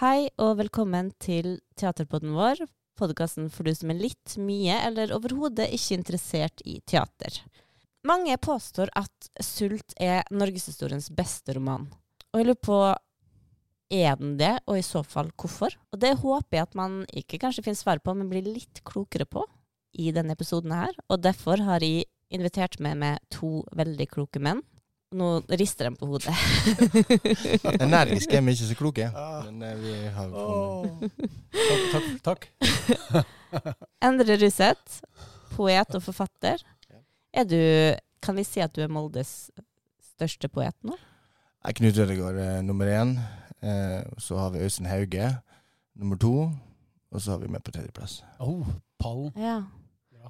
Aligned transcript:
Hei 0.00 0.30
og 0.40 0.54
velkommen 0.56 1.10
til 1.20 1.58
teaterpodden 1.76 2.30
vår, 2.32 2.62
podkasten 2.96 3.50
for 3.52 3.68
du 3.68 3.74
som 3.76 3.90
er 3.92 3.98
litt 4.00 4.32
mye 4.40 4.78
eller 4.86 5.10
overhodet 5.12 5.66
ikke 5.76 5.98
interessert 5.98 6.62
i 6.64 6.78
teater. 6.88 7.36
Mange 8.08 8.32
påstår 8.40 8.88
at 8.96 9.28
'Sult' 9.44 9.92
er 10.00 10.24
norgeshistoriens 10.32 11.10
beste 11.12 11.52
roman. 11.52 11.84
Og 12.32 12.40
jeg 12.40 12.48
lurer 12.48 12.62
på 12.64 12.78
er 13.92 14.16
den 14.16 14.38
det, 14.40 14.54
og 14.64 14.78
i 14.78 14.86
så 14.88 15.04
fall 15.04 15.28
hvorfor? 15.36 15.76
Og 15.92 16.00
det 16.00 16.16
håper 16.24 16.56
jeg 16.56 16.62
at 16.70 16.80
man 16.80 17.04
ikke 17.12 17.42
kanskje 17.44 17.66
finner 17.68 17.82
svar 17.82 18.00
på, 18.00 18.16
men 18.16 18.32
blir 18.32 18.48
litt 18.48 18.80
klokere 18.80 19.28
på 19.28 19.44
i 20.00 20.16
denne 20.16 20.32
episoden 20.32 20.72
her. 20.72 20.96
Og 21.10 21.20
derfor 21.20 21.60
har 21.60 21.84
jeg 21.84 22.08
invitert 22.32 22.80
med 22.80 22.96
meg 23.04 23.20
to 23.28 23.66
veldig 23.76 24.08
kloke 24.08 24.40
menn. 24.40 24.64
Nå 25.10 25.28
rister 25.58 25.88
de 25.88 25.96
på 25.98 26.06
hodet. 26.06 26.30
Energiske 27.82 28.36
er 28.38 28.44
vi 28.46 28.52
ikke 28.54 28.68
så 28.68 28.76
kloke. 28.78 29.08
Ah. 29.10 29.40
Men 29.48 29.62
eh, 29.66 29.80
vi 29.80 29.94
har 30.14 30.28
funnet 30.30 31.26
Takk, 31.56 31.82
takk, 31.90 32.10
takk. 32.28 32.46
Endre 34.06 34.36
Ruseth, 34.38 35.00
poet 35.56 35.98
og 35.98 36.04
forfatter. 36.06 36.62
Er 37.34 37.46
du 37.46 37.58
Kan 38.22 38.36
vi 38.36 38.44
si 38.44 38.60
at 38.60 38.74
du 38.76 38.82
er 38.84 38.92
Moldes 38.92 39.50
største 40.12 40.50
poet 40.52 40.76
nå? 40.84 40.94
Nei, 41.64 41.72
Knut 41.76 41.96
Rødegård 41.98 42.36
er 42.38 42.62
nummer 42.62 42.86
én. 42.92 43.14
Eh, 43.64 44.02
så 44.20 44.38
har 44.38 44.52
vi 44.54 44.62
Øystein 44.62 44.88
Hauge 44.92 45.32
nummer 45.96 46.16
to. 46.20 46.50
Og 47.10 47.20
så 47.20 47.34
har 47.34 47.38
vi 47.42 47.48
med 47.50 47.64
på 47.66 47.72
tredjeplass. 47.74 48.20
Oh, 48.38 48.66
pallen. 49.00 49.32
Ja. 49.36 49.62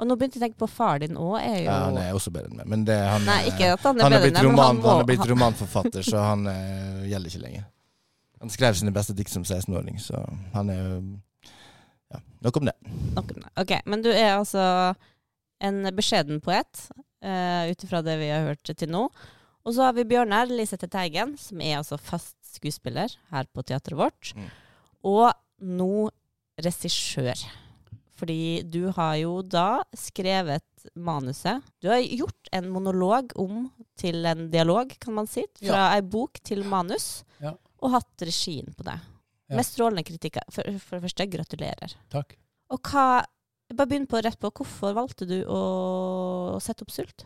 Og 0.00 0.08
nå 0.08 0.16
begynte 0.16 0.38
jeg 0.38 0.40
å 0.40 0.46
tenke 0.46 0.60
på 0.62 0.68
far 0.70 1.02
din 1.02 1.18
òg, 1.20 1.36
jo 1.44 1.64
Ja, 1.66 1.76
han 1.90 1.98
er 2.00 2.14
også 2.16 2.32
bedre 2.32 2.48
enn 2.48 2.60
meg. 2.62 2.68
Men 2.72 2.86
det, 2.88 2.96
han, 2.96 3.26
Nei, 3.28 3.40
ikke 3.50 3.74
at 3.74 3.82
han 3.84 3.98
er 4.00 4.06
han, 4.06 4.16
er 4.16 4.24
bedre 4.24 4.30
enn 4.30 4.38
meg, 4.38 4.48
roman, 4.48 4.70
han 4.70 4.80
må 4.80 4.88
han 4.88 5.02
er 5.02 5.08
blitt 5.10 5.26
romanforfatter, 5.28 6.06
så 6.06 6.22
han 6.24 6.48
uh, 6.48 7.02
gjelder 7.10 7.32
ikke 7.32 7.42
lenger. 7.42 7.66
Han 8.40 8.52
skrev 8.54 8.78
sine 8.78 8.94
beste 8.96 9.16
dikt 9.18 9.34
som 9.34 9.44
16-åring, 9.44 10.00
så 10.00 10.22
han 10.54 10.72
er 10.72 10.86
Ja, 12.10 12.22
nok 12.46 12.56
om 12.62 12.70
det. 12.70 12.74
Nok 13.18 13.34
om 13.36 13.44
det. 13.44 13.52
Ok, 13.60 13.76
men 13.92 14.06
du 14.06 14.08
er 14.14 14.38
altså 14.38 14.64
en 15.60 15.84
beskjeden 15.94 16.40
poet, 16.40 16.86
uh, 17.20 17.68
ut 17.68 17.84
ifra 17.84 18.00
det 18.06 18.16
vi 18.22 18.32
har 18.32 18.48
hørt 18.48 18.72
til 18.72 18.90
nå. 18.90 19.04
Og 19.68 19.76
så 19.76 19.84
har 19.84 19.96
vi 19.98 20.08
Bjørnar 20.08 20.48
Lisette 20.48 20.88
Teigen, 20.88 21.36
som 21.38 21.60
er 21.60 21.76
altså 21.82 22.00
fast 22.00 22.38
skuespiller 22.56 23.12
her 23.34 23.48
på 23.52 23.62
teatret 23.68 23.98
vårt. 23.98 24.32
Mm. 24.32 24.48
Og 25.12 25.26
nå 25.60 26.08
regissør. 26.64 27.44
Fordi 28.20 28.60
du 28.68 28.90
har 28.92 29.14
jo 29.22 29.38
da 29.42 29.80
skrevet 29.96 30.64
manuset. 30.96 31.64
Du 31.80 31.88
har 31.88 32.00
gjort 32.04 32.50
en 32.56 32.68
monolog 32.72 33.32
om 33.40 33.66
til 34.00 34.24
en 34.28 34.46
dialog, 34.52 34.92
kan 35.00 35.16
man 35.16 35.28
si. 35.30 35.46
Fra 35.62 35.88
ei 35.96 36.02
bok 36.04 36.40
til 36.44 36.62
manus. 36.68 37.22
Ja. 37.40 37.54
Og 37.80 37.94
hatt 37.96 38.24
regien 38.28 38.68
på 38.76 38.84
det. 38.84 38.98
Ja. 39.50 39.56
Med 39.58 39.66
strålende 39.66 40.04
kritikker. 40.06 40.44
For, 40.52 40.68
for 40.84 40.98
det 40.98 41.06
første, 41.08 41.26
gratulerer. 41.32 41.96
Takk. 42.12 42.36
Og 42.70 42.80
hva 42.92 43.06
Bare 43.70 43.86
begynn 43.86 44.08
på 44.10 44.18
rett 44.18 44.34
på. 44.42 44.48
Hvorfor 44.50 44.96
valgte 44.96 45.26
du 45.30 45.36
å 45.46 45.58
sette 46.58 46.82
opp 46.82 46.90
Sult? 46.90 47.22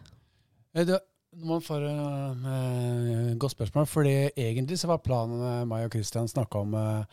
Eh, 0.76 0.84
Det, 0.84 0.98
man 1.40 1.62
får 1.64 1.86
et 1.88 3.38
godt 3.40 3.54
spørsmål. 3.54 3.86
fordi 3.88 4.12
egentlig 4.36 4.76
så 4.78 4.90
var 4.90 4.98
planen 4.98 5.40
med 5.40 5.70
meg 5.70 5.86
og 5.86 5.96
Christian 5.96 6.28
snakka 6.28 6.60
om 6.60 6.74
eh, 6.74 7.04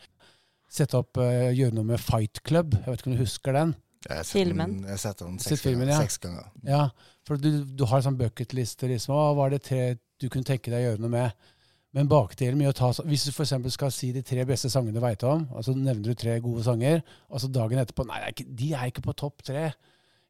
sette 0.72 0.98
opp, 0.98 1.20
uh, 1.20 1.50
gjøre 1.52 1.76
noe 1.76 1.84
med 1.92 2.00
Fight 2.02 2.40
Club. 2.48 2.74
Jeg 2.78 2.86
vet 2.88 3.02
ikke 3.02 3.10
om 3.12 3.16
du 3.18 3.22
husker 3.24 3.56
den? 3.58 3.74
Jeg 4.08 4.16
har 4.18 4.24
sett 4.26 4.48
den- 4.56 4.78
Jeg 4.82 4.90
har 4.90 4.98
sett 4.98 5.18
den 5.22 5.38
seks, 5.38 5.60
filmen, 5.62 5.86
ganger, 5.86 5.92
ja. 5.92 6.00
seks 6.06 6.18
ganger. 6.18 6.46
Ja, 6.66 6.82
for 7.28 7.36
du, 7.38 7.50
du 7.64 7.84
har 7.86 8.00
en 8.00 8.06
sånn 8.08 8.18
bucketliste. 8.18 8.88
Liksom. 8.90 9.14
Hva 9.14 9.28
var 9.38 9.50
det 9.54 9.62
tre 9.68 9.82
du 10.18 10.28
kunne 10.28 10.44
tenke 10.48 10.72
deg 10.72 10.80
å 10.80 10.86
gjøre 10.90 11.02
noe 11.04 11.12
med? 11.12 11.32
Men 11.92 12.08
bakdelen 12.08 12.56
med 12.56 12.70
å 12.70 12.72
ta, 12.72 12.88
Hvis 13.04 13.26
du 13.28 13.30
f.eks. 13.34 13.52
skal 13.74 13.90
si 13.92 14.12
de 14.16 14.22
tre 14.24 14.46
beste 14.48 14.70
sangene 14.72 14.94
du 14.96 15.00
veit 15.04 15.22
om, 15.28 15.44
og 15.52 15.62
så 15.66 15.74
nevner 15.76 16.02
du 16.08 16.14
tre 16.16 16.38
gode 16.40 16.64
sanger, 16.64 17.02
og 17.28 17.42
så 17.42 17.50
dagen 17.52 17.78
etterpå 17.82 18.06
Nei, 18.08 18.20
er 18.30 18.32
de 18.32 18.70
er 18.72 18.86
ikke 18.88 19.04
på 19.04 19.14
topp 19.14 19.42
tre 19.44 19.66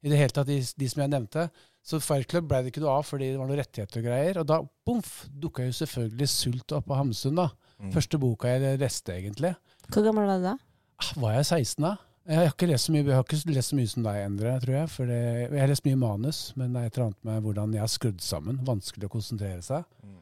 i 0.03 0.11
det 0.11 0.19
hele 0.19 0.35
tatt, 0.35 0.49
de, 0.49 0.59
de 0.59 0.89
som 0.91 1.05
jeg 1.05 1.13
nevnte. 1.13 1.45
Så 1.87 2.01
Fight 2.03 2.27
Club 2.27 2.49
ble 2.51 2.59
det 2.65 2.73
ikke 2.73 2.83
noe 2.83 2.97
av 2.99 3.07
fordi 3.07 3.29
det 3.31 3.39
var 3.39 3.47
noe 3.47 3.57
rettigheter 3.61 4.03
og 4.03 4.07
greier. 4.09 4.41
Og 4.43 4.47
da 4.51 4.59
bomf, 4.85 5.29
dukka 5.31 5.63
jo 5.69 5.71
selvfølgelig 5.79 6.29
Sult 6.29 6.75
opp 6.75 6.89
på 6.91 6.99
Hamsun. 6.99 7.39
da. 7.39 7.49
Mm. 7.83 7.91
Første 7.95 8.19
boka 8.23 8.51
jeg 8.53 8.79
leste, 8.81 9.15
egentlig. 9.19 9.55
Hvor 9.91 10.05
gammel 10.07 10.29
var 10.29 10.39
du 10.41 10.45
da? 10.47 10.57
Ah, 11.03 11.13
Var 11.19 11.33
jeg 11.41 11.47
16 11.49 11.83
da? 11.89 11.97
Jeg 12.31 12.39
har 12.39 12.53
ikke 12.53 12.69
lest 12.71 12.87
så 12.87 12.93
mye, 12.95 13.03
ikke 13.19 13.39
lest 13.51 13.73
så 13.73 13.77
mye 13.77 13.91
som 13.91 14.05
deg, 14.07 14.19
Endre, 14.23 14.53
tror 14.63 14.77
jeg. 14.77 14.91
For 14.95 15.11
det, 15.11 15.19
jeg 15.51 15.59
har 15.59 15.71
lest 15.73 15.87
mye 15.89 15.99
manus, 15.99 16.43
men 16.55 16.71
det 16.77 16.83
er 16.85 16.87
et 16.93 16.99
eller 16.99 17.09
annet 17.09 17.25
med 17.27 17.41
hvordan 17.49 17.75
jeg 17.75 17.83
har 17.83 17.91
skrudd 17.91 18.23
sammen. 18.23 18.61
Vanskelig 18.69 19.09
å 19.09 19.11
konsentrere 19.11 19.65
seg. 19.67 19.83
Mm. 20.07 20.21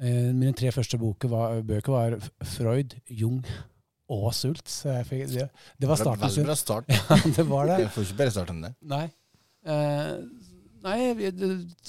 Eh, 0.00 0.30
Mine 0.32 0.54
tre 0.56 0.72
første 0.72 0.96
boker 1.00 1.28
var, 1.32 1.60
bøker 1.68 1.92
var 1.92 2.16
Freud, 2.56 2.96
Jung 3.12 3.42
og 4.08 4.30
Sult. 4.36 4.64
Så 4.72 4.94
jeg 4.96 5.08
fikk, 5.10 5.26
det, 5.34 5.50
det 5.76 5.90
var 5.92 6.00
starten 6.00 6.24
Veldig 6.24 6.46
bra 6.48 6.56
start. 6.56 6.88
Ja, 6.96 7.20
det 7.36 7.46
var 7.52 7.68
det. 7.68 7.78
Jeg 7.84 7.92
får 7.98 8.08
ikke 8.08 8.20
bedre 8.22 8.36
start 8.38 8.54
enn 8.54 8.64
det. 8.64 8.72
Nei. 8.96 9.04
Eh, 9.66 10.12
nei, 10.88 10.98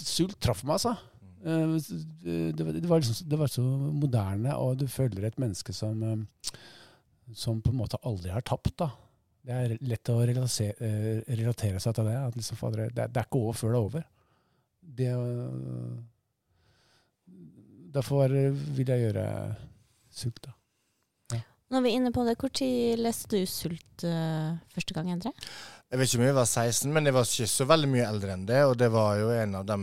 Sult 0.03 0.35
traff 0.43 0.65
meg, 0.67 0.75
altså. 0.81 0.97
Eh, 1.45 2.51
det, 2.53 2.63
var- 2.65 2.73
det, 2.73 2.87
var 2.89 2.99
liksom, 3.03 3.29
det 3.29 3.37
var 3.39 3.47
så 3.53 3.61
moderne, 3.93 4.55
og 4.57 4.77
du 4.81 4.87
føler 4.87 5.25
et 5.29 5.37
menneske 5.39 5.73
som, 5.73 6.01
eh, 6.03 6.51
som 7.33 7.61
på 7.61 7.71
en 7.73 7.77
måte 7.83 7.99
aldri 8.03 8.29
har 8.33 8.41
tapt. 8.41 8.73
da. 8.77 8.89
Det 9.47 9.53
er 9.55 9.77
lett 9.87 10.09
å 10.11 10.17
relatere, 10.27 10.75
eh, 10.83 11.21
relatere 11.39 11.79
seg 11.79 11.95
til 11.95 12.05
det. 12.09 12.15
At 12.19 12.35
liksom, 12.35 12.57
det, 12.75 12.89
det 13.13 13.21
er 13.21 13.27
ikke 13.29 13.39
over 13.45 13.53
før 13.53 13.71
det 13.71 13.77
er 13.77 13.85
over. 13.89 14.07
Det, 14.97 15.11
derfor 17.93 18.27
vil 18.77 18.87
jeg 18.93 19.03
gjøre 19.07 19.25
Sult, 20.17 20.39
da. 20.47 20.53
Når 21.67 21.83
vi 21.83 21.89
er 21.91 21.97
inne 21.99 22.13
på 22.15 22.23
det, 22.23 22.37
Når 22.39 22.95
leste 22.95 23.27
du 23.35 23.41
Sult 23.51 24.03
eh, 24.07 24.53
første 24.71 24.95
gang, 24.95 25.09
Endre? 25.11 25.33
Jeg 25.87 25.99
vet 26.01 26.09
ikke 26.09 26.19
om 26.19 26.25
jeg 26.27 26.35
var 26.35 26.47
16, 26.51 26.89
men 26.91 27.05
jeg 27.07 27.15
var 27.15 27.27
ikke 27.29 27.45
så 27.47 27.65
veldig 27.69 27.87
mye 27.93 28.07
eldre 28.09 28.33
enn 28.35 28.41
det. 28.49 28.61
Og 28.67 28.73
det 28.79 28.89
var 28.91 29.19
jo 29.21 29.29
en 29.31 29.53
av 29.55 29.67
de 29.69 29.77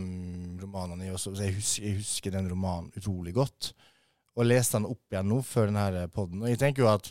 romanene 0.61 1.07
jeg 1.07 1.15
også 1.17 1.31
så 1.33 1.47
jeg 1.47 1.55
husker, 1.57 1.87
jeg 1.87 1.95
husker 2.01 2.35
den 2.35 2.49
romanen 2.51 2.91
utrolig 2.99 3.33
godt. 3.33 3.71
Og 4.35 4.45
leste 4.45 4.77
den 4.77 4.85
opp 4.91 5.01
igjen 5.15 5.31
nå 5.31 5.39
før 5.47 5.71
denne 5.71 6.03
poden. 6.13 6.43
Og 6.43 6.51
jeg 6.51 6.59
tenker 6.61 6.83
jo 6.83 6.89
at 6.91 7.09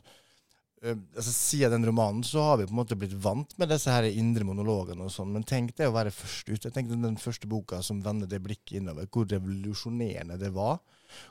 øh, 0.84 0.94
altså, 1.16 1.32
Siden 1.34 1.74
den 1.74 1.88
romanen 1.88 2.22
så 2.28 2.44
har 2.46 2.60
vi 2.60 2.68
på 2.68 2.74
en 2.76 2.80
måte 2.84 2.98
blitt 3.00 3.16
vant 3.24 3.56
med 3.58 3.72
disse 3.72 3.90
her 3.90 4.06
indre 4.12 4.46
monologene 4.46 5.08
og 5.08 5.10
sånn. 5.14 5.32
Men 5.34 5.42
tenk 5.48 5.74
det 5.80 5.88
å 5.90 5.96
være 5.96 6.14
først 6.14 6.52
ute. 6.52 6.68
Jeg 6.68 6.76
tenker 6.76 6.94
den 7.02 7.18
første 7.18 7.50
boka 7.50 7.82
som 7.82 8.04
vender 8.04 8.30
det 8.30 8.42
blikket 8.46 8.78
innover. 8.78 9.10
Hvor 9.10 9.26
revolusjonerende 9.32 10.38
det 10.38 10.52
var. 10.54 10.78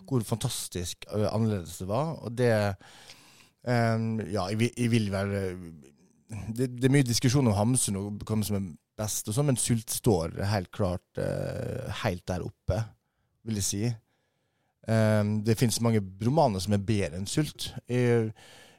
Hvor 0.09 0.25
fantastisk 0.27 1.07
øh, 1.15 1.29
annerledes 1.31 1.79
det 1.79 1.87
var. 1.93 2.15
Og 2.27 2.35
det 2.43 2.51
eh, 2.59 2.75
Ja, 4.35 4.49
jeg, 4.51 4.59
vil- 4.59 4.75
jeg 4.75 4.91
vil 4.97 5.11
være 5.15 5.45
det, 6.55 6.69
det 6.77 6.87
er 6.87 6.93
mye 6.93 7.07
diskusjon 7.07 7.47
om 7.49 7.55
Hamsun 7.57 7.99
og 7.99 8.23
hvem 8.27 8.43
som 8.45 8.57
er 8.59 8.71
best, 8.99 9.27
og 9.27 9.35
sånn, 9.35 9.49
men 9.49 9.59
Sult 9.59 9.93
står 9.93 10.37
helt 10.51 10.71
klart 10.73 11.21
uh, 11.21 11.89
helt 12.03 12.25
der 12.29 12.45
oppe, 12.45 12.79
vil 13.47 13.59
jeg 13.59 13.67
si. 13.67 13.83
Um, 14.87 15.39
det 15.45 15.57
finnes 15.59 15.81
mange 15.83 16.01
romaner 16.23 16.61
som 16.63 16.75
er 16.75 16.83
bedre 16.83 17.17
enn 17.19 17.29
Sult. 17.29 17.71
Jeg 17.89 18.31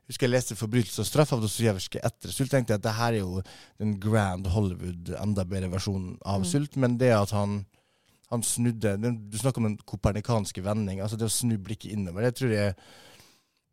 husker 0.08 0.28
jeg 0.28 0.34
leste 0.34 0.56
'Forbrytelse 0.56 1.00
og 1.00 1.08
straff' 1.08 1.32
av 1.32 1.40
Dostojevskij 1.42 2.02
etter 2.04 2.32
Sult. 2.32 2.50
tenkte 2.52 2.74
jeg 2.74 2.82
at 2.82 2.86
det 2.86 2.98
her 2.98 3.12
er 3.12 3.22
jo 3.22 3.42
den 3.80 3.96
grand 4.00 4.46
Hollywood, 4.46 5.14
enda 5.20 5.44
bedre 5.44 5.72
versjonen 5.72 6.18
av 6.24 6.44
Mm. 6.44 6.50
Sult. 6.50 6.76
Men 6.76 6.98
det 6.98 7.10
at 7.10 7.30
han, 7.30 7.64
han 8.30 8.42
snudde 8.42 8.98
Du 9.30 9.38
snakker 9.38 9.58
om 9.58 9.70
den 9.70 9.78
kopernikanske 9.78 10.62
vending. 10.62 11.00
altså 11.00 11.16
Det 11.16 11.26
å 11.26 11.32
snu 11.32 11.56
blikket 11.56 11.92
innover. 11.92 12.22
Det 12.22 12.34
tror 12.36 12.50
jeg 12.50 12.74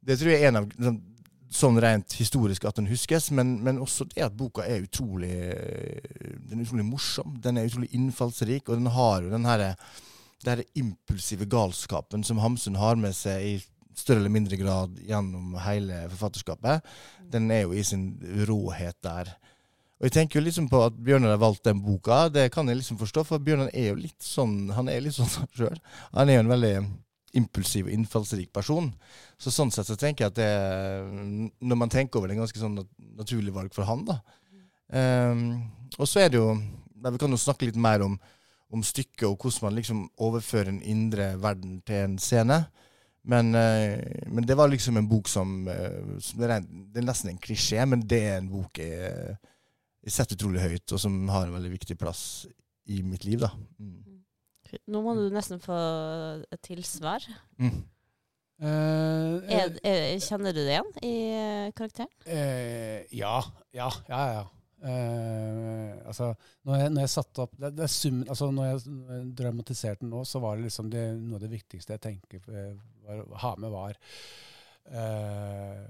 det 0.02 0.18
tror 0.18 0.32
jeg 0.32 0.42
er 0.42 0.48
en 0.48 0.56
av 0.56 0.68
liksom, 0.70 1.02
sånn 1.52 1.80
rent 1.84 2.14
historisk 2.16 2.66
at 2.66 2.78
den 2.80 2.88
huskes, 2.88 3.30
men, 3.36 3.58
men 3.66 3.82
også 3.84 4.08
det 4.14 4.24
at 4.24 4.38
boka 4.38 4.64
er 4.64 4.86
utrolig 4.86 5.34
Den 6.48 6.60
er 6.60 6.64
utrolig 6.64 6.86
morsom. 6.88 7.36
Den 7.44 7.60
er 7.60 7.68
utrolig 7.68 7.92
innfallsrik, 7.98 8.70
og 8.70 8.80
den 8.80 8.92
har 8.96 9.26
jo 9.26 9.34
den 9.34 9.48
herre 9.50 9.76
her 10.42 10.64
impulsive 10.74 11.46
galskapen 11.46 12.24
som 12.26 12.40
Hamsun 12.42 12.80
har 12.82 12.96
med 12.98 13.14
seg 13.14 13.44
i 13.46 13.52
større 13.94 14.24
eller 14.24 14.34
mindre 14.34 14.58
grad 14.58 14.96
gjennom 15.06 15.54
hele 15.62 16.08
forfatterskapet. 16.10 16.88
Den 17.32 17.52
er 17.54 17.66
jo 17.68 17.76
i 17.78 17.84
sin 17.86 18.16
råhet 18.48 18.98
der. 19.06 19.30
Og 20.00 20.08
jeg 20.08 20.16
tenker 20.16 20.40
jo 20.40 20.46
liksom 20.48 20.66
på 20.72 20.82
at 20.82 20.98
Bjørnar 20.98 21.36
har 21.36 21.44
valgt 21.44 21.68
den 21.68 21.84
boka. 21.86 22.24
Det 22.34 22.48
kan 22.54 22.70
jeg 22.70 22.80
liksom 22.80 22.98
forstå, 22.98 23.24
for 23.28 23.44
Bjørnar 23.44 23.70
er 23.70 23.92
jo 23.92 24.00
litt 24.00 24.24
sånn 24.26 24.72
Han 24.74 24.90
er 24.90 25.04
litt 25.06 25.14
sånn 25.20 25.30
sjøl. 25.58 25.78
Han 26.16 26.30
er 26.30 26.40
jo 26.40 26.46
en 26.48 26.54
veldig 26.56 26.76
impulsiv 27.38 27.88
og 27.88 27.94
innfallsrik 27.94 28.50
person. 28.54 28.90
Så 29.42 29.50
sånn 29.54 29.72
sett 29.74 29.90
så 29.90 29.98
tenker 29.98 30.28
jeg 30.28 30.34
at 30.34 30.38
det 30.38 31.52
Når 31.66 31.80
man 31.80 31.90
tenker 31.90 32.20
over 32.20 32.30
det, 32.30 32.36
er 32.36 32.44
ganske 32.44 32.62
sånn 32.62 32.76
nat- 32.78 32.92
naturlig 33.24 33.54
valg 33.56 33.74
for 33.74 33.88
han, 33.90 34.04
da. 34.06 34.20
Um, 34.92 35.42
og 35.98 36.06
så 36.10 36.20
er 36.22 36.30
det 36.30 36.38
jo 36.42 36.52
Vi 36.54 37.22
kan 37.22 37.34
jo 37.34 37.40
snakke 37.40 37.66
litt 37.70 37.80
mer 37.80 38.04
om, 38.06 38.20
om 38.70 38.84
stykket 38.86 39.26
og 39.30 39.40
hvordan 39.40 39.70
man 39.70 39.78
liksom 39.80 40.04
overfører 40.22 40.70
en 40.70 40.84
indre 40.86 41.32
verden 41.42 41.80
til 41.88 42.04
en 42.04 42.18
scene. 42.22 42.60
Men, 43.24 43.54
eh, 43.56 44.02
men 44.34 44.46
det 44.46 44.58
var 44.58 44.70
liksom 44.70 44.98
en 44.98 45.08
bok 45.10 45.28
som, 45.30 45.68
eh, 45.70 46.20
som 46.20 46.40
det, 46.42 46.50
er, 46.50 46.64
det 46.66 47.02
er 47.02 47.06
nesten 47.06 47.30
en 47.30 47.42
klisjé, 47.42 47.84
men 47.86 48.02
det 48.02 48.22
er 48.32 48.40
en 48.40 48.50
bok 48.50 48.82
jeg, 48.82 49.36
jeg 50.02 50.16
setter 50.16 50.40
utrolig 50.40 50.64
høyt, 50.64 50.94
og 50.96 51.02
som 51.04 51.20
har 51.30 51.46
en 51.46 51.54
veldig 51.58 51.74
viktig 51.76 51.98
plass 52.02 52.24
i 52.90 53.02
mitt 53.06 53.26
liv. 53.28 53.44
da. 53.44 53.52
Mm. 53.78 54.22
Nå 54.90 55.02
må 55.04 55.14
du 55.18 55.26
nesten 55.34 55.62
få 55.62 55.78
et 56.50 56.62
tilsvar. 56.66 57.26
Mm. 57.62 57.82
Eh, 58.62 59.58
Er, 59.58 59.72
er, 59.82 60.20
kjenner 60.22 60.54
du 60.54 60.62
det 60.62 60.76
igjen 60.76 60.90
i 61.02 61.14
eh, 61.34 61.70
karakteren? 61.74 62.12
Eh, 62.30 63.08
ja, 63.18 63.40
ja, 63.74 63.90
ja. 64.10 64.20
ja. 64.36 64.44
Eh, 64.82 65.98
altså, 66.10 66.32
når 66.66 66.80
jeg, 66.80 66.92
når 66.94 67.04
jeg 67.04 67.14
satte 67.14 67.44
opp 67.44 67.58
det, 67.58 67.70
det 67.78 67.84
er 67.86 67.92
summen, 67.94 68.24
altså 68.34 68.48
Når 68.50 68.66
jeg 68.66 69.26
dramatiserte 69.38 70.02
den 70.02 70.10
nå, 70.10 70.24
så 70.26 70.42
var 70.42 70.58
det 70.58 70.66
liksom 70.66 70.90
det, 70.90 71.04
noe 71.20 71.38
av 71.38 71.44
det 71.44 71.52
viktigste 71.52 71.94
jeg 71.94 72.02
tenker 72.02 72.42
var, 72.48 73.22
å 73.22 73.42
ha 73.44 73.52
med, 73.62 73.70
var 73.74 74.00
eh, 74.90 75.84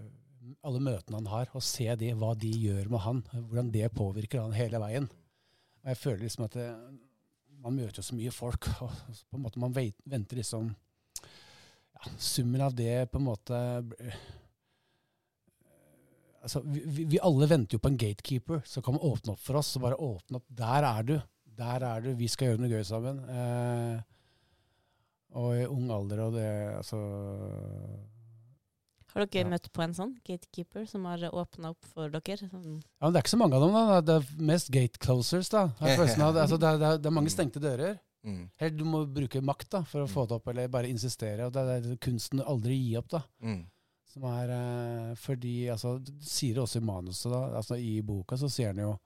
alle 0.68 0.84
møtene 0.84 1.22
han 1.22 1.32
har, 1.32 1.52
og 1.56 1.64
se 1.64 1.88
det, 2.00 2.12
hva 2.20 2.34
de 2.40 2.52
gjør 2.52 2.92
med 2.92 3.04
han. 3.06 3.24
Hvordan 3.32 3.72
det 3.72 3.92
påvirker 3.96 4.44
han 4.44 4.56
hele 4.58 4.82
veien. 4.84 5.08
Og 5.82 5.92
jeg 5.92 6.00
føler 6.02 6.24
liksom 6.26 6.48
at 6.48 6.58
det, 6.58 6.70
man 7.62 7.78
møter 7.78 8.02
jo 8.02 8.08
så 8.10 8.18
mye 8.18 8.34
folk, 8.34 8.68
og 8.84 8.96
på 9.30 9.38
en 9.38 9.44
måte 9.46 9.62
man 9.62 9.76
venter 9.76 10.40
liksom 10.40 10.72
ja, 12.06 12.12
Summen 12.18 12.62
av 12.62 12.74
det 12.76 13.12
på 13.12 13.18
en 13.22 13.26
måte 13.28 13.58
altså, 16.44 16.62
vi, 16.66 17.04
vi- 17.06 17.20
alle 17.22 17.48
venter 17.50 17.78
jo 17.78 17.82
på 17.84 17.92
en 17.92 17.98
gatekeeper 18.02 18.64
som 18.66 18.84
kan 18.86 18.98
åpne 18.98 19.34
opp 19.36 19.40
for 19.44 19.60
oss. 19.62 19.68
Så 19.76 19.80
bare 19.84 19.96
åpne 20.02 20.40
opp. 20.42 20.46
Der 20.50 20.88
er 20.88 21.04
du. 21.04 21.18
Der 21.62 21.84
er 21.86 22.02
du. 22.02 22.14
Vi 22.18 22.28
skal 22.32 22.52
gjøre 22.52 22.64
noe 22.64 22.72
gøy 22.72 22.84
sammen. 22.88 23.20
Eh, 23.30 24.00
og 25.38 25.54
i 25.56 25.66
ung 25.68 25.86
alder 25.96 26.20
og 26.26 26.34
det 26.36 26.48
Altså 26.76 26.98
Har 29.14 29.26
dere 29.26 29.44
Ja. 29.46 29.50
møtt 29.50 29.70
på 29.72 29.82
en 29.84 29.94
sånn 29.94 30.14
gatekeeper 30.28 30.86
som 30.88 31.06
har 31.06 31.18
åpna 31.32 31.70
opp 31.72 31.86
for 31.94 32.10
dere? 32.10 32.38
Sånn, 32.38 32.82
Ja, 32.82 33.08
men 33.08 33.14
Det 33.14 33.20
er 33.20 33.24
ikke 33.24 33.36
så 33.38 33.40
mange 33.40 33.56
av 33.56 33.62
dem. 33.62 33.74
da. 33.74 34.02
Det 34.02 34.16
er 34.16 34.42
mest 34.42 34.72
gate 34.72 34.98
closers. 35.00 35.50
da. 35.50 35.64
av. 35.80 36.36
Altså, 36.36 36.58
det, 36.58 36.68
er, 36.68 36.78
det, 36.78 36.88
er, 36.88 36.98
det 36.98 37.06
er 37.06 37.12
mange 37.16 37.30
stengte 37.30 37.60
dører. 37.60 38.00
Mm. 38.24 38.50
Eller 38.60 38.78
du 38.78 38.84
må 38.86 39.06
bruke 39.10 39.42
makt 39.42 39.70
da, 39.72 39.80
for 39.84 40.04
å 40.04 40.10
få 40.10 40.28
det 40.30 40.36
opp, 40.38 40.48
eller 40.52 40.68
bare 40.68 40.90
insistere. 40.92 41.46
og 41.48 41.54
Det 41.54 41.62
er, 41.62 41.88
er 41.94 41.96
kunsten 41.98 42.40
å 42.44 42.50
aldri 42.54 42.76
gi 42.78 42.96
opp. 43.00 43.08
da. 43.10 43.24
Mm. 43.42 43.64
Som 44.12 44.24
er 44.28 44.50
eh, 44.52 45.16
fordi 45.16 45.54
altså, 45.72 45.96
Du 46.04 46.12
sier 46.22 46.54
det 46.54 46.62
også 46.66 46.82
i 46.82 46.86
manuset, 46.86 47.32
da. 47.32 47.46
altså 47.58 47.78
I 47.80 48.02
boka 48.02 48.36
så 48.38 48.50
sier 48.52 48.74
han 48.74 48.84
jo 48.84 48.98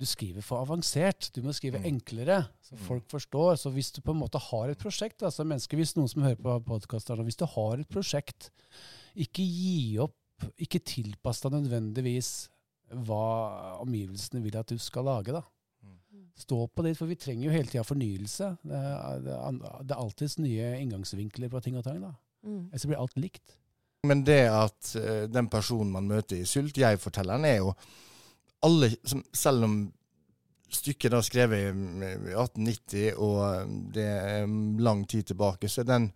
du 0.00 0.06
skriver 0.08 0.40
for 0.40 0.62
avansert. 0.64 1.26
Du 1.34 1.42
må 1.42 1.52
skrive 1.52 1.76
Mm. 1.78 1.84
enklere, 2.00 2.48
så 2.64 2.72
Mm. 2.72 2.84
folk 2.86 3.08
forstår. 3.08 3.56
Så 3.60 3.70
hvis 3.70 3.90
du 3.92 4.00
på 4.00 4.12
en 4.14 4.20
måte 4.22 4.38
har 4.40 4.70
et 4.70 4.78
prosjekt, 4.78 5.20
altså 5.22 5.44
mennesker, 5.44 5.76
hvis 5.76 5.94
noen 5.96 6.08
som 6.08 6.22
hører 6.22 6.40
på 6.40 6.64
podkaster, 6.64 7.16
hvis 7.22 7.36
du 7.36 7.44
har 7.44 7.78
et 7.80 7.88
prosjekt, 7.88 8.48
ikke 9.14 9.44
gi 9.44 9.98
opp. 9.98 10.14
Ikke 10.58 10.80
tilpass 10.80 11.42
deg 11.42 11.52
nødvendigvis 11.52 12.48
hva 13.04 13.78
omgivelsene 13.82 14.40
vil 14.42 14.56
at 14.56 14.68
du 14.68 14.78
skal 14.78 15.04
lage. 15.04 15.32
da. 15.32 15.42
Stå 16.38 16.66
på 16.68 16.84
det, 16.86 16.94
for 16.98 17.10
vi 17.10 17.18
trenger 17.20 17.46
jo 17.48 17.54
hele 17.54 17.68
tida 17.68 17.84
fornyelse. 17.84 18.50
Det 18.62 18.80
er, 18.80 19.22
det, 19.24 19.36
er, 19.36 19.96
alltids 19.96 20.38
nye 20.40 20.74
inngangsvinkler 20.80 21.50
på 21.52 21.62
ting 21.64 21.78
og 21.80 21.84
tang. 21.86 22.00
da. 22.02 22.14
mm. 22.46 22.62
Ellers 22.70 22.86
blir 22.88 23.00
alt 23.00 23.18
likt. 23.20 23.56
Men 24.08 24.24
det 24.24 24.42
at 24.48 24.94
eh, 24.96 25.24
den 25.28 25.50
personen 25.52 25.92
man 25.92 26.08
møter 26.08 26.40
i 26.40 26.46
Sult, 26.48 26.78
jeg-fortelleren, 26.80 27.44
er 27.44 27.58
jo 27.60 27.74
alle 28.64 28.92
som, 29.04 29.22
Selv 29.32 29.66
om 29.66 29.80
stykket 30.70 31.12
er 31.16 31.24
skrevet 31.26 31.64
i 31.64 31.70
1890, 32.30 33.18
og 33.18 33.72
det 33.94 34.06
er 34.06 34.52
lang 34.80 35.02
tid 35.08 35.32
tilbake, 35.32 35.68
så 35.68 35.82
er 35.82 35.88
den, 35.88 36.10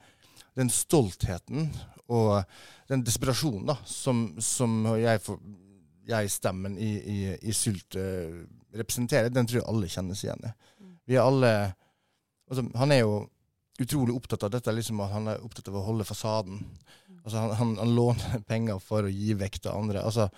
den 0.54 0.70
stoltheten 0.70 1.72
og 2.12 2.44
den 2.88 3.02
desperasjonen 3.04 3.72
da, 3.72 3.76
som, 3.88 4.26
som 4.38 4.84
jeg, 5.00 5.20
for, 5.24 5.40
jeg 6.06 6.30
stemmen 6.30 6.76
i, 6.78 6.90
i, 7.00 7.18
i 7.48 7.52
Sylt 7.56 7.96
eh, 7.96 8.42
representerer, 8.76 9.30
den 9.32 9.46
tror 9.46 9.60
jeg 9.62 9.68
alle 9.70 9.88
kjennes 9.88 10.24
igjen 10.24 10.44
i. 10.44 10.52
Mm. 10.80 10.90
Vi 11.06 11.16
er 11.16 11.22
alle 11.24 11.52
altså, 12.50 12.64
Han 12.76 12.92
er 12.92 13.00
jo 13.04 13.14
utrolig 13.80 14.14
opptatt 14.14 14.44
av 14.46 14.50
dette, 14.54 14.72
liksom 14.76 15.00
at 15.02 15.10
han 15.16 15.26
er 15.32 15.40
opptatt 15.42 15.68
av 15.68 15.76
å 15.80 15.84
holde 15.86 16.04
fasaden. 16.06 16.60
Altså, 17.24 17.38
han, 17.40 17.54
han, 17.58 17.72
han 17.80 17.94
låner 17.96 18.42
penger 18.50 18.78
for 18.84 19.08
å 19.08 19.10
gi 19.10 19.34
vekk 19.40 19.58
til 19.64 19.72
andre. 19.74 20.02
Altså, 20.06 20.28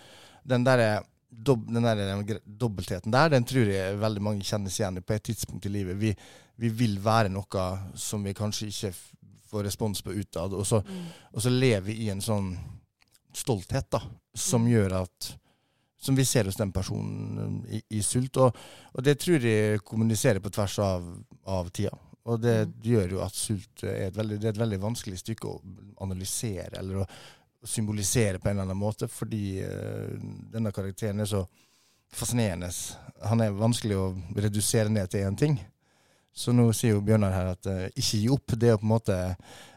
den 0.46 0.64
der, 0.64 1.02
dob, 1.28 1.66
den 1.68 1.82
der 1.84 2.00
gre- 2.24 2.40
dobbeltheten 2.46 3.12
der, 3.12 3.28
den 3.34 3.44
tror 3.44 3.68
jeg 3.68 3.98
veldig 4.00 4.22
mange 4.22 4.46
kjennes 4.46 4.78
igjen 4.80 5.00
i 5.00 5.04
på 5.04 5.16
et 5.18 5.26
tidspunkt 5.28 5.66
i 5.66 5.72
livet. 5.74 5.98
Vi, 6.00 6.14
vi 6.62 6.70
vil 6.72 6.96
være 7.04 7.28
noe 7.34 7.66
som 7.98 8.22
vi 8.24 8.32
kanskje 8.38 8.70
ikke 8.70 8.94
får 9.50 9.66
respons 9.68 10.00
på 10.02 10.14
utad, 10.16 10.54
og 10.56 10.64
så, 10.66 10.80
Mm. 10.86 11.04
og 11.34 11.42
så 11.44 11.50
lever 11.52 11.84
vi 11.90 11.98
i 12.06 12.08
en 12.10 12.22
sånn 12.24 12.54
stolthet 13.36 13.90
da, 13.92 14.00
som 14.34 14.64
Mm. 14.64 14.70
gjør 14.72 14.94
at 15.02 15.28
som 15.98 16.16
vi 16.16 16.24
ser 16.28 16.44
hos 16.44 16.58
den 16.60 16.72
personen 16.72 17.62
i, 17.72 17.82
i 17.96 18.02
Sult. 18.02 18.36
Og, 18.36 18.56
og 18.92 19.04
det 19.04 19.16
tror 19.22 19.42
jeg 19.42 19.80
kommuniserer 19.86 20.42
på 20.44 20.52
tvers 20.52 20.78
av, 20.84 21.06
av 21.48 21.70
tida. 21.70 21.94
Og 22.26 22.40
det 22.42 22.56
Mm. 22.66 22.72
gjør 22.82 23.12
jo 23.14 23.22
at 23.22 23.34
Sult 23.38 23.84
er 23.86 24.08
et 24.08 24.16
veldig, 24.16 24.40
det 24.40 24.48
er 24.48 24.54
et 24.56 24.64
veldig 24.64 24.80
vanskelig 24.82 25.18
stykke 25.20 25.46
å 25.46 25.60
analysere 26.02 26.78
eller 26.80 27.04
å 27.04 27.06
symbolisere 27.66 28.38
på 28.38 28.48
en 28.48 28.56
eller 28.56 28.66
annen 28.66 28.78
måte, 28.78 29.08
fordi 29.08 29.62
uh, 29.62 30.12
denne 30.52 30.72
karakteren 30.74 31.20
er 31.20 31.30
så 31.30 31.46
fascinerende. 32.14 32.68
Han 33.26 33.40
er 33.42 33.56
vanskelig 33.56 33.96
å 33.98 34.14
redusere 34.36 34.92
ned 34.92 35.10
til 35.10 35.26
én 35.26 35.38
ting. 35.38 35.56
Så 36.36 36.52
nå 36.52 36.68
sier 36.76 36.92
jo 36.94 37.02
Bjørnar 37.02 37.32
her 37.32 37.52
at 37.54 37.66
uh, 37.66 37.86
ikke 37.94 38.20
gi 38.20 38.28
opp. 38.30 38.54
Det 38.54 38.68
er 38.68 38.74
jo 38.74 38.82
på 38.82 38.86
en 38.86 38.92
måte 38.92 39.18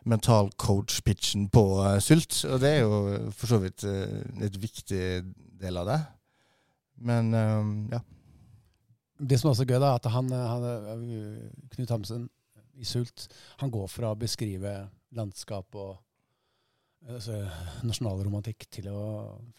mental 0.06 0.52
coach-pitchen 0.58 1.48
på 1.54 1.64
uh, 1.80 1.98
Sult. 2.04 2.44
Og 2.50 2.60
det 2.62 2.74
er 2.76 2.82
jo 2.84 3.32
for 3.32 3.54
så 3.54 3.62
vidt 3.64 3.86
et 3.86 4.60
viktig 4.62 5.04
del 5.62 5.80
av 5.82 5.90
det. 5.90 6.00
Men 7.10 7.34
um, 7.34 7.74
ja. 7.94 8.02
Det 9.20 9.40
som 9.40 9.52
også 9.52 9.66
er 9.66 9.74
gøy, 9.74 9.80
da, 9.82 9.94
er 9.94 10.00
at 10.00 10.12
han, 10.14 10.30
han 10.32 10.68
øh, 11.12 11.48
Knut 11.74 11.92
Hamsun 11.92 12.30
i 12.80 12.86
Sult 12.88 13.26
han 13.60 13.72
går 13.74 13.90
fra 13.92 14.14
å 14.14 14.20
beskrive 14.20 14.72
landskap 15.16 15.76
og 15.76 15.98
altså, 17.08 17.42
nasjonalromantikk 17.84 18.70
til 18.72 18.88
å 18.94 19.02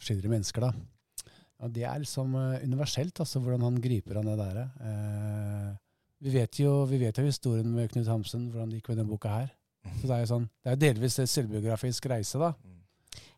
skildre 0.01 0.33
mennesker. 0.33 0.65
da. 0.65 1.29
Og 1.61 1.75
det 1.77 1.85
er 1.85 2.01
liksom 2.01 2.35
øh, 2.41 2.65
universelt, 2.65 3.21
altså, 3.21 3.43
hvordan 3.45 3.67
han 3.69 3.81
griper 3.85 4.21
an 4.21 4.31
det 4.31 4.39
der. 4.41 4.61
Eh, 4.89 5.71
vi, 6.25 6.33
vet 6.39 6.61
jo, 6.63 6.73
vi 6.89 7.01
vet 7.03 7.21
jo 7.21 7.27
historien 7.27 7.69
med 7.69 7.93
Knut 7.93 8.09
Hamsun, 8.09 8.49
hvordan 8.49 8.73
det 8.73 8.81
gikk 8.81 8.93
med 8.93 9.03
denne 9.03 9.13
boka 9.13 9.35
her. 9.43 9.53
Så 10.01 10.07
det 10.07 10.17
er 10.17 10.25
jo 10.25 10.33
sånn, 10.35 10.49
det 10.65 10.73
er 10.73 10.81
delvis 10.81 11.21
en 11.21 11.29
selvbiografisk 11.31 12.09
reise, 12.13 12.41
da. 12.41 12.55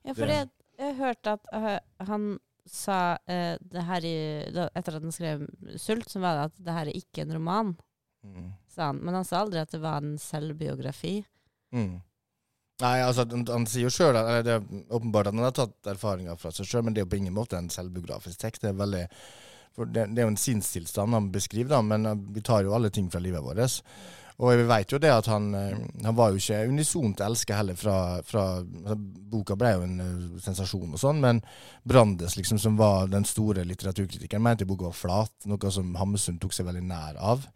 Ja, 0.02 0.14
for 0.14 0.30
jeg, 0.30 0.48
jeg 0.78 0.96
hørte 0.98 1.36
at 1.36 1.52
uh, 1.54 1.76
han 2.08 2.32
sa 2.68 3.16
øh, 3.28 3.56
det 3.60 3.84
her 3.88 4.04
i, 4.06 4.16
da, 4.54 4.68
Etter 4.78 4.96
at 4.96 5.02
han 5.02 5.14
skrev 5.14 5.46
'Sult', 5.74 6.08
så 6.10 6.22
var 6.22 6.36
det 6.36 6.44
at 6.50 6.64
det 6.66 6.76
her 6.76 6.90
er 6.90 7.00
ikke 7.00 7.24
en 7.26 7.34
roman, 7.38 7.74
Mm. 8.22 8.52
sa 8.70 8.84
han. 8.92 9.00
Men 9.02 9.14
han 9.14 9.24
sa 9.24 9.40
aldri 9.42 9.58
at 9.58 9.72
det 9.74 9.80
var 9.82 9.96
en 9.98 10.18
selvbiografi. 10.18 11.24
Mm. 11.74 12.00
Nei, 12.82 13.00
altså, 13.02 13.24
han, 13.30 13.42
han 13.50 13.66
sier 13.66 13.88
jo 13.88 13.90
sjøl 13.90 14.16
at 14.16 14.44
det 14.46 14.52
er 14.54 14.66
åpenbart 14.94 15.26
at 15.26 15.34
han 15.34 15.42
har 15.42 15.54
tatt 15.56 15.90
erfaringer 15.90 16.38
fra 16.38 16.52
seg 16.54 16.68
sjøl, 16.68 16.84
men 16.86 16.94
det 16.94 17.02
er 17.02 17.10
på 17.10 17.18
ingen 17.18 17.34
måte 17.34 17.58
en 17.58 17.70
selvbiografisk 17.70 18.38
tekst. 18.38 18.62
Det 18.62 18.70
er 18.70 18.78
veldig 18.78 19.02
for 19.72 19.88
det, 19.88 20.06
det 20.12 20.20
er 20.20 20.26
jo 20.28 20.34
en 20.34 20.40
sinnstilstand 20.40 21.16
han 21.16 21.30
beskriver, 21.32 21.70
da, 21.72 21.80
men 21.82 22.06
uh, 22.06 22.16
vi 22.34 22.42
tar 22.44 22.66
jo 22.66 22.74
alle 22.76 22.90
ting 22.92 23.08
fra 23.10 23.22
livet 23.24 23.42
vårt. 23.44 23.80
Og 24.42 24.58
vi 24.58 24.66
vet 24.66 24.90
jo 24.90 24.98
det 24.98 25.12
at 25.14 25.28
han, 25.30 25.52
uh, 25.54 25.84
han 26.02 26.16
var 26.18 26.32
jo 26.32 26.40
ikke 26.40 26.64
unisont 26.72 27.22
elska 27.22 27.60
heller 27.60 27.78
fra, 27.78 27.96
fra 28.26 28.46
altså, 28.58 28.96
Boka 29.32 29.56
ble 29.58 29.70
jo 29.76 29.84
en 29.86 30.02
uh, 30.02 30.40
sensasjon 30.42 30.96
og 30.96 31.00
sånn, 31.00 31.22
men 31.22 31.40
Brandes, 31.88 32.34
liksom, 32.38 32.58
som 32.58 32.76
var 32.80 33.08
den 33.12 33.26
store 33.28 33.64
litteraturkritikeren, 33.68 34.42
mente 34.42 34.66
boka 34.68 34.90
var 34.90 34.98
flat, 34.98 35.34
noe 35.46 35.72
som 35.74 35.94
Hamsun 35.98 36.42
tok 36.42 36.56
seg 36.56 36.66
veldig 36.68 36.84
nær 36.90 37.22
av. 37.22 37.46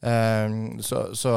Eh, 0.00 0.54
så, 0.80 1.10
så 1.18 1.34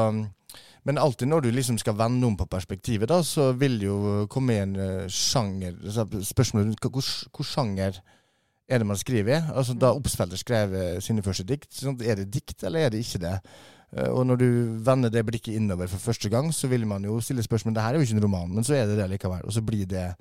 men 0.83 0.99
alltid 0.99 1.27
når 1.27 1.45
du 1.45 1.51
liksom 1.51 1.77
skal 1.79 1.95
vende 1.99 2.27
om 2.27 2.35
på 2.37 2.47
perspektivet, 2.51 3.07
da, 3.09 3.21
så 3.23 3.51
vil 3.55 3.77
det 3.79 3.87
jo 3.87 4.25
komme 4.31 4.57
en 4.59 4.75
uh, 4.75 5.05
sjanger 5.07 5.77
altså, 5.79 6.05
Spørsmålet 6.27 6.73
rundt 6.73 7.29
hvor 7.31 7.47
sjanger 7.47 8.01
er 8.67 8.81
det 8.81 8.87
man 8.87 8.99
skriver 8.99 9.37
i? 9.37 9.39
Altså, 9.53 9.75
da 9.79 9.93
Obsfelder 9.95 10.39
skrev 10.39 10.75
eh, 10.75 10.99
sine 11.03 11.23
første 11.23 11.45
dikt, 11.47 11.69
sånn, 11.75 11.99
er 12.03 12.19
det 12.19 12.31
dikt, 12.33 12.63
eller 12.63 12.85
er 12.85 12.93
det 12.93 13.03
ikke 13.03 13.21
det? 13.23 13.37
Eh, 13.97 14.09
og 14.09 14.25
når 14.27 14.41
du 14.41 14.47
vender 14.85 15.13
det 15.13 15.25
blikket 15.25 15.57
innover 15.57 15.87
for 15.91 16.11
første 16.11 16.29
gang, 16.29 16.53
så 16.53 16.69
vil 16.71 16.87
man 16.87 17.05
jo 17.05 17.19
stille 17.21 17.43
spørsmål 17.43 17.75
Det 17.75 17.83
her 17.83 17.93
er 17.93 18.01
jo 18.01 18.07
ikke 18.07 18.17
en 18.17 18.23
roman, 18.23 18.53
men 18.53 18.63
så 18.63 18.77
er 18.77 18.85
det 18.85 18.97
det 18.97 19.09
likevel. 19.09 19.45
Og 19.45 19.53
så 19.53 19.61
blir 19.61 19.85
det 19.85 20.13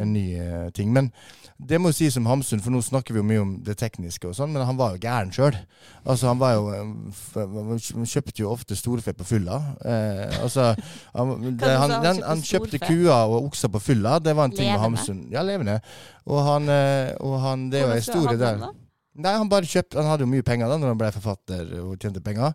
en 0.00 0.12
ny 0.12 0.24
eh, 0.38 0.70
ting. 0.70 0.92
Men 0.92 1.10
det 1.56 1.78
må 1.80 1.90
jo 1.90 1.96
sies 1.96 2.16
om 2.20 2.26
Hamsun, 2.28 2.60
for 2.64 2.74
nå 2.74 2.82
snakker 2.84 3.14
vi 3.14 3.22
jo 3.22 3.26
mye 3.26 3.42
om 3.42 3.52
det 3.64 3.78
tekniske 3.80 4.28
og 4.28 4.36
sånn, 4.36 4.52
men 4.54 4.66
han 4.68 4.78
var 4.78 4.94
jo 4.94 5.02
gæren 5.02 5.32
sjøl. 5.34 5.56
Altså, 6.04 6.28
han 6.30 6.40
var 6.40 6.56
jo 6.56 6.66
eh, 6.74 7.76
Han 7.96 8.08
kjøpte 8.08 8.42
jo 8.42 8.52
ofte 8.52 8.78
storfe 8.78 9.14
på 9.16 9.28
fylla. 9.28 9.60
Eh, 9.80 10.40
altså, 10.42 10.72
han, 11.14 11.36
det, 11.60 11.76
han, 11.82 11.96
den, 12.04 12.24
han 12.26 12.44
kjøpte 12.44 12.82
kuer 12.84 13.14
og 13.24 13.50
okser 13.50 13.72
på 13.72 13.82
fylla. 13.90 14.18
Det 14.22 14.36
var 14.36 14.50
en 14.50 14.56
ting 14.56 14.72
med 14.72 14.82
Hamsun. 14.82 15.22
Ja, 15.32 15.44
levende. 15.46 15.78
Og 16.26 16.42
han, 16.42 16.68
og 17.22 17.38
han 17.44 17.70
Det 17.70 17.80
er 17.80 17.86
jo 17.86 17.94
ei 17.94 18.02
historie 18.02 18.40
der. 18.40 18.66
Nei, 19.16 19.32
han 19.32 19.48
bare 19.48 19.64
kjøpte 19.64 19.96
Han 19.96 20.10
hadde 20.10 20.26
jo 20.26 20.28
mye 20.28 20.44
penger 20.44 20.68
da 20.68 20.76
når 20.76 20.90
han 20.92 20.98
ble 21.00 21.08
forfatter 21.14 21.70
og 21.80 21.94
tjente 22.02 22.20
penger. 22.24 22.52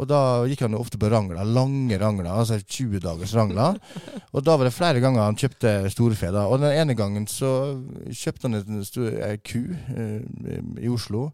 Og 0.00 0.08
da 0.10 0.20
gikk 0.48 0.64
han 0.64 0.76
jo 0.76 0.80
ofte 0.82 0.98
på 1.00 1.10
rangler, 1.12 1.44
lange 1.44 1.98
rangler, 2.00 2.30
altså 2.32 2.58
20 2.60 3.02
dagers 3.04 3.34
rangler. 3.36 3.78
Og 4.32 4.44
da 4.44 4.56
var 4.56 4.68
det 4.68 4.74
flere 4.76 5.02
ganger 5.02 5.26
han 5.26 5.38
kjøpte 5.38 5.74
storfe. 5.92 6.32
da. 6.34 6.46
Og 6.48 6.62
den 6.62 6.72
ene 6.72 6.96
gangen 6.98 7.28
så 7.30 7.52
kjøpte 8.08 8.48
han 8.48 8.60
en 8.62 8.86
stor 8.88 9.12
ku 9.46 9.60
eh, 9.72 10.62
i 10.82 10.90
Oslo. 10.90 11.30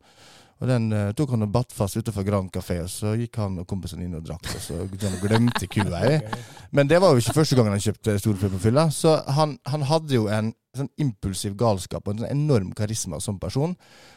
Og 0.59 0.67
den 0.67 0.91
eh, 0.91 1.13
tok 1.15 1.37
han 1.37 1.47
og 1.47 1.53
batt 1.55 1.75
fast 1.75 2.01
utenfor 2.01 2.27
Grand 2.27 2.51
Café, 2.55 2.81
og 2.83 2.91
så 2.91 3.15
gikk 3.19 3.39
han 3.39 3.61
og 3.63 3.67
kompisen 3.71 4.03
inn 4.03 4.17
og 4.19 4.25
drakk, 4.27 4.49
og 4.57 4.63
så 4.63 4.81
han 4.83 5.19
glemte 5.23 5.69
kua 5.71 6.01
i. 6.09 6.17
Men 6.75 6.91
det 6.91 6.99
var 7.03 7.15
jo 7.15 7.23
ikke 7.23 7.37
første 7.37 7.59
gangen 7.59 7.77
han 7.77 7.85
kjøpte 7.85 8.17
storfe 8.19 8.51
på 8.51 8.63
fylla. 8.67 8.89
Så 8.95 9.15
han, 9.37 9.55
han 9.71 9.87
hadde 9.87 10.19
jo 10.19 10.27
en 10.27 10.51
sånn 10.81 10.91
impulsiv 11.03 11.57
galskap 11.59 12.07
og 12.07 12.15
en 12.15 12.23
sånn 12.25 12.31
enorm 12.35 12.71
karisma 12.77 13.19
som 13.21 13.39
person. 13.41 13.75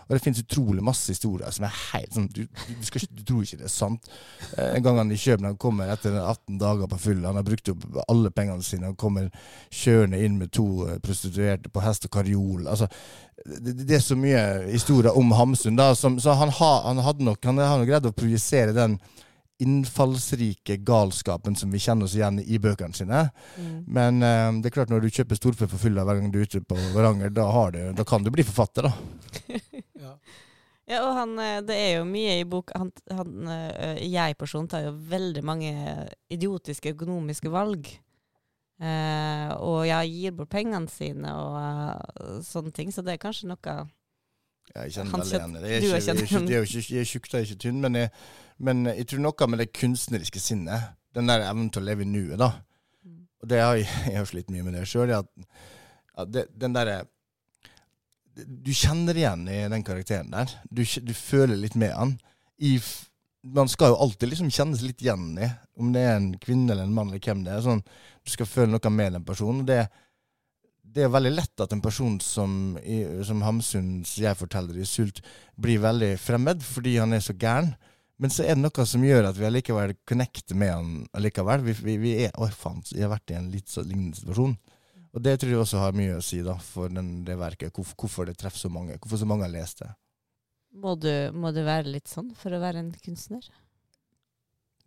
Og 0.08 0.14
det 0.16 0.20
finnes 0.24 0.42
utrolig 0.44 0.84
masse 0.84 1.14
historier 1.14 1.52
som 1.56 1.66
er 1.68 1.76
helt 1.94 2.16
sånn 2.16 2.26
Du, 2.34 2.42
du, 2.46 2.82
skal, 2.88 3.06
du 3.12 3.24
tror 3.28 3.46
ikke 3.46 3.62
det 3.62 3.68
er 3.70 3.74
sant. 3.74 4.10
Eh, 4.58 4.74
En 4.78 4.84
gang 4.86 5.00
han 5.02 5.14
i 5.14 5.20
København 5.20 5.60
kommer 5.62 5.92
etter 5.94 6.18
18 6.20 6.60
dager 6.62 6.90
på 6.92 7.00
full, 7.06 7.26
han 7.26 7.40
har 7.40 7.48
brukt 7.48 7.72
opp 7.74 7.86
alle 8.08 8.32
pengene 8.36 8.66
sine, 8.66 8.92
han 8.92 9.00
kommer 9.00 9.30
kjørende 9.70 10.20
inn 10.26 10.38
med 10.42 10.52
to 10.56 10.68
eh, 10.88 11.00
prostituerte 11.04 11.72
på 11.72 11.84
hest 11.86 12.06
og 12.10 12.14
karjol. 12.18 12.68
Altså, 12.68 12.90
det, 13.46 13.78
det 13.88 13.98
er 13.98 14.06
så 14.06 14.18
mye 14.20 14.44
historier 14.70 15.18
om 15.18 15.32
Hamsun, 15.38 15.80
da, 15.80 15.92
som, 15.98 16.20
så 16.22 16.36
han, 16.38 16.52
ha, 16.60 16.72
han 16.86 17.02
hadde 17.02 17.26
nok 17.26 17.46
Han 17.50 17.58
har 17.64 17.86
greid 17.90 18.06
å 18.06 18.14
projisere 18.14 18.76
den 18.76 19.00
innfallsrike 19.62 20.78
galskapen 20.88 21.56
som 21.56 21.72
vi 21.74 21.82
kjenner 21.82 22.08
oss 22.10 22.16
igjen 22.18 22.40
i 22.42 22.60
bøkene 22.62 22.98
sine. 22.98 23.24
Mm. 23.58 23.74
Men 23.88 24.22
eh, 24.26 24.48
det 24.62 24.72
er 24.72 24.76
klart 24.80 24.94
når 24.94 25.06
du 25.06 25.10
kjøper 25.14 25.40
storfe 25.40 25.68
for 25.72 25.82
fulla 25.82 26.06
hver 26.08 26.20
gang 26.22 26.32
du 26.34 26.40
er 26.42 26.48
ute 26.50 26.64
på 26.66 26.78
Varanger, 26.96 27.30
da, 27.36 27.48
har 27.54 27.76
du, 27.76 27.82
da 27.98 28.06
kan 28.08 28.24
du 28.26 28.32
bli 28.34 28.48
forfatter, 28.48 28.90
da. 28.90 28.94
Ja. 30.02 30.16
Ja, 30.90 31.04
og 31.06 31.12
han, 31.16 31.36
eh, 31.40 31.60
det 31.64 31.76
er 31.78 31.92
jo 32.00 32.06
mye 32.10 32.40
i 32.42 32.46
bok 32.50 32.72
Han, 32.76 32.90
han 33.14 33.52
eh, 33.54 34.00
jeg-personen 34.10 34.68
tar 34.68 34.88
jo 34.88 34.96
veldig 35.12 35.44
mange 35.46 35.70
idiotiske 36.34 36.96
økonomiske 36.96 37.52
valg. 37.54 37.86
Eh, 38.82 39.50
og 39.62 39.84
ja, 39.86 40.02
gir 40.10 40.34
bort 40.34 40.50
pengene 40.50 40.90
sine 40.90 41.32
og 41.38 41.58
uh, 41.62 42.40
sånne 42.46 42.74
ting. 42.74 42.90
Så 42.90 43.04
det 43.06 43.14
er 43.14 43.22
kanskje 43.22 43.52
noe 43.52 43.76
Jeg 44.74 44.96
kjenner 44.96 45.12
Han 45.12 45.22
veldig 45.22 45.38
igjen 45.38 45.54
i 45.54 45.62
det. 45.62 45.70
Jeg 45.70 45.78
er 45.78 45.82
ikke- 45.82 45.92
jeg 45.92 46.02
er 46.02 46.02
jeg 46.02 46.58
er 46.58 46.66
ikke- 46.66 46.94
jeg 46.96 47.02
er 47.06 47.12
tjukk, 47.12 47.28
jeg 47.32 47.40
er 47.42 47.46
ikke 47.46 47.62
tynn, 47.62 47.82
men 47.82 47.96
jeg, 47.96 48.10
men 48.62 48.86
jeg 48.92 49.08
tror 49.10 49.24
noe 49.26 49.48
med 49.50 49.64
det 49.64 49.72
kunstneriske 49.74 50.42
sinnet, 50.42 50.94
den 51.16 51.30
der 51.30 51.48
evnen 51.48 51.72
til 51.74 51.82
å 51.82 51.88
leve 51.90 52.06
i 52.06 52.10
nuet, 52.10 52.38
da. 52.40 52.54
Og 53.42 53.50
det 53.50 53.62
har 53.62 53.78
jeg, 53.80 53.90
jeg 54.12 54.20
har 54.20 54.30
slitt 54.30 54.52
mye 54.54 54.66
med 54.68 54.78
det 54.78 54.88
sjøl. 54.90 55.14
At, 55.18 55.32
at 56.22 56.34
det, 56.34 56.48
den 56.62 56.78
derre 56.78 57.02
Du 58.32 58.72
kjenner 58.74 59.18
igjen 59.18 59.48
i 59.52 59.64
den 59.72 59.86
karakteren 59.86 60.32
der. 60.34 60.52
Du, 60.70 60.84
du 60.86 61.14
føler 61.18 61.58
litt 61.60 61.76
med 61.80 61.96
han. 61.98 62.14
I, 62.62 62.78
man 63.42 63.70
skal 63.72 63.92
jo 63.92 64.00
alltid 64.06 64.30
liksom 64.32 64.54
kjennes 64.54 64.84
litt 64.86 65.02
igjen 65.02 65.34
i, 65.42 65.50
om 65.82 65.90
det 65.96 66.06
er 66.06 66.16
en 66.20 66.32
kvinne 66.40 66.72
eller 66.72 66.86
en 66.86 66.94
mann 66.96 67.10
eller 67.10 67.24
hvem 67.26 67.44
det 67.48 67.56
er. 67.56 67.66
Sånn, 67.66 67.84
du 68.22 68.32
skal 68.32 68.50
føle 68.50 68.72
noe 68.72 68.94
med 68.94 69.18
den 69.18 69.26
personen. 69.28 69.66
Det, 69.68 69.82
det 70.82 71.08
er 71.08 71.14
veldig 71.14 71.34
lett 71.34 71.64
at 71.66 71.74
en 71.74 71.82
person 71.84 72.20
som, 72.24 72.78
som 73.26 73.42
Hamsuns 73.46 74.14
jeg 74.22 74.38
forteller 74.38 74.78
i 74.78 74.88
Sult, 74.88 75.24
blir 75.58 75.82
veldig 75.82 76.14
fremmed 76.22 76.62
fordi 76.66 77.00
han 77.02 77.18
er 77.18 77.26
så 77.26 77.34
gæren. 77.34 77.74
Men 78.22 78.30
så 78.30 78.44
er 78.46 78.54
det 78.54 78.62
noe 78.62 78.86
som 78.86 79.02
gjør 79.02 79.32
at 79.32 79.38
vi 79.40 79.48
allikevel 79.48 79.96
connecter 80.06 80.58
med 80.60 80.70
han 80.70 80.90
allikevel. 81.18 81.64
Vi, 81.66 81.74
vi, 81.82 81.96
vi 81.98 82.12
er 82.28 82.36
Oi, 82.38 82.52
faen, 82.54 82.84
jeg 82.94 83.08
har 83.08 83.16
vært 83.16 83.34
i 83.34 83.38
en 83.40 83.50
litt 83.50 83.72
så 83.72 83.82
lignende 83.82 84.20
situasjon. 84.20 84.54
Og 85.12 85.24
det 85.26 85.34
tror 85.42 85.52
jeg 85.52 85.62
også 85.64 85.82
har 85.82 85.98
mye 85.98 86.20
å 86.20 86.24
si 86.24 86.44
da, 86.46 86.54
for 86.62 86.94
den, 86.94 87.10
det 87.28 87.36
verket. 87.40 87.74
Hvorfor, 87.74 87.98
hvorfor 87.98 88.30
det 88.30 88.38
treffer 88.40 88.68
så 88.68 88.72
mange. 88.72 89.00
Hvorfor 89.02 89.24
så 89.24 89.28
mange 89.28 89.48
har 89.48 89.54
lest 89.56 89.82
det. 89.82 89.90
Må 90.86 90.94
du, 91.02 91.12
må 91.34 91.50
du 91.52 91.64
være 91.66 91.92
litt 91.92 92.08
sånn 92.08 92.30
for 92.38 92.54
å 92.56 92.62
være 92.62 92.86
en 92.86 92.94
kunstner? 93.04 93.50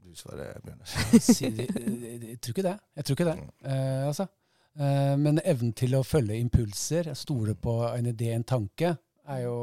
Du 0.05 0.15
svarer, 0.17 0.63
Bjørnar. 0.63 0.95
Jeg, 2.31 2.39
tror 2.39 2.55
ikke 2.55 2.67
det. 2.69 2.79
Jeg 2.95 3.09
tror 3.09 3.19
ikke 3.19 3.29
det. 3.33 3.37
uh, 3.67 4.07
altså. 4.13 4.31
Uh, 4.79 5.15
men 5.19 5.43
evnen 5.43 5.75
til 5.77 5.99
å 5.99 6.07
følge 6.07 6.39
impulser, 6.39 7.11
stole 7.19 7.59
på 7.59 7.81
en 7.91 8.15
idé, 8.15 8.31
en 8.35 8.47
tanke, 8.47 8.95
er 9.27 9.45
jo 9.45 9.59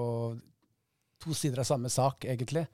to 1.22 1.36
sider 1.38 1.63
av 1.63 1.72
samme 1.72 1.92
sak, 1.94 2.25
egentlig. 2.28 2.68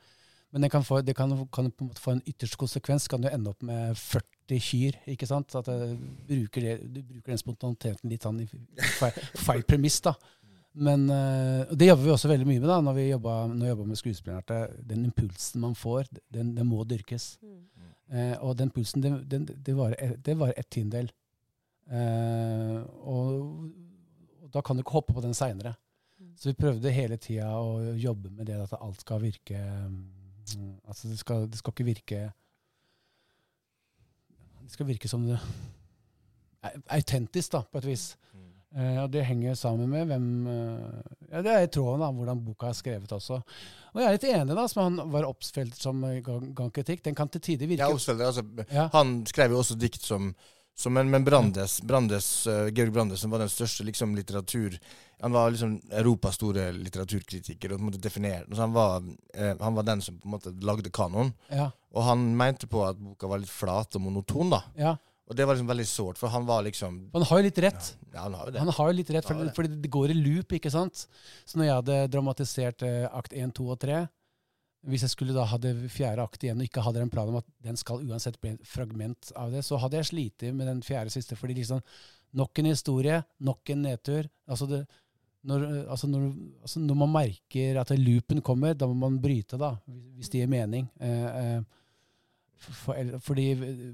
Men 0.58 0.66
det 0.66 0.72
kan, 0.74 0.82
få, 0.82 1.02
det 1.06 1.14
kan, 1.14 1.34
kan 1.54 1.68
få 2.02 2.12
en 2.16 2.22
ytterste 2.26 2.58
konsekvens. 2.58 3.04
Kan 3.08 3.22
du 3.22 3.28
ende 3.30 3.52
opp 3.52 3.62
med 3.62 3.94
40 3.94 4.62
kyr. 4.66 4.96
ikke 5.14 5.28
sant? 5.30 5.54
At 5.54 5.68
du 5.70 6.00
bruker, 6.26 6.64
det, 6.66 6.72
du 6.96 7.04
bruker 7.06 7.36
den 7.36 7.38
spontaniteten 7.38 8.10
litt 8.10 8.26
sånn 8.26 8.40
i 8.42 8.48
feil, 8.98 9.20
feil 9.38 9.62
premiss. 9.70 10.00
da. 10.02 10.16
Men 10.82 11.06
eh, 11.14 11.76
det 11.78 11.92
jobber 11.92 12.08
vi 12.08 12.14
også 12.16 12.32
veldig 12.34 12.50
mye 12.50 12.64
med 12.64 12.72
da, 12.74 12.80
når 12.90 12.98
vi 12.98 13.06
jobber, 13.12 13.54
når 13.54 13.62
vi 13.68 13.70
jobber 13.70 13.92
med 13.92 14.02
skuespillere. 14.02 14.60
Den 14.90 15.06
impulsen 15.06 15.62
man 15.62 15.78
får, 15.78 16.10
den, 16.34 16.56
den 16.58 16.70
må 16.74 16.82
dyrkes. 16.90 17.30
Eh, 18.10 18.34
og 18.42 18.58
den 18.58 18.74
pulsen, 18.74 19.06
det, 19.06 19.14
den, 19.30 19.46
det 19.46 19.78
varer 19.78 20.18
det 20.26 20.40
varer 20.42 20.58
ett 20.58 20.74
tiendedel. 20.74 21.14
Eh, 21.86 22.82
og, 23.06 23.70
og 24.42 24.50
da 24.58 24.66
kan 24.66 24.74
du 24.74 24.82
ikke 24.82 24.98
hoppe 24.98 25.14
på 25.14 25.22
den 25.30 25.38
seinere. 25.38 25.78
Mm. 26.18 26.34
Så 26.34 26.50
vi 26.50 26.60
prøvde 26.66 26.98
hele 26.98 27.22
tida 27.22 27.54
å 27.62 27.94
jobbe 27.94 28.34
med 28.34 28.50
det 28.50 28.58
at 28.64 28.74
alt 28.82 29.06
skal 29.06 29.22
virke 29.22 29.62
mm, 29.62 30.17
Altså 30.88 31.10
det 31.12 31.20
skal, 31.20 31.48
det 31.52 31.60
skal 31.60 31.74
ikke 31.76 31.88
virke 31.88 32.20
Det 34.64 34.72
skal 34.76 34.88
virke 34.88 35.10
som 35.12 35.26
det 35.28 35.40
autentisk, 36.92 37.54
da, 37.54 37.62
på 37.64 37.80
et 37.82 37.88
vis. 37.88 38.06
Eh, 38.76 38.98
og 39.00 39.12
det 39.14 39.24
henger 39.26 39.56
sammen 39.56 39.88
med 39.90 40.10
hvem 40.10 40.26
uh, 40.46 40.98
ja, 41.32 41.40
Det 41.42 41.52
er 41.54 41.64
i 41.66 41.70
tråden 41.72 42.04
da, 42.04 42.10
hvordan 42.12 42.42
boka 42.44 42.68
er 42.70 42.76
skrevet 42.78 43.14
også. 43.16 43.40
Og 43.94 44.02
jeg 44.02 44.08
er 44.08 44.18
litt 44.18 44.28
enig, 44.28 44.58
da, 44.60 44.66
som 44.70 44.84
han 44.84 45.14
var 45.14 45.30
oppspilt 45.30 45.78
som 45.80 46.04
gangkritikk, 46.04 46.52
ga 46.52 46.66
ga 46.66 46.74
kritikk. 46.76 47.06
Den 47.08 47.18
kan 47.18 47.32
til 47.32 47.44
tider 47.48 47.72
virke 47.72 47.88
Ja, 47.88 47.94
altså, 47.94 48.44
Ja. 48.68 48.90
Han 48.94 49.22
skrev 49.30 49.56
jo 49.56 49.64
også 49.64 49.80
dikt 49.80 50.04
som, 50.04 50.34
som 50.78 50.94
men, 50.94 51.10
men 51.10 51.26
Brandes, 51.26 51.80
Brandes 51.82 52.48
uh, 52.48 52.68
Georg 52.68 52.92
Brandes, 52.94 53.24
som 53.24 53.34
var 53.34 53.42
den 53.42 53.50
største 53.50 53.86
liksom, 53.88 54.16
litteratur 54.16 54.76
Han 55.24 55.34
var 55.34 55.50
liksom 55.50 55.80
Europas 55.90 56.38
store 56.38 56.68
litteraturkritiker. 56.72 57.74
og 57.74 57.80
på 57.80 57.82
en 57.82 57.90
måte 57.90 58.12
så 58.54 58.62
han, 58.62 58.74
var, 58.76 59.02
uh, 59.02 59.54
han 59.60 59.74
var 59.74 59.84
den 59.84 60.02
som 60.06 60.20
på 60.20 60.28
en 60.28 60.36
måte 60.36 60.54
lagde 60.62 60.92
kanon. 60.94 61.34
Ja, 61.50 61.72
Og 61.94 62.04
han 62.04 62.30
mente 62.38 62.70
på 62.70 62.86
at 62.86 63.00
boka 63.02 63.28
var 63.28 63.42
litt 63.42 63.50
flat 63.50 63.96
og 63.98 64.02
monoton. 64.02 64.54
da. 64.54 64.64
ja. 64.78 64.96
Og 65.28 65.36
det 65.36 65.44
var 65.44 65.58
liksom 65.58 65.68
veldig 65.68 65.88
sårt, 65.88 66.18
for 66.18 66.32
han 66.32 66.46
var 66.48 66.62
liksom 66.64 67.10
Han 67.12 67.26
har 67.28 67.40
jo 67.42 67.44
litt 67.50 67.58
rett. 67.60 67.90
Ja, 68.14 68.22
han 68.22 68.36
har 68.38 68.46
jo 68.48 68.52
det. 68.54 68.60
Han 68.62 68.70
har 68.78 68.92
jo 68.92 68.96
litt 68.96 69.10
rett, 69.12 69.26
for, 69.28 69.42
det. 69.44 69.56
fordi 69.58 69.80
det 69.84 69.90
går 69.92 70.14
i 70.14 70.16
loop, 70.16 70.54
ikke 70.56 70.72
sant? 70.72 71.04
Så 71.44 71.60
når 71.60 71.68
jeg 71.68 71.80
hadde 71.82 71.98
dramatisert 72.14 72.86
uh, 72.88 73.10
akt 73.12 73.36
1, 73.36 73.52
2 73.58 73.68
og 73.74 73.82
3 73.82 74.06
Hvis 74.88 75.02
jeg 75.04 75.12
skulle 75.12 75.34
da 75.36 75.44
hadde 75.52 75.74
fjerde 75.92 76.24
akt 76.24 76.44
igjen 76.46 76.62
og 76.62 76.68
ikke 76.68 76.84
hadde 76.86 77.02
en 77.04 77.10
plan 77.12 77.28
om 77.32 77.36
at 77.42 77.48
den 77.66 77.76
skal 77.80 78.04
uansett 78.08 78.38
bli 78.42 78.54
et 78.56 78.68
fragment 78.68 79.34
av 79.36 79.52
det, 79.52 79.66
så 79.68 79.76
hadde 79.82 79.98
jeg 80.00 80.08
slitt 80.14 80.46
med 80.56 80.68
den 80.70 80.80
fjerde 80.86 81.12
siste. 81.12 81.36
fordi 81.36 81.58
liksom 81.60 81.82
Nok 82.38 82.60
en 82.60 82.66
historie, 82.66 83.22
nok 83.40 83.70
en 83.72 83.82
nedtur. 83.86 84.28
Altså 84.52 84.66
det, 84.68 84.82
når, 85.48 85.64
altså 85.90 86.08
når, 86.12 86.26
altså 86.62 86.80
når 86.84 86.96
man 87.00 87.10
merker 87.14 87.80
at 87.80 87.94
loopen 87.98 88.42
kommer, 88.42 88.74
da 88.76 88.86
må 88.88 88.94
man 88.94 89.22
bryte, 89.24 89.58
da, 89.58 89.70
hvis 90.18 90.30
det 90.30 90.42
gir 90.42 90.48
mening. 90.52 90.90
Eh, 91.00 91.38
eh, 91.56 91.62
for, 92.58 92.94
eller- 93.00 93.20
fordi 93.24 93.48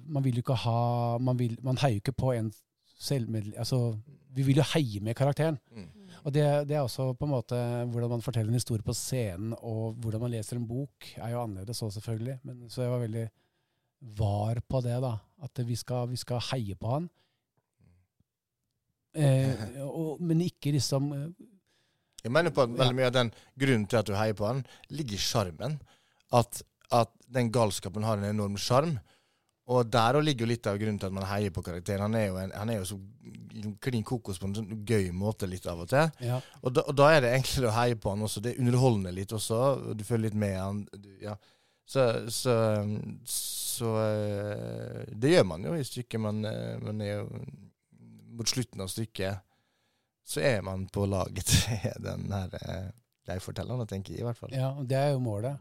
man 0.08 0.24
vil 0.24 0.36
jo 0.36 0.42
ikke 0.42 0.56
ha 0.66 1.18
Man, 1.20 1.38
vil, 1.40 1.58
man 1.62 1.78
heier 1.78 2.00
jo 2.00 2.02
ikke 2.02 2.18
på 2.18 2.32
en 2.34 2.52
selvmedlem... 3.00 3.54
Altså, 3.58 3.98
vi 4.34 4.42
vil 4.48 4.58
jo 4.58 4.64
heie 4.74 5.00
med 5.00 5.16
karakteren. 5.16 5.60
Mm. 5.72 5.88
Og 6.24 6.32
det, 6.32 6.44
det 6.70 6.77
er 6.77 6.84
også 6.86 7.10
på 7.20 7.27
en 7.27 7.34
måte 7.34 7.58
hvordan 7.92 8.15
man 8.15 8.24
forteller 8.24 8.51
en 8.51 8.60
historie 8.60 8.86
på 8.86 8.96
scenen, 8.96 9.56
og 9.60 9.98
hvordan 10.00 10.24
man 10.24 10.32
leser 10.32 10.56
en 10.56 10.68
bok, 10.68 11.10
er 11.18 11.34
jo 11.34 11.42
annerledes 11.42 11.84
òg, 11.84 11.92
selvfølgelig. 11.98 12.38
Men, 12.48 12.62
så 12.72 12.86
jeg 12.86 12.94
var 12.94 13.03
veldig 13.03 13.25
var 14.20 14.62
på 14.68 14.82
det, 14.84 14.96
da. 15.03 15.18
At 15.44 15.63
vi 15.68 15.75
skal, 15.80 16.08
vi 16.12 16.20
skal 16.20 16.44
heie 16.51 16.77
på 16.80 16.94
han. 16.96 17.10
Eh, 19.13 19.65
og, 20.00 20.22
men 20.24 20.42
ikke 20.42 20.74
liksom 20.74 21.12
eh, 21.13 21.27
Jeg 22.24 22.32
mener 22.34 22.56
på 22.56 22.63
at 22.63 22.72
veldig 22.80 22.98
mye 22.98 23.10
av 23.12 23.18
den 23.18 23.34
grunnen 23.60 23.84
til 23.86 24.00
at 24.00 24.08
du 24.08 24.15
heier 24.15 24.38
på 24.38 24.48
han, 24.48 24.63
ligger 24.96 25.20
i 25.20 25.25
sjarmen. 25.25 25.75
At, 26.34 26.63
at 26.96 27.12
den 27.27 27.51
galskapen 27.53 28.08
har 28.08 28.20
en 28.20 28.32
enorm 28.32 28.56
sjarm. 28.56 28.96
Og 29.72 29.88
der 29.88 30.17
ligger 30.20 30.43
jo 30.43 30.50
litt 30.51 30.67
av 30.67 30.77
grunnen 30.79 30.98
til 31.00 31.08
at 31.08 31.15
man 31.15 31.27
heier 31.29 31.53
på 31.55 31.63
karakteren. 31.63 32.03
Han 32.10 32.17
er 32.20 32.25
jo, 32.27 32.36
en, 32.41 32.51
han 32.51 32.72
er 32.74 32.82
jo 32.82 32.88
så 32.89 32.98
klin 33.84 34.03
kokos 34.03 34.41
på 34.41 34.50
en 34.50 34.55
sånn 34.58 34.82
gøy 34.84 35.08
måte 35.15 35.48
litt 35.48 35.65
av 35.72 35.86
og 35.86 35.88
til. 35.93 36.10
ja. 36.25 36.41
Og 36.62 36.75
da, 36.75 36.84
og 36.84 36.98
da 37.00 37.10
er 37.13 37.24
det 37.24 37.32
enklere 37.38 37.70
å 37.70 37.75
heie 37.77 37.96
på 37.96 38.12
han 38.12 38.25
også. 38.27 38.43
Det 38.43 38.53
er 38.53 38.60
underholdende 38.63 39.13
litt 39.15 39.32
også. 39.36 39.62
Du 39.96 40.03
følger 40.03 40.27
litt 40.27 40.39
med 40.43 40.58
han. 40.60 40.84
Ja. 41.24 41.38
Så, 41.86 42.03
så, 42.32 42.53
så 43.27 43.89
eh, 44.03 45.01
Det 45.12 45.34
gjør 45.34 45.48
man 45.48 45.65
jo 45.67 45.75
i 45.75 45.88
stykket. 45.88 46.20
Man, 46.24 46.43
eh, 46.48 46.75
man 46.84 47.01
er 47.03 47.17
jo 47.17 47.43
Mot 48.34 48.50
slutten 48.50 48.82
av 48.82 48.88
stykket 48.89 49.43
så 50.24 50.39
er 50.39 50.62
man 50.65 50.88
på 50.88 51.05
laget 51.05 51.46
til 51.51 52.03
den 52.03 52.32
her 52.32 52.53
eh, 52.62 52.89
jeg-fortelleren, 53.27 53.88
tenker 53.88 54.15
jeg 54.15 54.24
i 54.24 54.27
hvert 54.27 54.39
fall. 54.39 54.55
ja, 54.55 54.72
det 54.84 54.98
er 55.00 55.13
jo 55.13 55.22
målet. 55.24 55.60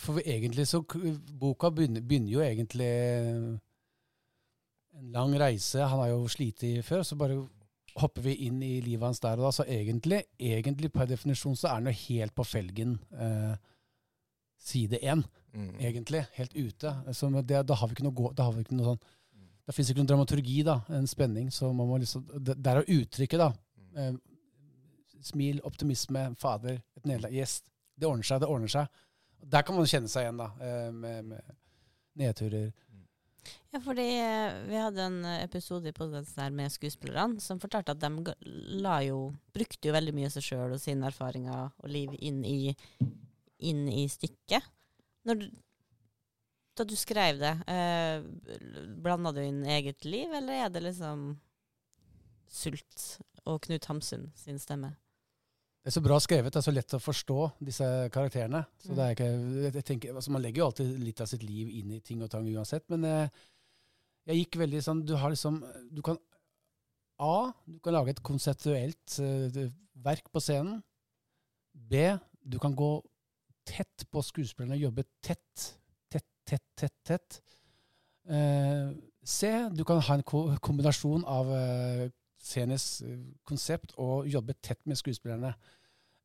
For 0.00 0.16
vi 0.16 0.22
egentlig 0.32 0.64
så 0.70 0.80
Boka 1.36 1.68
begynner, 1.70 2.00
begynner 2.00 2.32
jo 2.32 2.40
egentlig 2.40 2.88
en 4.94 5.10
lang 5.12 5.34
reise. 5.40 5.82
Han 5.84 6.00
har 6.00 6.08
jo 6.12 6.28
slitt 6.30 6.62
før, 6.86 7.02
så 7.04 7.18
bare 7.18 7.36
hopper 8.00 8.24
vi 8.26 8.34
inn 8.46 8.62
i 8.62 8.80
livet 8.82 9.06
hans 9.06 9.20
der 9.22 9.38
og 9.38 9.48
da. 9.48 9.52
Så 9.54 9.66
egentlig, 9.70 10.22
egentlig 10.40 10.92
per 10.94 11.06
definisjon 11.10 11.56
så 11.58 11.68
er 11.68 11.78
han 11.80 11.90
jo 11.90 11.96
helt 12.08 12.34
på 12.34 12.46
felgen 12.48 12.98
eh, 13.12 13.56
side 14.58 15.00
én, 15.02 15.24
Mm. 15.54 15.76
egentlig. 15.78 16.24
Helt 16.34 16.54
ute. 16.56 16.90
Så 17.14 17.28
det, 17.46 17.60
da 17.68 17.74
har 17.78 17.86
vi 17.86 17.94
ikke 17.94 18.02
noe, 18.02 18.14
gå, 18.18 18.32
da 18.34 18.42
har 18.48 18.52
vi 18.56 18.64
ikke 18.64 18.74
noe 18.74 18.88
sånn 18.88 19.04
Da 19.64 19.72
fins 19.72 19.88
ikke 19.88 20.00
noen 20.02 20.08
dramaturgi, 20.10 20.64
da. 20.66 20.80
En 20.90 21.06
spenning. 21.06 21.46
Så 21.54 21.72
man 21.72 21.86
må 21.88 21.96
liksom 22.02 22.24
Der 22.42 22.80
er 22.80 22.84
uttrykket, 22.90 23.38
da. 23.38 23.52
Mm. 23.78 23.96
Eh, 23.96 25.22
smil, 25.22 25.60
optimisme, 25.64 26.34
fader, 26.36 26.82
et 26.96 27.06
nederlag. 27.06 27.32
Yes. 27.32 27.62
Det 27.96 28.08
ordner 28.08 28.24
seg, 28.26 28.40
det 28.42 28.48
ordner 28.50 28.68
seg. 28.68 28.88
Der 29.44 29.62
kan 29.62 29.76
man 29.76 29.88
kjenne 29.88 30.08
seg 30.08 30.24
igjen, 30.24 30.40
da, 30.40 30.48
eh, 30.64 30.90
med, 30.94 31.30
med 31.32 31.54
nedturer. 32.18 32.72
Ja, 33.74 33.80
fordi 33.82 34.06
eh, 34.22 34.54
vi 34.68 34.78
hadde 34.78 35.02
en 35.02 35.18
episode 35.34 35.90
i 35.90 35.96
podkasten 35.96 36.54
med 36.56 36.72
skuespillerne 36.72 37.42
som 37.42 37.60
fortalte 37.60 37.92
at 37.92 38.00
de 38.00 38.34
la 38.80 39.00
jo, 39.04 39.34
brukte 39.56 39.90
jo 39.90 39.96
veldig 39.96 40.14
mye 40.16 40.30
seg 40.32 40.46
sjøl 40.46 40.76
og 40.76 40.80
sine 40.80 41.10
erfaringer 41.10 41.72
og 41.82 41.90
liv 41.90 42.14
inn 42.24 42.40
i, 42.46 42.72
inn 43.68 43.84
i 43.90 44.06
stykket. 44.08 44.70
Du, 45.24 45.46
da 46.78 46.86
du 46.86 46.94
skrev 46.98 47.42
det, 47.42 47.54
eh, 47.70 48.24
blanda 49.04 49.34
du 49.34 49.42
inn 49.44 49.64
eget 49.66 50.06
liv, 50.06 50.32
eller 50.32 50.64
er 50.64 50.72
det 50.72 50.86
liksom 50.86 51.32
Sult 52.54 53.08
og 53.44 53.60
Knut 53.66 53.90
Hamsun 53.90 54.30
sin 54.38 54.60
stemme? 54.62 54.94
Det 55.84 55.90
er 55.90 55.94
så 55.98 56.00
bra 56.00 56.16
skrevet, 56.22 56.48
det 56.48 56.56
er 56.62 56.64
så 56.64 56.72
lett 56.72 56.94
å 56.96 56.98
forstå 57.02 57.38
disse 57.60 57.86
karakterene. 58.12 58.62
Så 58.80 58.88
Mm. 58.88 58.96
det 58.96 59.04
er 59.04 59.10
ikke, 59.12 59.72
jeg 59.74 59.84
tenker, 59.84 60.14
altså 60.14 60.30
Man 60.32 60.40
legger 60.42 60.62
jo 60.62 60.66
alltid 60.70 60.94
litt 60.98 61.20
av 61.20 61.26
sitt 61.28 61.42
liv 61.44 61.68
inn 61.68 61.90
i 61.92 62.00
ting 62.00 62.22
og 62.24 62.30
tang 62.32 62.46
uansett, 62.48 62.86
men 62.88 63.04
jeg, 63.04 63.30
jeg 64.26 64.38
gikk 64.38 64.56
veldig 64.62 64.80
sånn 64.82 65.02
Du 65.04 65.12
har 65.20 65.28
liksom 65.30 65.58
Du 65.92 66.00
kan 66.00 66.16
A. 67.20 67.52
Du 67.68 67.78
kan 67.84 67.92
lage 67.92 68.10
et 68.10 68.22
konseptuelt 68.24 69.18
uh, 69.20 69.68
verk 70.02 70.32
på 70.32 70.40
scenen. 70.40 70.80
B. 71.74 72.16
Du 72.42 72.58
kan 72.58 72.74
gå 72.74 72.88
tett 73.68 74.06
på 74.10 74.22
skuespillerne 74.24 74.74
og 74.74 74.88
jobbe 74.88 75.04
tett, 75.22 75.68
tett, 76.10 76.26
tett, 76.44 76.64
tett. 76.74 76.96
tett. 77.04 77.38
Uh, 78.26 78.96
C. 79.22 79.52
Du 79.76 79.84
kan 79.84 80.00
ha 80.00 80.14
en 80.18 80.24
ko 80.26 80.56
kombinasjon 80.60 81.22
av 81.24 81.48
eh, 81.54 82.08
scenisk 82.44 83.04
eh, 83.06 83.22
konsept 83.48 83.94
og 84.00 84.28
jobbe 84.30 84.56
tett 84.62 84.80
med 84.88 84.98
skuespillerne. 85.00 85.54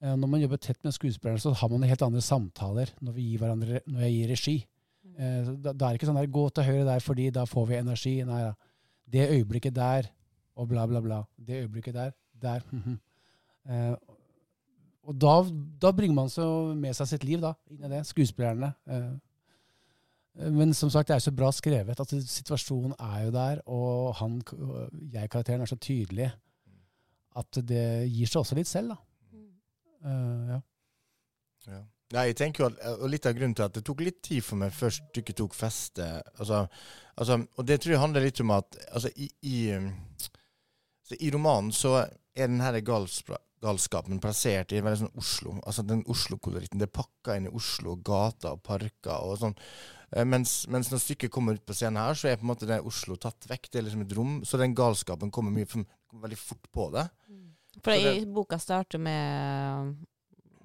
Eh, 0.02 0.16
Når 0.16 0.32
man 0.32 0.42
jobber 0.44 0.62
tett 0.62 0.84
med 0.84 0.96
skuespillerne, 0.96 1.42
så 1.42 1.54
har 1.56 1.72
man 1.72 1.88
helt 1.88 2.04
andre 2.06 2.22
samtaler 2.22 2.94
når, 3.02 3.16
vi 3.16 3.32
gir 3.32 3.44
hverandre, 3.44 3.82
når 3.88 4.06
jeg 4.06 4.16
gir 4.18 4.34
regi. 4.34 4.58
Eh, 5.16 5.52
Da, 5.56 5.74
da 5.74 5.86
er 5.86 5.90
det 5.90 6.00
ikke 6.00 6.12
sånn 6.12 6.22
der 6.22 6.32
'gå 6.32 6.50
til 6.54 6.64
høyre 6.64 6.86
der 6.86 7.00
fordi 7.00 7.30
da 7.32 7.46
får 7.46 7.68
vi 7.68 7.82
energi'. 7.82 8.26
Nei 8.26 8.42
da. 8.44 8.54
Det 9.10 9.30
øyeblikket 9.30 9.76
der, 9.76 10.12
og 10.56 10.68
bla, 10.70 10.86
bla, 10.86 11.02
bla. 11.02 11.24
Det 11.38 11.64
øyeblikket 11.64 11.94
der, 11.94 12.12
der. 12.42 12.62
mhm. 12.72 13.00
Eh, 13.70 13.96
og 15.10 15.16
da, 15.18 15.44
da 15.82 15.92
bringer 15.92 16.14
man 16.14 16.30
så 16.30 16.76
med 16.76 16.94
seg 16.94 17.08
sitt 17.08 17.24
liv 17.24 17.42
da, 17.42 17.54
inn 17.72 17.84
i 17.84 17.90
det. 17.90 18.06
Skuespillerne. 18.06 18.74
Eh, 18.88 19.18
men 20.36 20.74
som 20.78 20.92
sagt, 20.94 21.10
det 21.10 21.18
er 21.18 21.24
så 21.24 21.34
bra 21.36 21.50
skrevet 21.52 22.00
at 22.00 22.12
situasjonen 22.14 22.94
er 23.00 23.26
jo 23.26 23.32
der, 23.34 23.62
og 23.68 24.14
han, 24.22 24.40
jeg-karakteren 25.12 25.66
er 25.66 25.70
så 25.70 25.80
tydelig 25.82 26.30
at 27.40 27.62
det 27.70 27.86
gir 28.10 28.30
seg 28.30 28.42
også 28.44 28.58
litt 28.58 28.70
selv, 28.70 28.94
da. 28.94 29.00
Uh, 30.00 30.52
ja. 30.54 30.60
Ja. 31.68 31.82
Nei, 32.16 32.24
jeg 32.32 32.38
tenker 32.40 32.64
jo 32.64 32.68
at, 32.72 32.80
og 33.04 33.10
Litt 33.12 33.28
av 33.30 33.36
grunnen 33.38 33.54
til 33.58 33.66
at 33.68 33.76
det 33.76 33.84
tok 33.86 34.00
litt 34.02 34.22
tid 34.26 34.42
for 34.46 34.58
meg 34.62 34.72
før 34.74 34.94
stykket 34.96 35.38
tok 35.38 35.54
feste 35.54 36.06
altså, 36.40 36.64
altså, 37.20 37.36
Og 37.60 37.68
det 37.68 37.82
tror 37.82 37.94
jeg 37.94 38.02
handler 38.02 38.26
litt 38.26 38.40
om 38.42 38.54
at 38.56 38.80
altså, 38.88 39.12
i, 39.14 39.28
i, 39.46 39.58
um, 39.76 39.92
så 41.06 41.20
I 41.20 41.30
romanen 41.36 41.74
så 41.76 41.94
er 42.00 42.48
den 42.48 42.64
her 42.64 42.80
galskapen 42.82 44.22
plassert 44.24 44.74
i 44.74 44.82
veldig 44.82 45.02
sånn 45.04 45.20
Oslo. 45.20 45.56
Altså 45.68 45.84
den 45.84 46.06
Oslo-koloritten. 46.08 46.80
Det 46.80 46.88
er 46.88 46.96
pakka 46.96 47.36
inn 47.36 47.50
i 47.50 47.54
Oslo, 47.60 47.98
gater 48.06 48.56
og 48.56 48.62
parker 48.64 49.26
og 49.26 49.40
sånn. 49.42 49.58
Eh, 50.16 50.26
Mens, 50.26 50.68
mens 50.68 50.90
når 50.92 51.02
stykket 51.04 51.32
kommer 51.32 51.54
ut 51.60 51.66
på 51.66 51.74
scenen 51.78 52.02
her, 52.02 52.14
så 52.18 52.28
er 52.32 52.38
på 52.38 52.46
en 52.48 52.52
måte 52.54 52.66
det 52.70 52.80
Oslo 52.86 53.16
tatt 53.16 53.46
vekk. 53.50 53.70
Det 53.72 53.80
er 53.82 53.88
liksom 53.88 54.02
et 54.06 54.16
rom. 54.18 54.40
Så 54.46 54.58
den 54.58 54.74
galskapen 54.76 55.32
kommer, 55.32 55.52
mye, 55.54 55.66
kommer 55.70 56.26
veldig 56.28 56.38
fort 56.42 56.70
på 56.74 56.90
det. 56.96 57.08
For 57.84 57.92
det, 57.94 58.16
i 58.22 58.26
boka 58.26 58.58
starter 58.60 59.00
med 59.00 59.96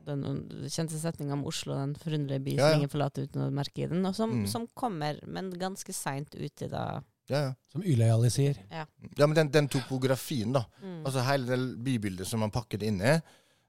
den 0.04 0.24
kjente 0.68 0.98
setninga 1.00 1.32
om 1.36 1.44
Oslo, 1.48 1.74
den 1.78 1.94
forunderlige 1.96 2.42
by 2.44 2.54
Ja, 2.56 2.56
ja. 2.66 2.70
som 2.72 2.80
ingen 2.82 2.92
forlater 2.92 3.24
uten 3.28 3.44
å 3.46 3.50
merke 3.54 3.84
i 3.84 3.88
den, 3.88 4.04
og 4.04 4.14
som, 4.16 4.30
Mm. 4.42 4.46
som 4.50 4.66
kommer, 4.76 5.20
men 5.26 5.50
ganske 5.52 5.92
seint 5.96 6.34
ut 6.34 6.62
i 6.62 6.68
det. 6.68 6.82
Ja, 7.30 7.38
ja. 7.40 7.54
Som 7.72 7.82
Yløyali 7.82 8.28
sier. 8.30 8.58
ja 8.70 9.26
men 9.26 9.34
den, 9.34 9.48
den 9.50 9.68
topografien, 9.68 10.52
da. 10.52 10.66
Mm. 10.82 11.06
Altså 11.06 11.20
hele 11.24 11.46
det 11.46 11.84
bybildet 11.84 12.26
som 12.26 12.40
man 12.40 12.50
pakker 12.50 12.78
det 12.78 12.86
inn 12.88 13.00
i, 13.00 13.14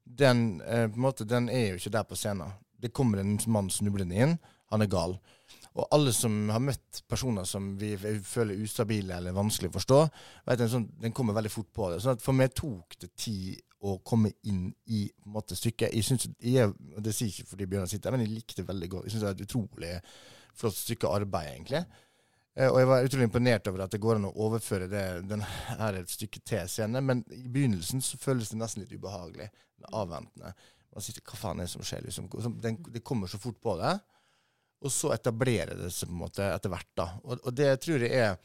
den, 0.05 0.62
eh, 0.62 0.88
på 0.88 0.96
en 0.96 1.01
måte, 1.08 1.25
den 1.25 1.48
er 1.50 1.70
jo 1.70 1.75
ikke 1.79 1.91
der 1.91 2.03
på 2.03 2.15
scenen. 2.15 2.51
Det 2.79 2.91
kommer 2.93 3.19
en 3.19 3.39
mann 3.47 3.69
snublende 3.69 4.15
inn, 4.15 4.38
han 4.71 4.82
er 4.82 4.88
gal. 4.88 5.15
Og 5.76 5.88
alle 5.92 6.14
som 6.16 6.32
har 6.54 6.62
møtt 6.64 7.02
personer 7.12 7.44
som 7.44 7.74
vi 7.80 7.94
føler 8.24 8.62
ustabile 8.64 9.18
eller 9.18 9.36
vanskelig 9.36 9.74
å 9.74 9.76
forstå, 9.76 9.98
vet 10.48 10.62
den, 10.62 10.72
sånn, 10.72 10.86
den 11.04 11.12
kommer 11.16 11.36
veldig 11.36 11.52
fort 11.52 11.72
på 11.76 11.90
det. 11.92 11.98
Så 12.04 12.14
at 12.14 12.24
for 12.24 12.38
meg 12.38 12.54
tok 12.56 12.96
det 13.02 13.10
tid 13.20 13.60
å 13.86 13.98
komme 14.08 14.32
inn 14.48 14.70
i 14.96 15.04
måte, 15.30 15.58
stykket. 15.60 15.92
Jeg 15.94 16.08
synes, 16.08 16.30
jeg, 16.40 16.72
Det 17.04 17.14
sier 17.14 17.28
ikke 17.30 17.52
fordi 17.52 17.68
Bjørnar 17.74 17.92
sitter 17.92 18.10
her, 18.10 18.18
men 18.18 18.26
jeg 18.26 18.38
likte 18.38 18.62
det 18.62 18.70
veldig 18.70 18.90
godt. 18.94 19.06
Jeg 19.06 19.14
synes 19.14 19.26
det 19.26 19.30
er 19.30 19.36
et 19.36 19.46
utrolig 19.50 19.92
flott 20.56 20.80
stykke 20.80 21.12
arbeid, 21.12 21.52
egentlig. 21.52 21.84
Eh, 22.56 22.72
Og 22.72 22.80
jeg 22.80 22.88
var 22.88 23.10
utrolig 23.10 23.28
imponert 23.28 23.68
over 23.68 23.84
at 23.84 23.92
det 23.92 24.02
går 24.02 24.16
an 24.16 24.30
å 24.32 24.34
overføre 24.48 24.88
det, 24.90 25.04
den 25.28 25.44
her 25.44 26.00
et 26.00 26.10
stykke 26.10 26.40
til 26.48 26.72
scene, 26.72 27.04
men 27.04 27.26
i 27.36 27.50
begynnelsen 27.52 28.02
så 28.02 28.18
føles 28.18 28.50
det 28.50 28.62
nesten 28.64 28.86
litt 28.86 28.96
ubehagelig. 28.96 29.52
Avventende. 29.92 30.56
Man 30.96 31.04
sitter, 31.04 31.22
Hva 31.28 31.38
faen 31.38 31.60
er 31.60 31.68
det 31.68 31.76
som 31.76 31.84
skjer? 31.84 32.08
Liksom? 32.08 32.32
Det 32.64 33.04
kommer 33.04 33.28
så 33.28 33.38
fort 33.44 33.60
på 33.62 33.76
det. 33.84 34.00
Og 34.84 34.92
så 34.92 35.14
etablerer 35.16 35.78
det 35.80 35.94
seg 35.94 36.10
på 36.12 36.18
en 36.18 36.24
måte 36.26 36.50
etter 36.52 36.74
hvert. 36.74 36.92
da. 36.98 37.08
Og, 37.24 37.40
og 37.40 37.56
det 37.56 37.72
tror 37.84 38.04
jeg 38.06 38.28
er 38.28 38.38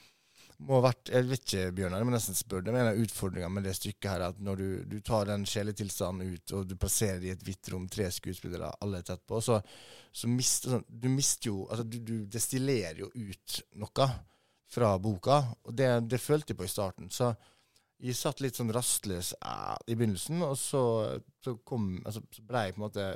må 0.61 0.77
ha 0.77 0.91
vært, 0.91 1.09
Jeg 1.09 1.27
vet 1.29 1.45
ikke, 1.45 1.73
Bjørnar, 1.77 2.03
må 2.05 2.13
nesten 2.13 2.37
spørre 2.37 2.67
det, 2.67 2.73
men 2.75 2.83
En 2.83 2.91
av 2.93 2.99
utfordringene 3.01 3.55
med 3.55 3.65
det 3.65 3.75
stykket 3.79 4.11
her 4.11 4.25
er 4.25 4.35
at 4.35 4.41
når 4.45 4.61
du, 4.61 4.67
du 4.93 4.99
tar 5.05 5.31
den 5.31 5.47
sjeletilstanden 5.49 6.35
ut, 6.35 6.53
og 6.57 6.67
du 6.69 6.75
plasserer 6.81 7.21
det 7.21 7.31
i 7.31 7.33
et 7.35 7.47
hvitt 7.47 7.71
rom, 7.73 7.87
tre 7.89 8.11
skuespillere, 8.13 8.73
alle 8.85 9.01
er 9.01 9.07
tett 9.09 9.23
på, 9.29 9.41
så, 9.45 9.61
så 10.13 10.29
mister 10.31 10.77
sånn, 10.77 10.85
du 10.89 11.09
mister 11.13 11.51
jo 11.51 11.63
altså 11.69 11.87
du, 11.89 11.97
du 12.05 12.17
destillerer 12.29 13.01
jo 13.05 13.09
ut 13.15 13.63
noe 13.81 14.11
fra 14.71 14.93
boka, 15.03 15.41
og 15.67 15.75
det, 15.77 15.89
det 16.13 16.21
følte 16.23 16.53
jeg 16.53 16.61
på 16.61 16.69
i 16.69 16.71
starten. 16.71 17.09
Så 17.11 17.33
jeg 18.01 18.17
satt 18.17 18.41
litt 18.45 18.57
sånn 18.57 18.73
rastløs 18.73 19.33
eh, 19.41 19.75
i 19.91 19.97
begynnelsen, 19.97 20.45
og 20.47 20.55
så, 20.61 20.83
så, 21.45 21.57
kom, 21.67 21.95
altså, 22.05 22.23
så 22.37 22.45
ble 22.47 22.67
jeg 22.67 22.77
på 22.77 22.83
en 22.83 22.87
måte 22.87 23.09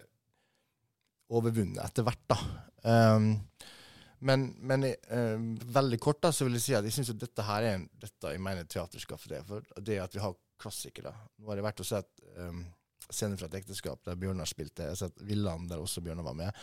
overvunnet 1.32 1.82
etter 1.84 2.06
hvert, 2.06 2.24
da. 2.30 2.38
Um, 2.84 3.30
men, 4.24 4.46
men 4.64 4.84
eh, 4.88 5.40
veldig 5.76 5.98
kort 6.00 6.22
da, 6.24 6.30
så 6.32 6.46
vil 6.46 6.56
jeg 6.56 6.64
si 6.64 6.74
at 6.76 6.86
jeg 6.86 6.94
syns 6.96 7.10
dette 7.20 7.44
her 7.44 7.64
er 7.64 7.74
en, 7.76 7.84
dette 8.00 8.30
jeg 8.32 8.40
mener 8.40 8.64
teater 8.68 9.02
skal 9.02 9.20
for 9.20 9.34
det. 9.34 9.42
For 9.48 9.84
det 9.84 9.98
at 10.00 10.16
vi 10.16 10.22
har 10.22 10.36
klassikere. 10.60 11.12
Nå 11.40 11.50
har 11.50 11.60
jeg 11.60 11.66
vært 11.66 11.82
og 11.84 11.88
sett 11.88 12.22
um, 12.38 12.62
scener 13.10 13.36
fra 13.36 13.50
et 13.50 13.58
ekteskap 13.60 14.00
der 14.06 14.16
Bjørnar 14.20 14.48
spilte. 14.48 14.86
Jeg 14.86 14.94
har 14.94 15.00
sett 15.02 15.26
Villand 15.28 15.68
der 15.68 15.82
også 15.82 16.00
Bjørnar 16.04 16.24
var 16.24 16.38
med. 16.38 16.62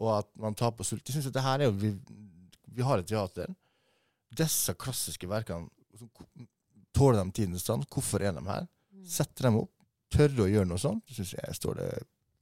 Og 0.00 0.10
at 0.16 0.32
man 0.42 0.58
tar 0.58 0.74
på 0.74 0.86
sult. 0.86 1.04
Jeg 1.06 1.18
synes 1.18 1.30
at 1.30 1.36
det 1.36 1.44
her 1.46 1.62
er 1.62 1.70
jo 1.70 1.76
vi, 1.78 1.92
vi 2.74 2.86
har 2.88 3.00
et 3.00 3.08
teater. 3.08 3.54
Disse 4.36 4.74
klassiske 4.74 5.30
verkene, 5.30 5.70
tåler 6.96 7.22
de 7.22 7.36
tidens 7.38 7.62
stand? 7.62 7.86
Hvorfor 7.92 8.24
er 8.24 8.34
de 8.34 8.42
her? 8.48 8.66
Setter 9.06 9.48
dem 9.48 9.62
opp. 9.62 9.72
Tørre 10.12 10.44
å 10.44 10.50
gjøre 10.50 10.68
noe 10.72 10.80
sånt. 10.80 11.06
Det 11.06 11.20
syns 11.20 11.36
jeg 11.36 11.56
står 11.60 11.80
det 11.80 11.88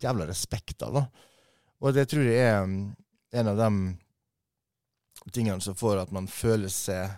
jævla 0.04 0.26
respekt 0.28 0.82
av. 0.88 1.02
da. 1.02 1.30
Og 1.82 1.94
det 1.96 2.06
tror 2.10 2.26
jeg 2.26 2.40
er 2.42 2.62
um, 2.62 2.94
en 3.34 3.50
av 3.50 3.58
de 3.58 3.70
tingene 5.34 5.60
som 5.64 5.76
får 5.76 6.04
at 6.04 6.14
man 6.14 6.28
føler 6.30 6.72
seg 6.72 7.16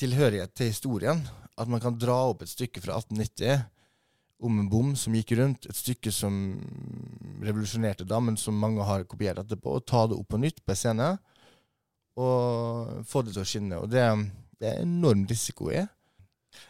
tilhørighet 0.00 0.54
til 0.56 0.72
historien. 0.72 1.22
At 1.58 1.68
man 1.70 1.82
kan 1.82 1.98
dra 2.00 2.16
opp 2.30 2.42
et 2.42 2.52
stykke 2.52 2.82
fra 2.82 2.98
1890 3.02 3.66
om 4.42 4.58
en 4.58 4.68
bom 4.70 4.94
som 4.98 5.14
gikk 5.14 5.36
rundt, 5.38 5.68
et 5.70 5.78
stykke 5.78 6.10
som 6.10 6.34
revolusjonerte 7.44 8.06
da, 8.08 8.18
men 8.18 8.38
som 8.40 8.58
mange 8.58 8.82
har 8.82 9.04
kopiert 9.06 9.38
etterpå, 9.38 9.76
og 9.78 9.86
ta 9.86 10.02
det 10.10 10.18
opp 10.18 10.32
på 10.34 10.40
nytt 10.42 10.58
på 10.64 10.74
en 10.74 10.80
scene, 10.80 11.10
og 12.18 13.04
få 13.08 13.22
det 13.22 13.36
til 13.36 13.44
å 13.44 13.46
skinne. 13.46 13.78
Og 13.78 13.92
det, 13.92 14.02
det 14.58 14.72
er 14.72 14.82
enorm 14.82 15.22
risiko 15.30 15.70
i. 15.70 15.84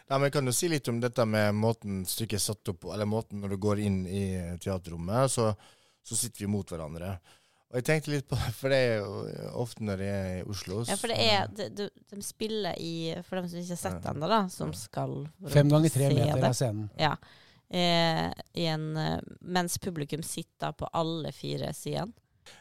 Ja, 0.07 0.15
men 0.15 0.27
jeg 0.27 0.35
kan 0.37 0.47
jo 0.47 0.53
si 0.55 0.69
litt 0.71 0.87
om 0.91 1.01
dette 1.01 1.25
med 1.27 1.57
måten 1.57 2.03
stykket 2.07 2.37
er 2.37 2.45
satt 2.45 2.71
opp 2.71 2.83
på, 2.85 2.93
eller 2.93 3.09
måten 3.09 3.41
når 3.41 3.55
du 3.55 3.61
går 3.65 3.81
inn 3.83 4.03
i 4.05 4.25
teaterrommet, 4.61 5.33
så, 5.33 5.49
så 6.03 6.17
sitter 6.19 6.45
vi 6.45 6.51
mot 6.51 6.69
hverandre. 6.69 7.15
Og 7.73 7.79
jeg 7.79 7.85
tenkte 7.87 8.11
litt 8.13 8.27
på 8.29 8.37
det, 8.37 8.49
for 8.53 8.69
det 8.69 8.79
er 8.85 8.99
jo 9.01 9.13
ofte 9.63 9.85
når 9.87 10.01
jeg 10.05 10.17
er 10.23 10.35
i 10.37 10.49
Oslo 10.53 10.83
Ja, 10.85 10.97
for 10.99 11.09
det 11.09 11.23
er 11.25 11.47
de, 11.57 11.65
de, 11.73 11.87
de 12.11 12.19
spiller 12.21 12.75
i 12.77 12.91
For 13.25 13.39
dem 13.39 13.47
som 13.49 13.57
ikke 13.63 13.73
har 13.73 13.79
sett 13.81 13.95
den 13.95 14.03
det 14.03 14.11
ennå, 14.11 14.29
da, 14.29 14.41
som 14.53 14.73
skal 14.77 15.15
Fem 15.49 15.71
ganger 15.73 15.95
tre 15.95 16.11
meter 16.13 16.37
det. 16.37 16.51
av 16.51 16.57
scenen. 16.59 16.91
Ja. 17.01 17.15
Eh, 17.73 18.27
i 18.61 18.67
en, 18.69 18.91
eh, 19.01 19.17
mens 19.41 19.79
publikum 19.81 20.21
sitter 20.21 20.75
på 20.77 20.85
alle 20.93 21.31
fire 21.33 21.71
sidene. 21.73 22.13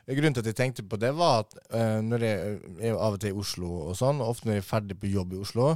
Grunnen 0.06 0.32
til 0.32 0.44
at 0.46 0.48
jeg 0.52 0.56
tenkte 0.62 0.84
på 0.88 0.96
det, 1.02 1.10
var 1.18 1.42
at 1.42 1.56
eh, 1.74 1.98
når 2.06 2.24
jeg 2.24 2.52
jeg 2.78 2.92
er 2.94 2.96
av 2.96 3.18
og 3.18 3.20
til 3.20 3.34
i 3.34 3.40
Oslo 3.42 3.72
og 3.90 3.96
sånn, 3.98 4.22
og 4.22 4.32
ofte 4.32 4.48
når 4.48 4.56
jeg 4.60 4.64
er 4.64 4.70
ferdig 4.70 4.96
på 5.02 5.10
jobb 5.12 5.34
i 5.36 5.42
Oslo, 5.42 5.74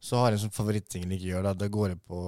så 0.00 0.22
har 0.22 0.30
jeg 0.30 0.38
en 0.38 0.44
sånn 0.46 0.54
favoritting 0.54 1.04
jeg 1.04 1.10
liker 1.10 1.26
å 1.26 1.32
gjøre. 1.34 1.50
Da, 1.50 1.66
da 1.66 1.68
går 1.74 1.92
jeg 1.92 2.00
på 2.08 2.20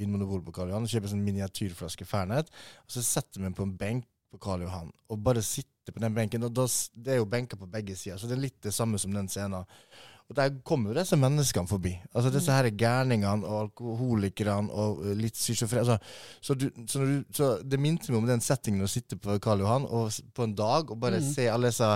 Vinmonopolet 0.00 0.46
på 0.48 0.54
Karl 0.56 0.72
Johan 0.72 0.88
og 0.88 0.90
kjøper 0.90 1.10
en 1.10 1.14
sånn 1.14 1.26
miniatyrflaske 1.28 2.08
Fernet, 2.08 2.50
og 2.82 2.94
så 2.96 3.04
setter 3.04 3.38
jeg 3.38 3.46
meg 3.46 3.58
på 3.58 3.68
en 3.68 3.76
benk 3.78 4.08
på 4.32 4.40
Karl 4.42 4.64
Johan 4.64 4.88
og 5.12 5.20
bare 5.24 5.42
sitter 5.44 5.92
på 5.92 6.00
den 6.00 6.14
benken. 6.16 6.46
og 6.46 6.54
Det 6.54 7.12
er 7.12 7.20
jo 7.20 7.28
benker 7.28 7.60
på 7.60 7.68
begge 7.70 7.96
sider, 7.96 8.16
så 8.18 8.30
det 8.30 8.38
er 8.38 8.46
litt 8.46 8.62
det 8.64 8.74
samme 8.74 8.98
som 8.98 9.12
den 9.12 9.28
scenen. 9.28 9.66
Og 10.32 10.36
der 10.36 10.52
kommer 10.64 10.90
jo 10.92 10.96
disse 10.96 11.16
menneskene 11.20 11.68
forbi. 11.68 11.92
Altså 12.14 12.30
disse 12.32 12.54
her 12.54 12.70
gærningene 12.70 13.44
og 13.44 13.66
alkoholikerne 13.66 14.72
og 14.72 15.02
eh, 15.04 15.16
litt 15.18 15.36
schizofrene. 15.36 15.82
Altså, 15.82 15.98
så, 16.40 16.54
du, 16.54 16.70
så, 16.88 17.02
du- 17.04 17.34
så 17.36 17.48
det 17.60 17.80
minte 17.80 18.12
meg 18.12 18.22
om 18.22 18.30
den 18.30 18.44
settingen 18.44 18.86
å 18.86 18.88
sitte 18.88 19.18
på 19.20 19.36
Karl 19.42 19.60
Johan 19.60 19.84
og, 19.84 20.14
på 20.32 20.46
en 20.46 20.54
dag 20.56 20.90
og 20.90 21.00
bare 21.02 21.20
mm. 21.20 21.28
se 21.34 21.50
alle 21.52 21.72
disse 21.72 21.90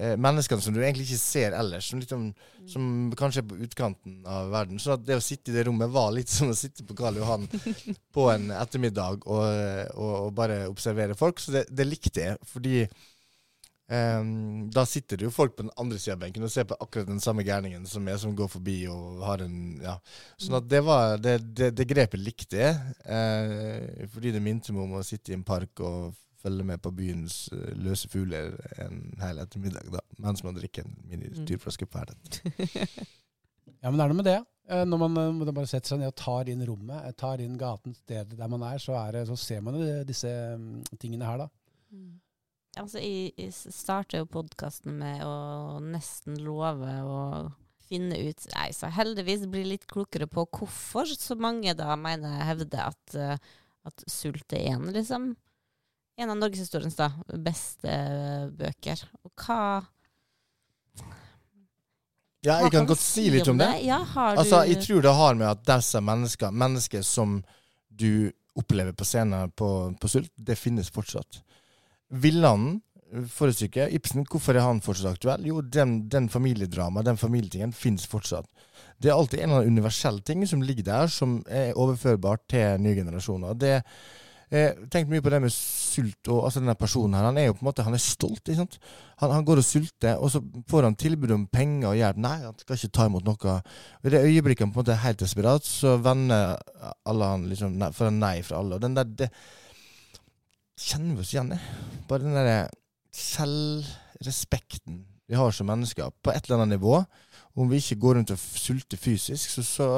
eh, 0.00 0.16
menneskene 0.16 0.64
som 0.64 0.74
du 0.74 0.80
egentlig 0.82 1.08
ikke 1.08 1.20
ser 1.22 1.56
ellers, 1.58 1.90
som, 1.90 2.02
liksom, 2.02 2.26
som 2.70 2.88
kanskje 3.18 3.44
er 3.44 3.48
på 3.50 3.60
utkanten 3.66 4.18
av 4.28 4.50
verden. 4.54 4.80
Så 4.82 4.96
det 5.00 5.18
å 5.18 5.24
sitte 5.24 5.52
i 5.52 5.56
det 5.56 5.66
rommet 5.68 5.92
var 5.92 6.12
litt 6.16 6.32
som 6.36 6.52
å 6.52 6.58
sitte 6.58 6.86
på 6.88 6.96
Karl 6.98 7.20
Johan 7.22 7.48
på 8.14 8.28
en 8.32 8.50
ettermiddag 8.56 9.24
og, 9.24 9.46
og, 9.94 10.12
og 10.26 10.36
bare 10.36 10.64
observere 10.70 11.18
folk. 11.18 11.42
Så 11.42 11.56
det, 11.56 11.66
det 11.70 11.88
likte 11.88 12.28
jeg, 12.28 12.52
fordi 12.52 12.86
Um, 13.92 14.70
da 14.72 14.86
sitter 14.88 15.18
det 15.20 15.26
jo 15.26 15.34
folk 15.34 15.56
på 15.56 15.66
den 15.66 15.72
andre 15.76 15.98
sida 16.00 16.14
av 16.14 16.22
benken 16.22 16.46
og 16.46 16.52
ser 16.54 16.64
på 16.64 16.76
akkurat 16.80 17.10
den 17.10 17.20
samme 17.20 17.42
gærningen 17.44 17.82
som 17.90 18.06
jeg, 18.08 18.20
som 18.22 18.32
går 18.38 18.48
forbi 18.48 18.76
og 18.88 19.20
har 19.26 19.42
en 19.44 19.56
Ja. 19.82 19.96
Sånn 20.40 20.56
at 20.56 20.68
det 20.70 20.80
var 20.86 21.18
Det, 21.18 21.34
det, 21.52 21.72
det 21.76 21.88
grepet 21.90 22.22
likte 22.22 22.56
jeg, 22.56 22.78
uh, 23.04 24.06
fordi 24.14 24.32
det 24.32 24.40
minte 24.40 24.72
meg 24.72 24.86
om 24.86 24.96
å 24.96 25.04
sitte 25.04 25.32
i 25.32 25.36
en 25.36 25.44
park 25.44 25.82
og 25.84 26.14
følge 26.42 26.66
med 26.66 26.82
på 26.82 26.92
byens 26.94 27.44
eh, 27.54 27.72
løse 27.78 28.10
fugler 28.12 28.56
en 28.82 29.02
hel 29.22 29.40
ettermiddag, 29.42 29.90
da, 29.94 30.02
mens 30.22 30.44
man 30.46 30.58
drikker 30.58 30.86
en 30.86 30.96
minityrflaske 31.10 31.88
på 31.88 32.00
Ferdet. 32.00 32.42
Ja, 33.82 33.90
men 33.90 33.98
det 33.98 34.04
er 34.04 34.10
noe 34.12 34.18
med 34.18 34.26
det? 34.28 34.40
Eh, 34.70 34.84
Når 34.86 34.98
man 35.02 35.16
eh, 35.18 35.32
må 35.34 35.46
bare 35.50 35.66
setter 35.70 35.92
seg 35.92 36.00
ned 36.00 36.12
og 36.12 36.18
tar 36.18 36.50
inn 36.50 36.62
rommet, 36.66 37.06
eh, 37.08 37.14
tar 37.18 37.42
inn 37.42 37.56
gaten, 37.58 37.96
stedet 37.98 38.38
der 38.38 38.50
man 38.50 38.62
er, 38.66 38.78
så, 38.82 38.94
er 39.00 39.16
det, 39.16 39.24
så 39.30 39.38
ser 39.38 39.62
man 39.66 39.78
jo 39.78 39.88
disse 40.06 40.30
mm, 40.58 40.84
tingene 41.02 41.26
her, 41.26 41.42
da. 41.42 41.48
Mm. 41.90 42.12
Altså, 42.80 43.02
jeg, 43.02 43.32
jeg 43.36 43.74
starter 43.74 44.22
jo 44.22 44.30
podkasten 44.32 44.94
med 45.02 45.24
å 45.26 45.80
nesten 45.84 46.38
love 46.40 46.92
å 47.04 47.18
finne 47.92 48.16
ut 48.16 48.46
Nei, 48.54 48.70
så 48.72 48.88
heldigvis 48.92 49.44
bli 49.52 49.66
litt 49.74 49.84
klokere 49.90 50.28
på 50.30 50.46
hvorfor 50.46 51.10
så 51.12 51.36
mange 51.36 51.74
da 51.76 51.92
mener 52.00 52.40
hevder 52.48 52.86
at, 52.86 53.16
eh, 53.18 53.50
at 53.88 54.06
sult 54.08 54.56
er 54.56 54.70
en, 54.76 54.88
liksom. 54.94 55.32
En 56.20 56.30
av 56.30 56.36
norgeshistoriens 56.36 56.98
beste 57.40 57.96
bøker. 58.58 59.00
Og 59.24 59.46
hva 59.46 59.58
Ja, 62.42 62.58
jeg 62.64 62.72
kan 62.74 62.88
godt 62.90 63.00
si 63.00 63.28
litt 63.30 63.48
om 63.48 63.58
det. 63.60 63.70
Ja, 63.86 64.02
har 64.14 64.36
Altså, 64.36 64.64
jeg 64.66 64.82
tror 64.82 65.02
det 65.04 65.14
har 65.14 65.34
med 65.38 65.48
at 65.48 65.66
disse 65.66 66.00
mennesker, 66.02 66.50
mennesker 66.50 67.04
som 67.06 67.40
du 67.88 68.32
opplever 68.58 68.92
på 68.92 69.06
scenen 69.06 69.52
på, 69.56 69.68
på 70.00 70.08
Sult, 70.10 70.32
det 70.36 70.58
finnes 70.58 70.90
fortsatt. 70.92 71.40
Villanden, 72.12 72.80
forrige 73.32 73.62
stykke, 73.62 73.86
Ibsen, 73.96 74.26
hvorfor 74.28 74.56
er 74.56 74.66
han 74.66 74.82
fortsatt 74.84 75.16
aktuell? 75.16 75.46
Jo, 75.48 75.60
den, 75.62 76.08
den 76.12 76.28
familiedrama, 76.32 77.04
den 77.06 77.20
familietingen, 77.20 77.72
finnes 77.72 78.04
fortsatt. 78.08 78.48
Det 79.00 79.10
er 79.10 79.16
alltid 79.16 79.40
en 79.40 79.50
eller 79.50 79.62
annen 79.62 79.78
universell 79.78 80.20
ting 80.24 80.44
som 80.48 80.64
ligger 80.64 80.86
der, 80.88 81.12
som 81.12 81.40
er 81.48 81.76
overførbart 81.78 82.44
til 82.52 82.82
nye 82.82 82.98
generasjoner. 82.98 83.56
Det 83.58 83.74
jeg 84.52 84.88
tenkt 84.92 85.08
mye 85.08 85.22
på 85.24 85.30
det 85.32 85.38
med 85.40 85.52
sult 85.54 86.28
og 86.28 86.42
altså 86.46 86.60
denne 86.60 86.74
personen 86.76 87.16
her. 87.16 87.24
Han 87.30 87.38
er 87.40 87.46
jo 87.48 87.54
på 87.56 87.64
en 87.64 87.68
måte, 87.70 87.84
han 87.86 87.96
er 87.96 88.02
stolt. 88.04 88.42
ikke 88.42 88.58
sant? 88.58 88.76
Han, 89.22 89.32
han 89.32 89.46
går 89.48 89.62
og 89.62 89.64
sulter, 89.66 90.18
og 90.20 90.32
så 90.34 90.42
får 90.68 90.88
han 90.88 90.98
tilbud 91.00 91.32
om 91.32 91.46
penger 91.52 91.88
og 91.90 91.96
hjelp. 91.96 92.20
Nei, 92.20 92.34
han 92.42 92.58
skal 92.60 92.78
ikke 92.78 92.92
ta 92.98 93.06
imot 93.08 93.28
noe. 93.28 93.56
I 94.04 94.12
det 94.12 94.20
øyeblikket 94.26 94.66
han 94.66 94.74
på 94.74 94.80
en 94.80 94.84
måte 94.84 94.94
er 94.96 95.04
helt 95.06 95.24
desperat, 95.24 95.68
så 95.68 95.96
vender 96.04 96.58
alle 97.08 97.32
han 97.32 97.48
liksom 97.48 97.78
nei, 97.80 97.90
får 97.96 98.10
han 98.10 98.20
nei 98.20 98.36
fra 98.44 98.60
alle. 98.60 98.76
Og 98.76 98.84
den 98.84 98.98
der 98.98 99.16
det 99.22 99.30
kjenner 100.82 101.16
vi 101.16 101.24
oss 101.24 101.32
igjen 101.32 101.54
i. 101.56 101.60
Bare 102.10 102.24
den 102.26 102.36
derre 102.36 102.60
selvrespekten 103.12 105.02
vi 105.28 105.38
har 105.38 105.54
som 105.54 105.68
mennesker, 105.70 106.10
på 106.20 106.32
et 106.32 106.44
eller 106.44 106.60
annet 106.60 106.76
nivå. 106.76 106.98
Om 107.56 107.70
vi 107.70 107.80
ikke 107.80 108.00
går 108.00 108.18
rundt 108.18 108.32
og 108.34 108.40
sulter 108.40 109.00
fysisk, 109.00 109.48
så, 109.48 109.62
så, 109.64 109.88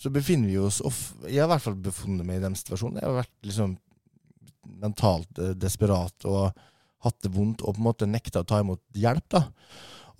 så 0.00 0.10
befinner 0.10 0.50
vi 0.50 0.58
oss 0.58 0.80
off 0.84 1.14
Jeg 1.22 1.38
har 1.38 1.48
i 1.48 1.52
hvert 1.54 1.64
fall 1.64 1.76
befunnet 1.78 2.26
meg 2.26 2.40
i 2.40 2.44
den 2.44 2.56
situasjonen. 2.58 3.00
Jeg 3.00 3.08
har 3.08 3.20
vært 3.22 3.48
liksom 3.48 3.76
mentalt 4.82 5.38
eh, 5.38 5.52
desperat 5.58 6.26
og 6.28 6.54
hatt 7.04 7.20
det 7.22 7.32
vondt 7.34 7.62
og 7.62 7.76
på 7.76 7.82
en 7.82 7.88
måte 7.88 8.08
nekta 8.08 8.42
å 8.42 8.48
ta 8.48 8.62
imot 8.62 8.82
hjelp. 8.96 9.26
da. 9.32 9.44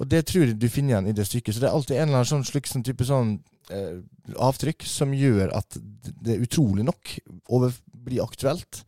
Og 0.00 0.08
det 0.10 0.24
tror 0.28 0.46
jeg 0.46 0.58
du 0.58 0.68
finner 0.68 0.96
igjen 0.96 1.10
i 1.10 1.16
det 1.16 1.26
stykket. 1.28 1.56
Så 1.56 1.62
det 1.62 1.70
er 1.70 1.76
alltid 1.76 1.96
en 1.96 2.08
eller 2.08 2.20
annen 2.20 2.30
sånn 2.32 2.46
slik 2.46 2.68
sånn 2.70 2.84
type 2.86 3.06
sånn 3.08 3.36
eh, 3.72 4.00
avtrykk 4.36 4.86
som 4.88 5.14
gjør 5.16 5.54
at 5.56 5.78
det 5.78 6.40
utrolig 6.44 6.86
nok 6.86 7.16
over, 7.54 7.74
blir 8.04 8.24
aktuelt. 8.24 8.82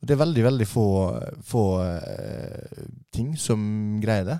Og 0.00 0.08
det 0.08 0.14
er 0.14 0.22
veldig, 0.22 0.44
veldig 0.48 0.68
få, 0.68 0.86
få 1.46 1.64
eh, 1.86 2.82
ting 3.14 3.34
som 3.38 3.62
greier 4.02 4.28
det. 4.28 4.38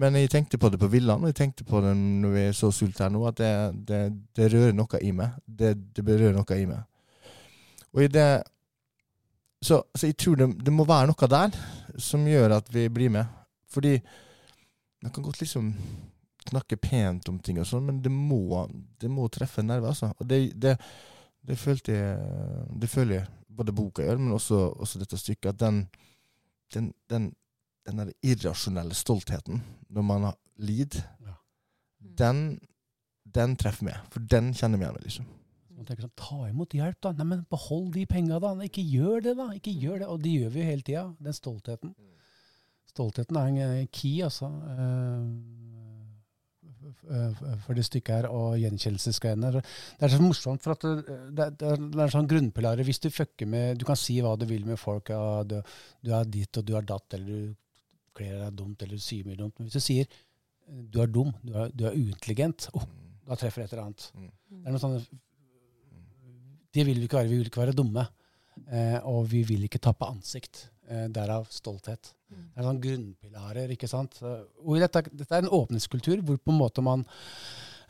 Men 0.00 0.16
jeg 0.16 0.30
tenkte 0.32 0.58
på 0.58 0.70
det 0.72 0.80
på 0.80 0.88
Villand, 0.88 1.20
og 1.22 1.32
jeg 1.32 1.36
tenkte 1.36 1.66
på 1.68 1.80
det 1.84 1.92
når 1.96 2.32
vi 2.32 2.44
er 2.46 2.54
så 2.56 2.70
her 2.72 3.10
nå, 3.12 3.26
at 3.28 3.36
det, 3.36 3.52
det, 3.88 4.00
det 4.36 4.48
rører 4.54 4.72
noe 4.72 5.00
i 5.04 5.12
meg. 5.12 5.34
Det, 5.44 5.74
det 5.96 6.04
berører 6.04 6.32
noe 6.36 6.56
i 6.56 6.66
meg. 6.66 6.82
Og 7.92 8.04
i 8.06 8.08
det 8.08 8.42
Så, 9.62 9.76
så 9.94 10.08
jeg 10.08 10.16
tror 10.18 10.34
det, 10.34 10.48
det 10.66 10.72
må 10.74 10.84
være 10.84 11.06
noe 11.06 11.26
der 11.30 11.52
som 11.98 12.24
gjør 12.26 12.56
at 12.56 12.72
vi 12.74 12.88
blir 12.88 13.12
med. 13.14 13.28
Fordi 13.70 14.00
man 15.02 15.12
kan 15.12 15.22
godt 15.22 15.40
liksom 15.40 15.68
snakke 16.48 16.76
pent 16.76 17.28
om 17.28 17.38
ting 17.38 17.60
og 17.60 17.68
sånn, 17.68 17.84
men 17.86 18.00
det 18.02 18.10
må, 18.10 18.66
det 18.98 19.10
må 19.10 19.28
treffe 19.28 19.62
en 19.62 19.70
nerve, 19.70 19.92
altså. 19.92 20.10
Og 20.18 20.26
det 20.26 21.56
følte 21.58 21.92
jeg 21.92 22.18
Det 22.80 22.90
føler 22.90 23.14
jeg 23.20 23.26
både 23.48 23.72
boka 23.72 24.02
gjør, 24.02 24.18
men 24.18 24.34
også, 24.34 24.58
også 24.82 24.98
dette 24.98 25.18
stykket, 25.20 25.52
at 25.52 25.60
den 25.60 25.84
den, 26.74 26.92
den, 27.10 27.34
den 27.86 27.96
der 28.02 28.12
irrasjonelle 28.22 28.94
stoltheten 28.94 29.62
når 29.90 30.02
man 30.06 30.22
har 30.30 30.36
lid, 30.58 30.94
Ja. 31.24 31.34
den, 32.00 32.60
den 33.24 33.56
treffer 33.56 33.84
meg. 33.88 33.96
For 34.10 34.20
den 34.20 34.52
kjenner 34.54 34.78
jeg 34.78 34.82
meg 34.82 34.88
igjen 34.92 35.04
liksom. 35.08 35.26
Man 35.72 35.84
tenker 35.88 36.02
sånn, 36.06 36.16
Ta 36.16 36.44
imot 36.48 36.72
hjelp, 36.76 37.00
da. 37.02 37.10
Nei, 37.18 37.24
men 37.26 37.46
Behold 37.50 37.92
de 37.96 38.04
penga, 38.06 38.38
da. 38.38 38.52
Ikke 38.62 38.84
gjør 38.86 39.22
det, 39.24 39.32
da. 39.36 39.48
Ikke 39.56 39.72
gjør 39.74 39.98
det. 40.04 40.08
Og 40.12 40.20
det 40.22 40.30
gjør 40.36 40.50
vi 40.54 40.60
jo 40.60 40.66
hele 40.68 40.82
tida. 40.86 41.04
Den 41.18 41.32
stoltheten. 41.34 41.94
Stoltheten 42.92 43.36
er 43.40 43.46
en 43.48 43.58
eh, 43.80 43.86
key, 43.90 44.20
altså. 44.22 44.46
eh, 44.52 45.24
f- 47.32 47.64
For 47.64 47.72
det 47.78 47.84
stykket 47.88 48.14
her, 48.20 48.26
og 48.30 48.58
gjenkjennelsesgreiene. 48.60 49.50
Det 49.56 50.04
er 50.06 50.12
så 50.12 50.20
morsomt, 50.22 50.62
for 50.62 50.70
at 50.76 50.82
det, 50.86 50.94
det, 51.34 51.46
det 51.58 51.66
er- 51.72 51.88
det 51.96 52.02
er 52.04 52.12
sånn 52.14 52.28
grunnpilarer. 52.30 52.84
Hvis 52.86 53.00
du 53.00 53.08
fucker 53.10 53.46
med 53.48 53.78
Du 53.78 53.84
kan 53.88 53.96
si 53.96 54.20
hva 54.20 54.36
du 54.38 54.44
vil 54.46 54.64
med 54.66 54.78
folk. 54.78 55.08
Ja, 55.10 55.42
du, 55.42 55.62
du 56.04 56.10
er 56.12 56.24
ditt, 56.24 56.56
og 56.58 56.64
du 56.68 56.76
er 56.76 56.82
datt, 56.82 57.14
eller 57.14 57.26
du 57.26 57.54
kler 58.16 58.38
deg 58.44 58.56
dumt, 58.58 58.82
eller 58.82 58.98
du 59.00 59.04
sier 59.04 59.26
mye 59.28 59.38
dumt. 59.38 59.54
Men 59.58 59.68
hvis 59.68 59.78
du 59.78 59.84
sier 59.84 60.06
du 60.92 61.00
er 61.02 61.10
dum, 61.10 61.32
du 61.42 61.52
er, 61.58 61.72
du 61.74 61.84
er 61.88 61.96
uintelligent, 61.98 62.68
oh, 62.78 62.84
da 63.26 63.36
treffer 63.36 63.64
et 63.64 63.72
eller 63.74 63.88
annet. 63.88 64.04
Det 64.14 64.66
er 64.68 64.74
noe 64.76 64.82
sånn 64.82 64.98
Det 66.72 66.84
vil 66.86 67.00
vi 67.00 67.08
ikke 67.08 67.18
være. 67.18 67.28
Vi 67.32 67.38
vil 67.40 67.50
ikke 67.50 67.62
være 67.64 67.76
dumme. 67.76 68.06
Eh, 68.68 68.98
og 69.08 69.26
vi 69.32 69.42
vil 69.48 69.66
ikke 69.66 69.80
tappe 69.82 70.06
ansikt. 70.08 70.66
Eh, 70.88 71.06
derav 71.12 71.46
stolthet. 71.52 72.12
Det 72.32 72.60
er 72.62 72.66
sånn 72.66 72.80
grunnpilarer, 72.80 73.72
ikke 73.74 73.88
sant. 73.90 74.16
Og 74.22 74.78
dette, 74.80 75.02
dette 75.12 75.36
er 75.36 75.44
en 75.44 75.52
åpningskultur 75.52 76.22
hvor 76.24 76.38
på 76.40 76.52
en 76.54 76.60
måte 76.62 76.84
man 76.84 77.04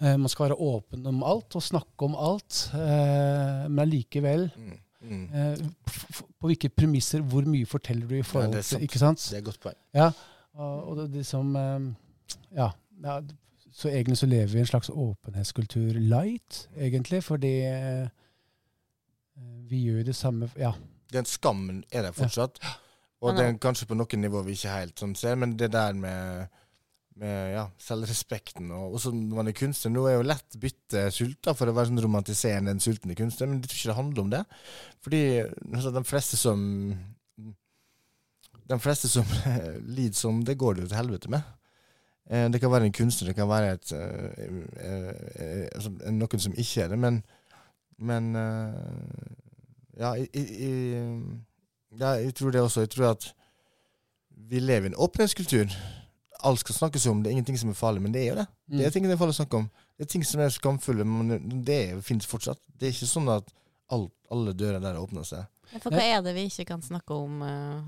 eh, 0.01 0.17
man 0.17 0.29
skal 0.31 0.49
være 0.49 0.59
åpen 0.59 1.07
om 1.07 1.23
alt 1.27 1.55
og 1.59 1.63
snakke 1.63 2.09
om 2.09 2.17
alt, 2.19 2.65
eh, 2.75 3.69
men 3.69 3.85
allikevel 3.87 4.49
Mm. 4.57 4.79
Mm. 5.03 5.25
eh, 5.35 5.59
På 6.41 6.47
hvilke 6.47 6.69
premisser, 6.69 7.21
hvor 7.21 7.47
mye 7.49 7.67
forteller 7.67 8.07
du 8.07 8.15
i 8.15 8.23
forhold 8.23 8.55
til 8.63 8.79
ja, 8.79 8.83
Ikke 8.87 8.99
sant? 8.99 9.19
Det 9.19 9.35
er 9.35 9.43
et 9.43 9.45
godt 9.45 9.61
poeng. 9.61 9.77
Ja, 9.95 10.11
og, 10.55 10.89
og 10.89 10.97
det, 10.97 11.09
det 11.15 11.27
som 11.27 11.57
eh, 11.57 11.89
ja, 12.55 12.69
ja, 13.03 13.21
så 13.73 13.89
egentlig 13.89 14.19
så 14.19 14.27
lever 14.27 14.47
vi 14.53 14.59
i 14.59 14.61
en 14.61 14.67
slags 14.67 14.91
åpenhetskultur 14.93 15.99
light, 15.99 16.69
egentlig, 16.77 17.23
fordi 17.25 17.53
eh, 17.67 18.09
vi 19.69 19.83
gjør 19.89 20.03
det 20.03 20.17
samme 20.17 20.51
Ja. 20.61 20.73
Den 21.13 21.25
skammen 21.25 21.85
er 21.93 22.03
der 22.03 22.13
fortsatt. 22.13 22.59
Og 23.21 23.37
den 23.37 23.59
kanskje 23.59 23.87
på 23.87 23.95
noen 23.95 24.21
nivå 24.21 24.41
vi 24.43 24.57
ikke 24.57 24.73
helt 24.73 24.99
sånn 24.99 25.13
ser, 25.15 25.37
men 25.39 25.53
det 25.59 25.69
der 25.73 25.93
med, 25.93 26.49
med 27.21 27.53
ja, 27.53 27.65
selvrespekten 27.83 28.71
og 28.73 28.97
også 28.97 29.11
når 29.13 29.37
man 29.37 29.51
er 29.51 29.57
kunstner 29.57 29.93
Nå 29.93 30.07
er 30.09 30.15
jo 30.17 30.25
lett 30.25 30.57
bytte 30.61 31.03
sulta 31.13 31.53
for 31.57 31.69
å 31.69 31.75
være 31.77 31.91
sånn 31.91 32.01
romantiserende 32.01 32.73
en 32.73 32.81
sultende 32.81 33.17
kunstner, 33.19 33.51
men 33.51 33.61
jeg 33.61 33.69
tror 33.69 33.79
ikke 33.79 33.91
det 33.91 33.99
handler 33.99 34.23
om 34.23 34.31
det. 34.33 34.41
Fordi 35.05 35.23
altså, 35.43 35.93
de 35.93 36.05
fleste 36.09 36.41
som 36.41 36.63
De 38.73 38.79
fleste 38.81 39.11
som 39.13 39.29
lider 39.97 40.17
sånn, 40.17 40.41
det 40.49 40.57
går 40.57 40.79
det 40.79 40.87
jo 40.87 40.93
til 40.93 41.01
helvete 41.03 41.33
med. 41.35 41.53
Eh, 42.31 42.49
Det 42.51 42.61
kan 42.63 42.73
være 42.73 42.89
en 42.89 42.97
kunstner, 42.97 43.29
det 43.29 43.37
kan 43.37 43.51
være 43.51 43.73
et, 43.77 43.93
eh, 43.93 44.51
eh, 44.89 45.69
altså, 45.75 45.93
noen 46.09 46.41
som 46.41 46.55
ikke 46.57 46.85
er 46.87 46.93
det, 46.95 46.99
men, 46.99 47.23
men 47.99 48.33
ja, 49.99 50.15
jeg, 50.17 50.29
jeg, 50.33 51.17
ja, 51.99 52.15
jeg 52.23 52.35
tror 52.35 52.51
det 52.51 52.63
også. 52.63 52.87
Jeg 52.87 52.91
tror 52.95 53.11
at 53.11 53.35
vi 54.49 54.61
lever 54.61 54.89
i 54.89 54.93
en 54.95 54.97
åpenhetskultur. 54.97 55.75
Alt 56.43 56.63
skal 56.63 56.75
snakkes 56.75 57.07
om. 57.11 57.23
Det 57.23 57.31
er 57.31 57.37
ingenting 57.37 57.59
som 57.61 57.71
er 57.71 57.79
farlig, 57.79 58.03
men 58.03 58.13
det 58.15 58.23
er 58.25 58.29
jo 58.33 58.37
det. 58.41 58.47
Det 58.73 58.87
er 58.87 58.95
ting 58.95 59.07
som 59.07 59.15
er 59.15 59.21
farlig 59.21 59.37
å 59.37 59.41
snakke 59.41 59.61
om. 59.63 59.67
Det 59.97 60.07
er 60.07 60.13
ting 60.13 60.25
som 60.27 60.43
er 60.43 60.55
skamfulle, 60.55 61.07
men 61.07 61.63
det 61.67 61.81
finnes 62.07 62.27
fortsatt. 62.27 62.61
Det 62.75 62.89
er 62.89 62.95
ikke 62.97 63.11
sånn 63.11 63.31
at 63.33 63.51
alt, 63.93 64.13
alle 64.33 64.55
dører 64.57 64.83
der 64.83 64.99
åpner 65.01 65.27
seg. 65.29 65.47
For 65.79 65.95
hva 65.95 66.03
er 66.03 66.23
det 66.25 66.35
vi 66.37 66.49
ikke 66.51 66.67
kan 66.75 66.83
snakke 66.85 67.17
om? 67.17 67.43
eh, 67.47 67.83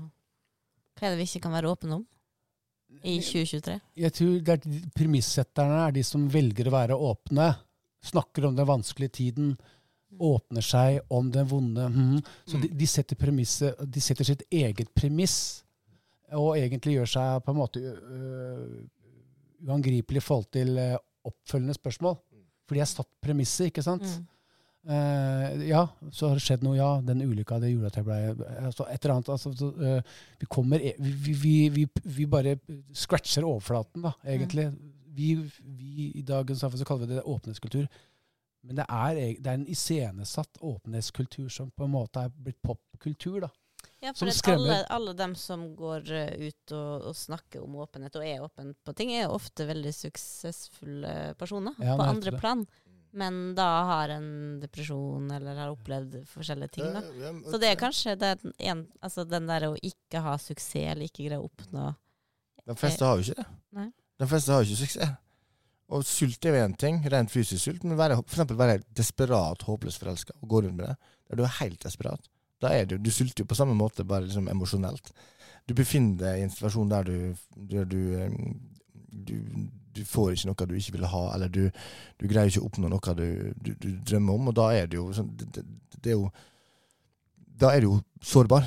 Hva 0.95 1.07
er 1.07 1.15
det 1.15 1.19
vi 1.19 1.27
ikke 1.29 1.43
kan 1.47 1.55
være 1.57 1.71
åpne 1.75 1.99
om? 1.99 2.05
i 3.03 3.17
2023? 3.19 3.79
Jeg 3.99 4.13
tror 4.15 4.35
det 4.45 4.53
er 4.55 4.89
Premissetterne 4.95 5.79
er 5.87 5.95
de 5.95 6.03
som 6.05 6.27
velger 6.31 6.69
å 6.69 6.75
være 6.75 6.97
åpne. 7.09 7.49
Snakker 8.05 8.47
om 8.47 8.55
den 8.57 8.67
vanskelige 8.69 9.15
tiden. 9.19 9.55
Åpner 10.15 10.63
seg 10.63 11.01
om 11.11 11.31
den 11.33 11.47
vonde. 11.49 11.89
Mm. 11.91 12.19
Så 12.47 12.61
de, 12.61 12.69
de, 12.71 12.87
setter 12.87 13.17
de 13.19 14.01
setter 14.01 14.23
sitt 14.29 14.45
eget 14.53 14.93
premiss, 14.95 15.64
og 16.33 16.55
egentlig 16.57 16.97
gjør 16.97 17.11
seg 17.15 17.43
på 17.45 17.53
en 17.53 17.59
måte 17.59 17.81
øh, 17.81 18.63
uangripelig 19.67 20.21
i 20.21 20.25
forhold 20.25 20.47
til 20.53 20.77
øh, 20.77 20.95
oppfølgende 21.25 21.75
spørsmål. 21.77 22.17
Fordi 22.65 22.81
jeg 22.81 22.91
satt 22.91 23.11
premisset, 23.21 23.69
ikke 23.69 23.83
sant? 23.85 24.05
Mm. 24.05 24.25
Uh, 24.85 25.65
ja, 25.65 25.87
så 26.13 26.27
har 26.29 26.37
det 26.37 26.43
skjedd 26.45 26.63
noe. 26.65 26.75
Ja, 26.77 26.99
den 27.01 27.23
ulykka 27.25 27.57
det 27.61 27.71
gjorde 27.71 27.89
at 27.89 27.95
jeg 27.97 28.05
ble 28.05 28.17
altså, 28.67 28.85
Et 28.93 29.05
eller 29.05 29.15
annet. 29.15 29.31
Altså, 29.33 29.53
så, 29.57 29.69
uh, 29.81 30.19
vi 30.41 30.49
kommer 30.49 30.81
e- 30.81 30.93
vi, 30.99 31.33
vi, 31.41 31.53
vi, 31.73 31.85
vi, 32.03 32.27
bare 32.29 32.57
scratcher 32.93 33.47
overflaten, 33.47 34.05
da, 34.05 34.13
egentlig. 34.25 34.67
Vi, 35.15 35.31
vi 35.79 36.11
I 36.19 36.21
dagens 36.27 36.61
samfunn 36.61 36.81
så 36.81 36.85
kaller 36.85 37.09
vi 37.09 37.15
det 37.15 37.25
åpenhetskultur. 37.25 37.87
Men 38.65 38.81
det 38.81 38.85
er, 38.89 39.21
det 39.41 39.49
er 39.49 39.57
en 39.57 39.67
iscenesatt 39.69 40.61
åpenhetskultur 40.61 41.49
som 41.53 41.69
på 41.73 41.85
en 41.85 41.93
måte 41.93 42.21
er 42.21 42.33
blitt 42.33 42.61
popkultur. 42.65 43.39
da. 43.47 43.49
Ja, 44.05 44.13
for 44.13 44.29
alle, 44.53 44.79
alle 44.93 45.13
dem 45.17 45.33
som 45.39 45.67
går 45.75 46.11
eh, 46.13 46.47
ut 46.49 46.73
og, 46.77 47.09
og 47.09 47.15
snakker 47.17 47.63
om 47.65 47.75
åpenhet 47.81 48.15
og 48.19 48.25
er 48.27 48.43
åpen 48.45 48.73
på 48.85 48.93
ting, 48.97 49.11
er 49.17 49.31
ofte 49.33 49.65
veldig 49.67 49.93
suksessfulle 49.95 51.13
personer 51.39 51.73
Ja, 51.81 51.95
på 51.97 52.05
andre 52.05 52.31
det. 52.35 52.39
plan. 52.39 52.65
Men 53.15 53.55
da 53.55 53.65
har 53.87 54.11
en 54.11 54.25
depresjon 54.59 55.29
eller 55.31 55.55
har 55.55 55.71
opplevd 55.71 56.17
forskjellige 56.27 56.73
ting. 56.75 56.89
da. 56.91 57.01
Ja, 57.15 57.29
ja, 57.31 57.51
Så 57.51 57.57
det 57.61 57.69
er 57.71 57.77
kanskje 57.79 58.15
den, 58.19 58.51
en, 58.59 58.81
altså 58.99 59.23
den 59.23 59.47
der 59.47 59.69
å 59.69 59.75
ikke 59.79 60.19
ha 60.25 60.33
suksess 60.37 60.91
eller 60.91 61.07
ikke 61.07 61.29
greie 61.29 61.39
å 61.39 61.47
oppnå 61.47 61.93
De 62.65 62.75
fleste 62.75 63.05
har 63.07 63.15
jo 63.21 63.23
ikke 63.29 63.39
det. 63.39 63.47
Nei. 63.77 63.87
De 64.19 64.27
fleste 64.27 64.51
har 64.51 64.63
jo 64.63 64.67
ikke 64.73 64.81
suksess. 64.83 65.15
Og 65.95 66.03
sult 66.09 66.45
er 66.49 66.55
jo 66.57 66.65
én 66.65 66.75
ting, 66.81 66.95
rent 67.13 67.29
fysisk 67.31 67.61
sult, 67.61 67.83
men 67.85 67.95
være, 67.99 68.17
for 68.17 68.33
eksempel 68.35 68.57
være 68.57 68.79
desperat 68.97 69.61
håpløst 69.67 70.01
forelska 70.01 70.33
og 70.41 70.47
gå 70.49 70.63
rundt 70.65 70.79
med 70.79 70.87
det, 70.89 70.95
der 71.29 71.39
du 71.39 71.43
er 71.45 71.53
helt 71.61 71.83
desperat. 71.85 72.25
Da 72.61 72.71
er 72.73 72.87
du, 72.89 72.97
du 72.97 73.11
sulter 73.11 73.43
jo 73.43 73.49
på 73.49 73.57
samme 73.57 73.75
måte, 73.77 74.05
bare 74.07 74.27
liksom 74.27 74.47
emosjonelt. 74.51 75.11
Du 75.67 75.73
befinner 75.73 76.17
deg 76.21 76.39
i 76.39 76.45
en 76.45 76.53
situasjon 76.53 76.91
der 76.91 77.07
du, 77.07 77.17
der 77.71 77.87
du, 77.89 77.99
eh, 78.19 78.33
du, 79.11 79.35
du 79.95 80.03
får 80.05 80.35
ikke 80.35 80.51
noe 80.51 80.67
du 80.69 80.75
ikke 80.77 80.97
vil 80.97 81.07
ha, 81.09 81.23
eller 81.35 81.51
du, 81.51 81.63
greier 82.29 82.51
ikke 82.51 82.63
å 82.63 82.69
oppnå 82.69 82.91
noe 82.91 83.15
du 83.17 83.87
drømmer 84.05 84.39
om, 84.39 84.51
og 84.51 84.57
da 84.59 84.69
er 84.75 84.91
det 84.91 84.99
jo 84.99 85.07
sånn 85.15 85.31
det, 85.39 85.49
det, 85.57 85.65
det 86.01 86.13
er 86.13 86.19
jo 86.19 86.29
Da 87.55 87.71
er 87.71 87.81
du 87.81 87.87
jo 87.87 87.97
sårbar. 88.19 88.65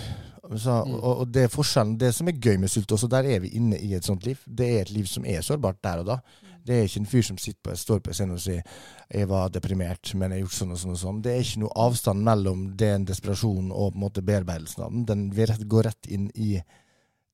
Så, 0.57 0.85
Mm. 0.85 0.95
og, 0.95 1.19
og 1.19 1.33
det 1.35 1.43
er 1.43 1.49
forskjellen. 1.53 1.99
Det 2.01 2.15
som 2.15 2.29
er 2.29 2.41
gøy 2.41 2.57
med 2.57 2.71
sult 2.73 2.93
også, 2.93 3.09
der 3.09 3.27
er 3.29 3.41
vi 3.41 3.49
inne 3.49 3.79
i 3.79 3.95
et 3.95 4.05
sånt 4.05 4.25
liv. 4.25 4.39
Det 4.47 4.69
er 4.77 4.81
et 4.81 4.91
liv 4.91 5.05
som 5.07 5.25
er 5.25 5.43
sårbart 5.45 5.83
der 5.85 5.99
og 5.99 6.07
da. 6.07 6.19
Det 6.65 6.77
er 6.77 6.83
ikke 6.89 7.01
en 7.01 7.07
fyr 7.09 7.23
som 7.23 7.39
sitter 7.39 7.61
på, 7.65 7.77
står 7.77 8.01
på 8.05 8.13
scenen 8.13 8.35
og 8.35 8.41
sier 8.41 8.63
'jeg 9.11 9.29
var 9.29 9.49
deprimert, 9.49 10.15
men 10.15 10.31
jeg 10.31 10.41
har 10.41 10.47
gjort 10.47 10.59
sånn 10.59 10.73
og 10.73 10.79
sånn'. 10.79 10.91
og 10.91 10.99
sånn. 10.99 11.23
Det 11.23 11.33
er 11.33 11.41
ikke 11.41 11.61
noe 11.61 11.77
avstand 11.77 12.23
mellom 12.23 12.77
den 12.77 13.05
desperasjonen 13.05 13.73
og 13.73 13.93
på 13.93 13.97
en 13.97 14.01
måte 14.01 14.23
bearbeidelsen 14.23 14.83
av 14.85 14.91
den. 14.91 15.05
Den 15.05 15.31
går 15.69 15.85
rett 15.85 16.07
inn 16.07 16.31
i 16.35 16.63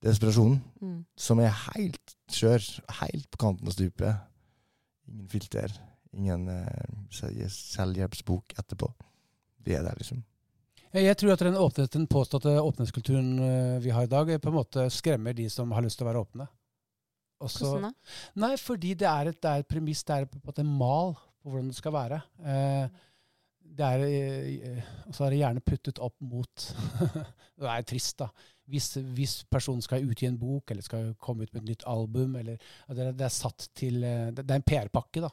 desperasjonen, 0.03 0.63
mm. 0.81 1.05
som 1.17 1.41
er 1.41 1.49
helt 1.49 2.17
skjør. 2.29 2.81
Helt 3.01 3.31
på 3.31 3.39
kanten 3.39 3.67
av 3.67 3.73
stupet. 3.73 4.17
Ingen 5.09 5.29
filter. 5.29 5.73
Ingen 6.15 6.49
uh, 6.49 6.67
selvhjelpsbok 7.11 8.55
etterpå. 8.59 8.93
Vi 9.65 9.73
er 9.75 9.83
der, 9.83 9.95
liksom. 9.99 10.25
Jeg, 10.95 11.05
jeg 11.09 11.17
tror 11.19 11.33
at 11.35 11.43
den, 11.43 11.57
åpnet, 11.59 11.91
den 11.95 12.05
påståtte 12.11 12.53
åpenhetskulturen 12.63 13.31
øh, 13.43 13.79
vi 13.83 13.91
har 13.95 14.07
i 14.07 14.11
dag, 14.13 14.29
eh, 14.31 14.39
på 14.43 14.53
en 14.53 14.59
måte 14.61 14.85
skremmer 14.95 15.35
de 15.35 15.49
som 15.51 15.73
har 15.75 15.83
lyst 15.83 15.99
til 15.99 16.07
å 16.07 16.11
være 16.13 16.23
åpne. 16.23 16.47
Også, 17.45 17.67
Hvordan 17.67 17.89
da? 17.91 18.13
Nei, 18.45 18.53
fordi 18.63 18.93
det 19.03 19.09
er 19.11 19.33
et, 19.33 19.41
det 19.43 19.51
er 19.51 19.65
et 19.65 19.69
premiss, 19.75 20.05
det 20.07 20.15
er 20.21 20.29
på 20.31 20.39
en 20.39 20.47
måte 20.47 20.63
en 20.63 20.71
mal 20.81 21.17
på 21.43 21.51
hvordan 21.51 21.73
det 21.73 21.77
skal 21.81 21.93
være. 21.97 22.21
Eh, 22.47 23.01
det 23.75 23.89
er, 23.91 24.05
eh, 24.07 24.91
og 25.09 25.17
så 25.17 25.25
er 25.27 25.35
det 25.35 25.41
gjerne 25.43 25.65
puttet 25.67 25.99
opp 26.05 26.15
mot 26.23 26.67
Det 27.59 27.71
er 27.71 27.87
trist, 27.91 28.19
da. 28.23 28.29
Hvis, 28.71 28.93
hvis 29.17 29.35
personen 29.53 29.83
skal 29.85 30.07
utgi 30.07 30.27
en 30.31 30.39
bok, 30.41 30.71
eller 30.73 30.85
skal 30.87 31.11
komme 31.23 31.45
ut 31.45 31.53
med 31.53 31.65
et 31.65 31.73
nytt 31.75 31.85
album, 31.91 32.39
eller 32.41 32.57
det, 32.57 33.01
er- 33.09 33.17
det 33.19 33.27
er 33.27 33.35
satt 33.35 33.67
til 33.77 33.99
eh, 34.07 34.31
Det, 34.37 34.47
er 34.47 34.61
en 34.63 34.67
PR-pakke, 34.71 35.27
da, 35.27 35.31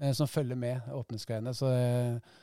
eh, 0.00 0.14
som 0.16 0.30
følger 0.30 0.56
med 0.62 0.88
åpningsgreiene. 0.94 1.52
Så 1.58 1.68
eh, 1.74 2.38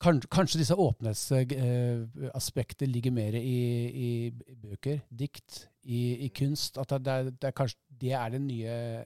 kanskje 0.00 0.58
disse 0.60 0.74
åpenhetsaspektene 0.78 2.92
ligger 2.92 3.10
mer 3.14 3.34
i, 3.38 3.88
i 3.88 4.30
bøker, 4.62 4.98
dikt, 5.10 5.68
i, 5.82 6.16
i 6.26 6.28
kunst. 6.28 6.78
At 6.78 6.90
det, 6.90 7.12
er, 7.12 7.22
det 7.30 7.44
er 7.50 7.56
kanskje 7.56 7.78
det 8.00 8.12
er 8.14 8.28
det 8.34 8.40
nye 8.44 9.04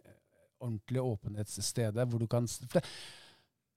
ordentlige 0.62 1.02
åpenhetsstedet 1.02 2.08
hvor 2.08 2.18
du 2.18 2.26
kan 2.30 2.46
det, 2.46 2.84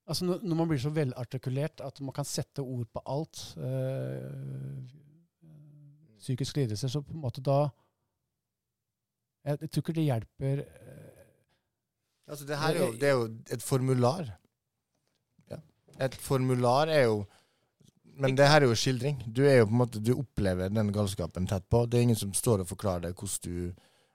Altså 0.06 0.25
når, 0.25 0.54
man 0.54 0.67
blir 0.69 0.78
så 0.78 0.89
velartikulert 0.93 1.82
at 1.82 2.01
man 2.01 2.13
kan 2.13 2.25
sette 2.30 2.62
ord 2.62 2.86
på 2.93 3.01
alt 3.10 3.58
øh, 3.58 4.86
Psykiske 6.19 6.62
lidelser, 6.62 6.88
så 6.88 7.01
på 7.01 7.13
en 7.13 7.21
måte 7.21 7.41
da 7.41 7.67
Jeg, 9.45 9.58
jeg 9.62 9.71
tror 9.71 9.82
ikke 9.82 9.93
det 9.97 10.04
hjelper 10.04 10.58
øh, 10.62 11.15
Altså, 12.28 12.45
det 12.45 12.56
er 12.58 12.80
jo, 12.80 12.93
det 12.93 13.04
er 13.04 13.13
jo 13.13 13.30
et 13.54 13.62
formular. 13.62 14.39
Et 16.01 16.15
formular 16.19 16.91
er 16.91 17.08
jo 17.08 17.25
Men 18.15 18.36
det 18.36 18.47
her 18.47 18.63
er 18.63 18.69
jo 18.71 18.75
skildring. 18.79 19.17
Du 19.27 19.41
er 19.43 19.58
jo 19.58 19.65
på 19.67 19.73
en 19.73 19.79
måte, 19.81 19.99
du 19.99 20.13
opplever 20.15 20.69
den 20.71 20.93
galskapen 20.95 21.47
tett 21.47 21.65
på. 21.69 21.81
Det 21.86 21.97
er 21.97 22.05
ingen 22.05 22.15
som 22.15 22.31
står 22.34 22.62
og 22.63 22.69
forklarer 22.69 23.10
deg 23.10 23.17
hvordan 23.19 23.41
du 23.43 23.73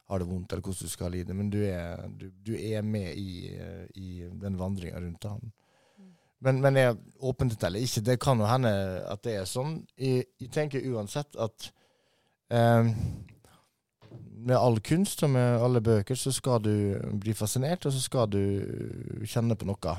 har 0.08 0.18
det 0.18 0.28
vondt, 0.30 0.52
eller 0.52 0.62
hvordan 0.64 0.88
du 0.88 0.90
skal 0.90 1.12
lide, 1.12 1.34
men 1.34 1.50
du 1.52 1.58
er, 1.60 2.06
du, 2.08 2.30
du 2.46 2.54
er 2.56 2.80
med 2.82 3.12
i, 3.14 3.52
eh, 3.54 3.84
i 3.94 4.24
den 4.40 4.56
vandringa 4.58 5.02
rundt 5.04 5.26
han. 5.28 5.52
Men, 6.40 6.62
men 6.64 6.76
jeg, 6.80 6.96
åpent 7.20 7.64
eller 7.64 7.84
ikke, 7.84 8.00
det 8.08 8.16
kan 8.20 8.40
jo 8.40 8.48
hende 8.48 8.72
at 9.04 9.22
det 9.24 9.36
er 9.36 9.44
sånn. 9.48 9.82
Jeg, 10.00 10.24
jeg 10.40 10.50
tenker 10.54 10.86
uansett 10.94 11.36
at 11.36 11.68
eh, 12.50 12.88
med 14.40 14.56
all 14.56 14.80
kunst 14.80 15.22
og 15.26 15.34
med 15.36 15.60
alle 15.60 15.82
bøker 15.84 16.16
så 16.16 16.32
skal 16.32 16.62
du 16.64 16.72
bli 17.20 17.36
fascinert, 17.36 17.84
og 17.84 17.92
så 17.92 18.00
skal 18.00 18.32
du 18.32 18.40
kjenne 19.28 19.58
på 19.60 19.68
noe. 19.68 19.94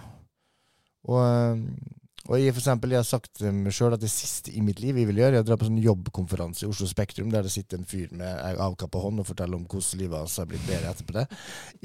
Og, 1.10 1.20
eh, 1.22 2.00
og 2.30 2.38
jeg, 2.38 2.54
for 2.54 2.62
eksempel, 2.62 2.94
jeg 2.94 3.02
har 3.02 3.08
sagt 3.08 3.32
til 3.40 3.54
meg 3.56 3.74
sjøl 3.74 3.96
at 3.96 4.04
det 4.04 4.12
siste 4.14 4.54
i 4.54 4.62
mitt 4.64 4.80
liv 4.84 5.00
jeg 5.00 5.08
vil 5.10 5.22
gjøre, 5.24 5.40
er 5.40 5.44
å 5.44 5.48
dra 5.48 5.58
på 5.58 5.66
sånn 5.66 5.80
jobbkonferanse 5.82 6.68
i 6.68 6.70
Oslo 6.70 6.86
Spektrum, 6.90 7.32
der 7.34 7.48
det 7.48 7.54
sitter 7.54 7.80
en 7.80 7.88
fyr 7.90 8.12
med 8.18 8.60
avkappa 8.62 9.02
hånd 9.02 9.24
og 9.24 9.28
forteller 9.32 9.58
om 9.58 9.66
hvordan 9.66 10.02
livet 10.04 10.22
hans 10.22 10.38
har 10.38 10.50
blitt 10.50 10.68
bedre 10.68 10.92
etterpå 10.94 11.18
det. 11.18 11.26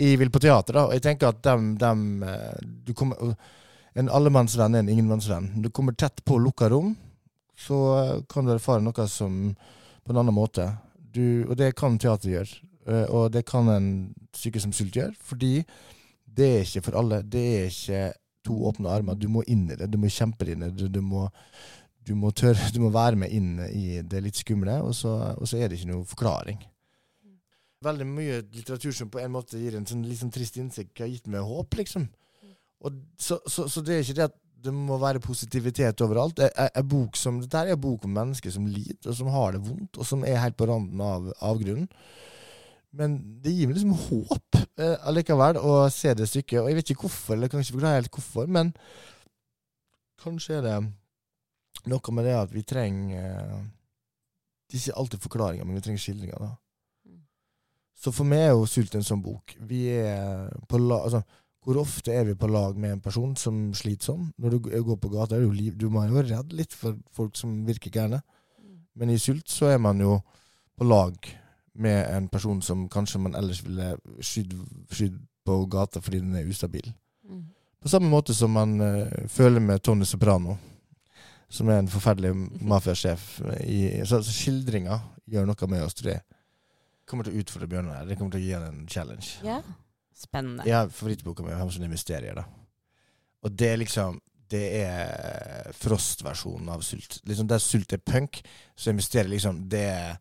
Jeg 0.05 0.21
vil 0.21 0.33
på 0.35 0.43
teater, 0.45 0.77
da, 0.77 0.85
og 0.91 0.93
jeg 0.95 1.07
tenker 1.07 1.33
at 1.33 1.41
dem, 1.47 1.73
dem 1.81 2.05
eh, 2.27 2.53
du 2.85 2.93
kommer, 2.97 3.33
En 3.97 4.11
allemannsvenn 4.13 4.75
er 4.77 4.83
en 4.85 4.91
ingenmannsvenn. 4.93 5.63
Du 5.65 5.71
kommer 5.73 5.95
tett 5.97 6.21
på 6.29 6.37
lukka 6.37 6.69
rom, 6.69 6.91
så 7.57 7.79
eh, 7.97 8.19
kan 8.29 8.45
du 8.45 8.53
erfare 8.53 8.85
noe 8.85 9.07
som 9.09 9.55
på 10.05 10.13
en 10.13 10.21
annen 10.21 10.37
måte. 10.37 10.69
Du, 11.17 11.49
og 11.49 11.57
det 11.57 11.73
kan 11.81 11.97
teater 11.97 12.35
gjøre. 12.35 12.61
Og 13.09 13.33
det 13.35 13.43
kan 13.49 13.67
en 13.73 13.89
syke 14.37 14.61
som 14.63 14.71
sult 14.77 14.95
gjøre, 14.95 15.17
fordi 15.19 15.65
det 16.37 16.51
er 16.59 16.69
ikke 16.69 16.85
for 16.87 17.01
alle. 17.01 17.23
Det 17.25 17.47
er 17.57 17.73
ikke 17.73 18.03
to 18.47 18.57
åpne 18.71 18.93
armer. 18.93 19.19
Du 19.19 19.29
må 19.33 19.43
inn 19.51 19.67
i 19.69 19.77
det. 19.79 19.91
Du 19.93 19.99
må 20.01 20.11
kjempe 20.13 20.47
i 20.49 20.57
det. 20.59 20.73
Du 20.79 21.03
må, 21.05 21.27
du 22.07 22.15
må 22.19 22.31
tørre, 22.37 22.71
du 22.73 22.81
må 22.85 22.93
være 22.95 23.19
med 23.25 23.35
inn 23.35 23.59
i 23.67 24.01
det 24.07 24.23
litt 24.25 24.39
skumle, 24.39 24.79
og 24.87 24.95
så, 24.95 25.17
og 25.35 25.51
så 25.51 25.59
er 25.59 25.69
det 25.69 25.81
ikke 25.81 25.93
noe 25.93 26.07
forklaring. 26.07 26.63
Veldig 27.85 28.07
mye 28.09 28.41
litteratur 28.55 28.95
som 28.97 29.11
på 29.13 29.21
en 29.21 29.35
måte 29.35 29.59
gir 29.61 29.77
en 29.77 29.87
sånn 29.87 30.07
litt 30.07 30.23
sånn 30.23 30.33
trist 30.35 30.57
innsikt, 30.61 30.95
har 31.03 31.11
gitt 31.11 31.29
meg 31.31 31.45
håp, 31.45 31.77
liksom. 31.77 32.07
Og 32.87 33.01
så, 33.21 33.39
så, 33.51 33.67
så 33.73 33.83
det 33.85 33.97
er 33.97 34.05
ikke 34.05 34.19
det 34.21 34.29
at 34.31 34.37
det 34.67 34.73
må 34.75 34.97
være 34.99 35.23
positivitet 35.23 36.01
overalt. 36.05 36.41
En 36.41 36.89
bok 36.89 37.19
som, 37.19 37.39
dette 37.43 37.61
er 37.61 37.75
en 37.75 37.83
bok 37.83 38.07
om 38.07 38.15
mennesker 38.17 38.53
som 38.55 38.67
lider, 38.67 38.99
og 39.11 39.19
som 39.19 39.29
har 39.35 39.55
det 39.55 39.63
vondt, 39.67 39.99
og 39.99 40.09
som 40.09 40.25
er 40.27 40.41
helt 40.43 40.57
på 40.59 40.69
randen 40.71 41.03
av 41.05 41.29
avgrunnen. 41.45 41.91
Men 42.97 43.17
det 43.45 43.53
gir 43.53 43.69
meg 43.69 43.77
liksom 43.79 43.97
håp 44.07 44.59
eh, 44.81 44.97
allikevel 45.09 45.59
å 45.61 45.79
se 45.93 46.15
det 46.17 46.29
stykket. 46.31 46.61
Og 46.63 46.71
jeg 46.71 46.79
vet 46.79 46.93
ikke 46.93 47.07
hvorfor, 47.07 47.37
eller 47.37 47.53
kan 47.53 47.63
ikke 47.63 47.77
forklare 47.77 48.01
helt 48.01 48.13
hvorfor, 48.15 48.51
men 48.59 48.73
kanskje 50.23 50.59
er 50.59 50.65
det 50.65 50.77
noe 51.93 52.15
med 52.17 52.27
det 52.27 52.37
at 52.39 52.55
vi 52.55 52.65
trenger 52.67 53.27
eh, 53.31 53.65
ikke 54.75 54.97
alltid 54.99 55.23
forklaringer, 55.23 55.67
men 55.67 55.79
vi 55.79 55.85
trenger 55.85 56.03
skildringer. 56.03 56.39
da. 56.43 56.53
Mm. 57.07 57.21
Så 57.95 58.13
for 58.15 58.29
meg 58.29 58.47
er 58.47 58.55
jo 58.55 58.69
Sult 58.71 58.97
en 58.99 59.07
sånn 59.07 59.25
bok. 59.25 59.57
Vi 59.69 59.85
er 59.93 60.49
på 60.71 60.81
la, 60.83 61.03
altså, 61.07 61.23
hvor 61.67 61.81
ofte 61.83 62.15
er 62.15 62.29
vi 62.29 62.37
på 62.39 62.49
lag 62.51 62.77
med 62.79 62.97
en 62.97 63.03
person 63.03 63.33
som 63.39 63.71
sliter 63.75 64.13
sånn? 64.13 64.31
Når 64.39 64.57
du 64.57 64.71
går 64.71 64.99
på 65.03 65.11
gata, 65.11 65.37
er 65.37 65.47
du, 65.47 65.55
liv, 65.55 65.77
du 65.79 65.89
må 65.91 66.05
jo 66.07 66.15
være 66.19 66.33
redd 66.37 66.55
litt 66.55 66.75
for 66.75 66.99
folk 67.15 67.39
som 67.39 67.65
virker 67.67 67.95
gærne. 67.95 68.23
Men 68.97 69.11
i 69.13 69.19
Sult 69.21 69.51
så 69.53 69.73
er 69.73 69.83
man 69.83 70.01
jo 70.01 70.21
på 70.77 70.87
lag 70.87 71.19
med 71.79 72.17
en 72.17 72.29
person 72.29 72.63
som 72.63 72.89
kanskje 72.89 73.21
man 73.21 73.35
ellers 73.35 73.63
ville 73.65 73.97
skydd, 74.23 74.55
på 75.47 75.57
gata 75.71 76.01
fordi 76.03 76.19
den 76.21 76.35
er 76.35 76.49
ustabil. 76.51 76.89
Mm. 77.29 77.45
På 77.83 77.89
samme 77.89 78.09
måte 78.11 78.35
som 78.35 78.51
man 78.51 78.81
uh, 78.81 79.29
føler 79.31 79.61
med 79.63 79.83
Tony 79.83 80.05
Soprano, 80.05 80.57
som 81.49 81.69
er 81.71 81.79
en 81.79 81.89
forferdelig 81.89 82.33
mafiasjef. 82.67 83.41
i- 83.63 84.03
Så, 84.05 84.23
så 84.27 84.33
skildringa 84.35 84.99
gjør 85.31 85.47
noe 85.47 85.69
med 85.71 85.83
oss, 85.85 85.95
tre. 85.95 86.21
kommer 87.07 87.23
til 87.25 87.35
å 87.37 87.39
utfordre 87.45 87.69
Bjørnar 87.71 88.01
her. 88.01 88.07
Det 88.07 88.17
kommer 88.19 88.33
til 88.35 88.41
å 88.41 88.45
gi 88.45 88.53
han 88.57 88.63
en 88.67 88.87
challenge. 88.91 89.37
Ja. 89.45 89.61
Spennende. 90.17 90.65
Jeg 90.67 90.75
har 90.75 90.89
favorittboka 90.89 91.45
mi 91.45 91.53
om 91.55 91.71
sånne 91.71 91.89
mysterier. 91.93 92.35
da. 92.35 92.45
Og 93.45 93.51
det 93.57 93.69
er 93.73 93.77
liksom 93.77 94.21
Det 94.51 94.83
er 94.83 95.73
Frost-versjonen 95.75 96.69
av 96.71 96.81
Sult. 96.83 97.21
Liksom 97.27 97.47
Der 97.49 97.59
Sult 97.59 97.93
er 97.93 97.99
punk, 97.99 98.41
så 98.77 98.91
er 98.91 98.95
mysteriet 98.99 99.31
liksom 99.31 99.69
Det 99.69 99.81
er, 99.83 100.19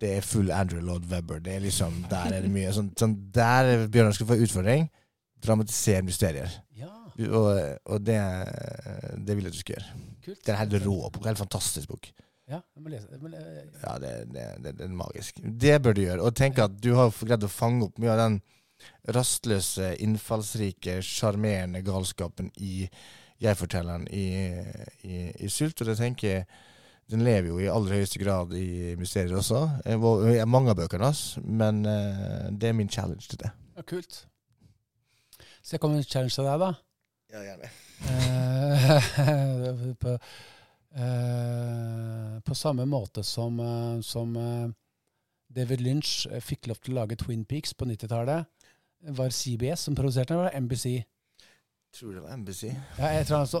det 0.00 0.10
er 0.18 0.26
full 0.26 0.50
Andrew 0.50 0.80
Lloyd 0.82 1.04
Webber. 1.10 1.38
Det 1.44 1.54
er 1.54 1.60
liksom 1.64 2.00
Der 2.10 2.32
er 2.34 2.42
det 2.42 2.50
mye 2.50 2.72
sånn, 2.74 2.90
sånn 2.98 3.14
Der 3.32 3.70
er 3.74 3.86
Bjørnar 3.88 4.16
skal 4.16 4.26
få 4.32 4.36
utfordring. 4.42 4.88
Dramatisere 5.44 6.02
mysterier. 6.02 6.50
Ja, 6.74 6.88
Og, 7.28 7.48
og 7.84 8.00
det, 8.04 8.18
det 9.26 9.36
vil 9.36 9.44
jeg 9.46 9.52
at 9.52 9.56
du 9.58 9.60
skal 9.62 9.76
gjøre. 9.76 9.90
kult. 10.24 10.40
Det 10.44 10.48
er 10.50 10.56
en 10.56 10.62
helt 10.64 10.86
rå 10.86 10.96
bok. 11.14 11.26
Helt 11.28 11.38
fantastisk 11.38 11.88
bok. 11.92 12.08
Ja, 12.50 12.58
jeg 12.74 12.82
må 12.84 12.90
lese. 12.92 13.06
Jeg 13.12 13.20
må 13.22 13.28
le- 13.32 13.44
Ja, 13.84 13.94
det, 14.02 14.10
det, 14.34 14.42
det, 14.64 14.72
det 14.80 14.84
er 14.88 14.96
magisk. 14.98 15.38
Det 15.44 15.76
bør 15.82 15.94
du 15.96 16.02
gjøre. 16.02 16.20
Og 16.26 16.34
tenk 16.36 16.58
at 16.58 16.74
du 16.82 16.90
har 16.98 17.12
greid 17.24 17.46
å 17.46 17.48
fange 17.52 17.86
opp 17.86 17.98
mye 18.02 18.10
av 18.12 18.18
den 18.24 18.40
rastløse, 19.14 19.94
innfallsrike, 20.02 20.98
sjarmerende 21.04 21.80
galskapen 21.86 22.50
i 22.60 22.88
jeg-fortelleren 23.44 24.06
i, 24.12 24.26
i, 25.04 25.20
i 25.44 25.48
Sult. 25.52 25.80
Og 25.80 25.88
det 25.90 25.96
tenker 26.00 26.28
jeg 26.28 26.46
den 27.10 27.24
lever 27.24 27.50
jo 27.50 27.58
i 27.60 27.68
aller 27.68 27.98
høyeste 27.98 28.20
grad 28.22 28.54
i 28.56 28.94
mysterier 28.96 29.36
også. 29.36 29.60
Det 29.84 30.38
er 30.38 30.48
mange 30.48 30.72
av 30.72 30.78
bøkene 30.78 31.10
hans, 31.10 31.24
men 31.44 31.82
eh, 31.88 32.46
det 32.50 32.70
er 32.70 32.76
min 32.78 32.88
challenge 32.90 33.28
til 33.28 33.42
det. 33.44 33.50
Ja, 33.76 33.84
kult. 33.84 34.22
Så 35.60 35.74
jeg 35.74 35.80
kommer 35.82 35.98
med 35.98 36.04
en 36.04 36.10
challenge 36.10 36.34
til 36.36 36.48
deg, 36.48 36.64
da. 36.64 36.70
Ja, 37.34 37.42
gjerne. 37.44 37.68
Eh, 38.08 39.92
på, 40.02 40.16
eh, 40.96 42.40
på 42.44 42.56
samme 42.56 42.86
måte 42.88 43.24
som, 43.26 43.60
eh, 43.60 44.00
som 44.06 44.36
eh, 44.36 44.68
David 45.54 45.84
Lynch 45.84 46.26
eh, 46.30 46.40
fikk 46.44 46.68
lov 46.70 46.80
til 46.80 46.94
å 46.94 47.02
lage 47.02 47.18
Twin 47.20 47.44
Peaks 47.48 47.74
på 47.74 47.88
90-tallet. 47.90 48.48
Var 49.18 49.34
CBS 49.36 49.84
som 49.88 49.96
produserte 49.98 50.32
den, 50.32 50.40
eller 50.40 50.48
var 50.48 50.54
det 50.54 50.64
NBC? 50.64 50.86
Tror 51.94 52.14
det 52.16 52.24
var 52.24 52.36
NBC. 52.40 52.62
Ja, 52.98 53.10
jeg 53.18 53.26
tror 53.28 53.42
altså, 53.44 53.60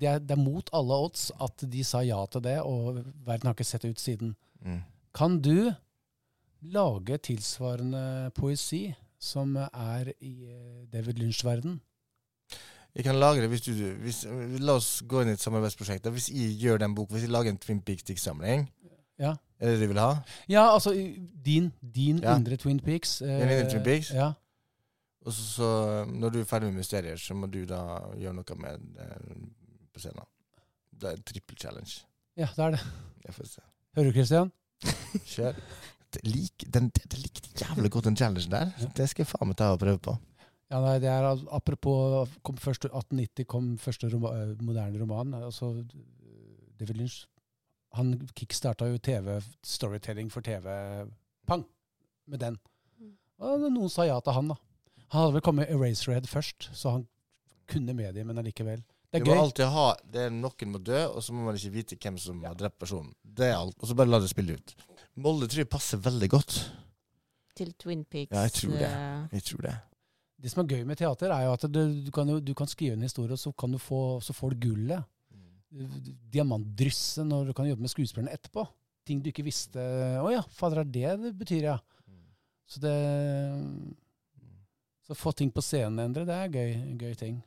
det, 0.00 0.08
er, 0.08 0.18
det 0.18 0.30
er 0.36 0.40
mot 0.42 0.70
alle 0.72 0.94
odds 1.04 1.30
at 1.40 1.64
de 1.72 1.84
sa 1.84 2.00
ja 2.06 2.18
til 2.32 2.42
det, 2.42 2.58
og 2.62 3.02
verden 3.26 3.46
har 3.50 3.54
ikke 3.54 3.64
sett 3.68 3.84
ut 3.84 4.00
siden. 4.00 4.34
Mm. 4.64 4.80
Kan 5.14 5.40
du 5.44 5.72
lage 6.62 7.18
tilsvarende 7.18 8.30
poesi 8.36 8.94
som 9.20 9.56
er 9.56 10.12
i 10.20 10.34
eh, 10.48 10.86
David 10.92 11.20
Lynch-verden? 11.20 11.80
Jeg 12.94 13.04
kan 13.06 13.14
lage 13.20 13.40
det 13.40 13.48
hvis 13.52 13.60
du 13.62 13.72
hvis, 14.02 14.24
La 14.58 14.72
oss 14.80 15.02
gå 15.06 15.20
inn 15.22 15.28
i 15.30 15.36
et 15.36 15.40
samarbeidsprosjekt. 15.44 16.08
Hvis 16.10 16.30
jeg 16.34 16.56
gjør 16.58 16.80
den 16.82 16.94
boken, 16.96 17.14
hvis 17.14 17.22
jeg 17.28 17.30
lager 17.32 17.52
en 17.52 17.58
Twin 17.62 17.80
Peaks-diktsamling, 17.86 18.66
Ja. 19.20 19.34
er 19.60 19.70
det 19.70 19.80
du 19.82 19.86
vil 19.92 19.98
ha? 20.00 20.14
Ja, 20.48 20.64
altså 20.74 20.90
din, 21.44 21.72
din 21.94 22.18
Ja. 22.22 22.36
indre 22.36 22.56
Twin 22.56 22.80
Peaks. 22.80 23.20
eh, 23.22 23.28
Din 23.28 23.48
indre 23.48 23.70
Twin 23.70 23.82
Peaks? 23.84 24.10
Ja. 24.14 24.32
Og 25.26 25.32
så, 25.32 25.42
så 25.44 26.04
når 26.08 26.28
du 26.30 26.40
er 26.40 26.44
ferdig 26.44 26.68
med 26.72 26.76
mysterier, 26.80 27.16
så 27.16 27.34
må 27.34 27.46
du 27.46 27.64
da 27.68 27.80
gjøre 28.18 28.34
noe 28.34 28.56
med 28.56 28.78
det 28.96 29.08
på 29.92 30.02
scenen. 30.02 30.26
Det 31.00 31.10
er 31.10 31.18
en 31.18 31.26
trippel 31.26 31.58
challenge. 31.60 32.02
ja, 32.36 32.48
det 32.56 32.64
er 32.64 32.76
det. 32.76 32.82
Jeg 33.26 33.36
får 33.36 33.48
se. 33.52 33.62
Hører 33.96 34.10
du, 34.10 34.16
Christian? 34.18 34.52
Kjør. 35.34 35.60
Det 36.10 36.20
lik, 36.26 36.64
den, 36.74 36.88
det, 36.90 37.04
det 37.12 37.18
likte 37.22 37.50
jævlig 37.60 37.90
godt 37.90 38.08
den 38.08 38.16
challengen 38.16 38.50
der. 38.50 38.72
Ja. 38.80 38.90
Det 38.96 39.08
skal 39.10 39.22
jeg 39.22 39.30
faen 39.30 39.50
meg 39.50 39.58
ta 39.60 39.70
og 39.74 39.80
prøve 39.82 40.00
på. 40.02 40.16
Ja, 40.70 40.78
nei, 40.82 40.96
det 41.02 41.10
er 41.10 41.26
Apropos 41.50 42.30
kom 42.46 42.58
først, 42.58 42.86
1890 42.86 43.46
kom 43.50 43.72
første 43.78 44.10
roma, 44.12 44.32
eh, 44.38 44.54
moderne 44.62 45.00
roman. 45.02 45.34
Altså, 45.34 45.72
David 46.78 46.94
Lynch 46.94 47.24
han 47.98 48.14
kickstarta 48.38 48.86
jo 48.86 48.98
TV, 49.02 49.40
storytelling 49.66 50.30
for 50.30 50.46
TV. 50.46 50.70
Pang! 51.46 51.64
Med 52.30 52.38
den. 52.38 52.58
Mm. 53.00 53.14
Og 53.42 53.64
noen 53.66 53.90
sa 53.90 54.06
ja 54.06 54.18
til 54.22 54.36
han, 54.36 54.52
da. 54.52 54.58
Han 55.10 55.24
hadde 55.24 55.34
vel 55.38 55.42
kommet 55.42 55.72
Eraserhead 55.72 56.28
først, 56.30 56.68
så 56.76 56.94
han 56.94 57.06
kunne 57.70 57.96
mediet, 57.98 58.26
men 58.26 58.38
allikevel. 58.38 58.84
Det 59.10 59.18
Du 59.24 59.24
er 59.24 59.26
må 59.26 59.34
gøy. 59.34 59.42
alltid 59.42 59.66
ha 59.74 59.86
det 60.06 60.20
er 60.28 60.30
Noen 60.30 60.70
må 60.70 60.78
dø, 60.86 61.00
og 61.10 61.22
så 61.26 61.32
må 61.34 61.42
man 61.48 61.56
ikke 61.58 61.72
vite 61.74 61.96
hvem 61.98 62.18
som 62.22 62.42
har 62.46 62.54
drept 62.54 62.78
personen. 62.78 63.12
Det 63.24 63.48
er 63.50 63.56
alt. 63.58 63.74
Og 63.82 63.88
så 63.90 63.96
bare 63.98 64.06
la 64.12 64.20
det 64.22 64.30
spille 64.30 64.54
ut. 64.54 64.74
Molde 65.18 65.48
tror 65.50 65.64
jeg 65.64 65.68
passer 65.72 65.98
veldig 65.98 66.28
godt. 66.30 66.58
Til 67.58 67.72
Twin 67.74 68.04
Peaks. 68.06 68.30
Ja, 68.30 68.44
jeg 68.46 68.52
tror 68.54 68.76
det. 68.78 68.90
eh, 68.90 69.24
Jeg 69.32 69.42
tror 69.50 69.62
det. 69.66 69.74
Det 70.40 70.50
som 70.52 70.62
er 70.62 70.70
gøy 70.76 70.84
med 70.86 70.96
teater, 70.96 71.30
er 71.34 71.42
jo 71.44 71.52
at 71.52 71.66
du, 71.68 71.80
du, 72.06 72.10
kan, 72.14 72.28
jo, 72.30 72.38
du 72.40 72.54
kan 72.54 72.66
skrive 72.70 72.94
en 72.94 73.02
historie, 73.02 73.32
og 73.34 73.38
så, 73.42 73.50
kan 73.52 73.72
du 73.74 73.78
få, 73.78 74.20
så 74.24 74.32
får 74.32 74.54
du 74.54 74.68
gullet. 74.70 75.04
Diamantdrysset 76.32 77.26
når 77.26 77.50
du 77.50 77.52
kan 77.56 77.68
jobbe 77.68 77.84
med 77.84 77.90
skuespillerne 77.92 78.32
etterpå. 78.34 78.64
Ting 79.06 79.20
du 79.22 79.28
ikke 79.30 79.44
visste. 79.46 79.82
Å 80.22 80.30
ja, 80.32 80.40
fader, 80.54 80.82
er 80.84 80.88
det 80.90 81.12
det 81.24 81.34
betyr, 81.40 81.66
ja. 81.72 81.76
Så 82.70 82.78
det 82.80 82.94
Så 85.06 85.16
få 85.18 85.32
ting 85.34 85.50
på 85.50 85.62
scenen 85.64 85.98
endre, 86.04 86.24
det 86.28 86.34
er 86.36 86.52
gøy, 86.54 86.96
gøy 87.00 87.14
ting. 87.18 87.40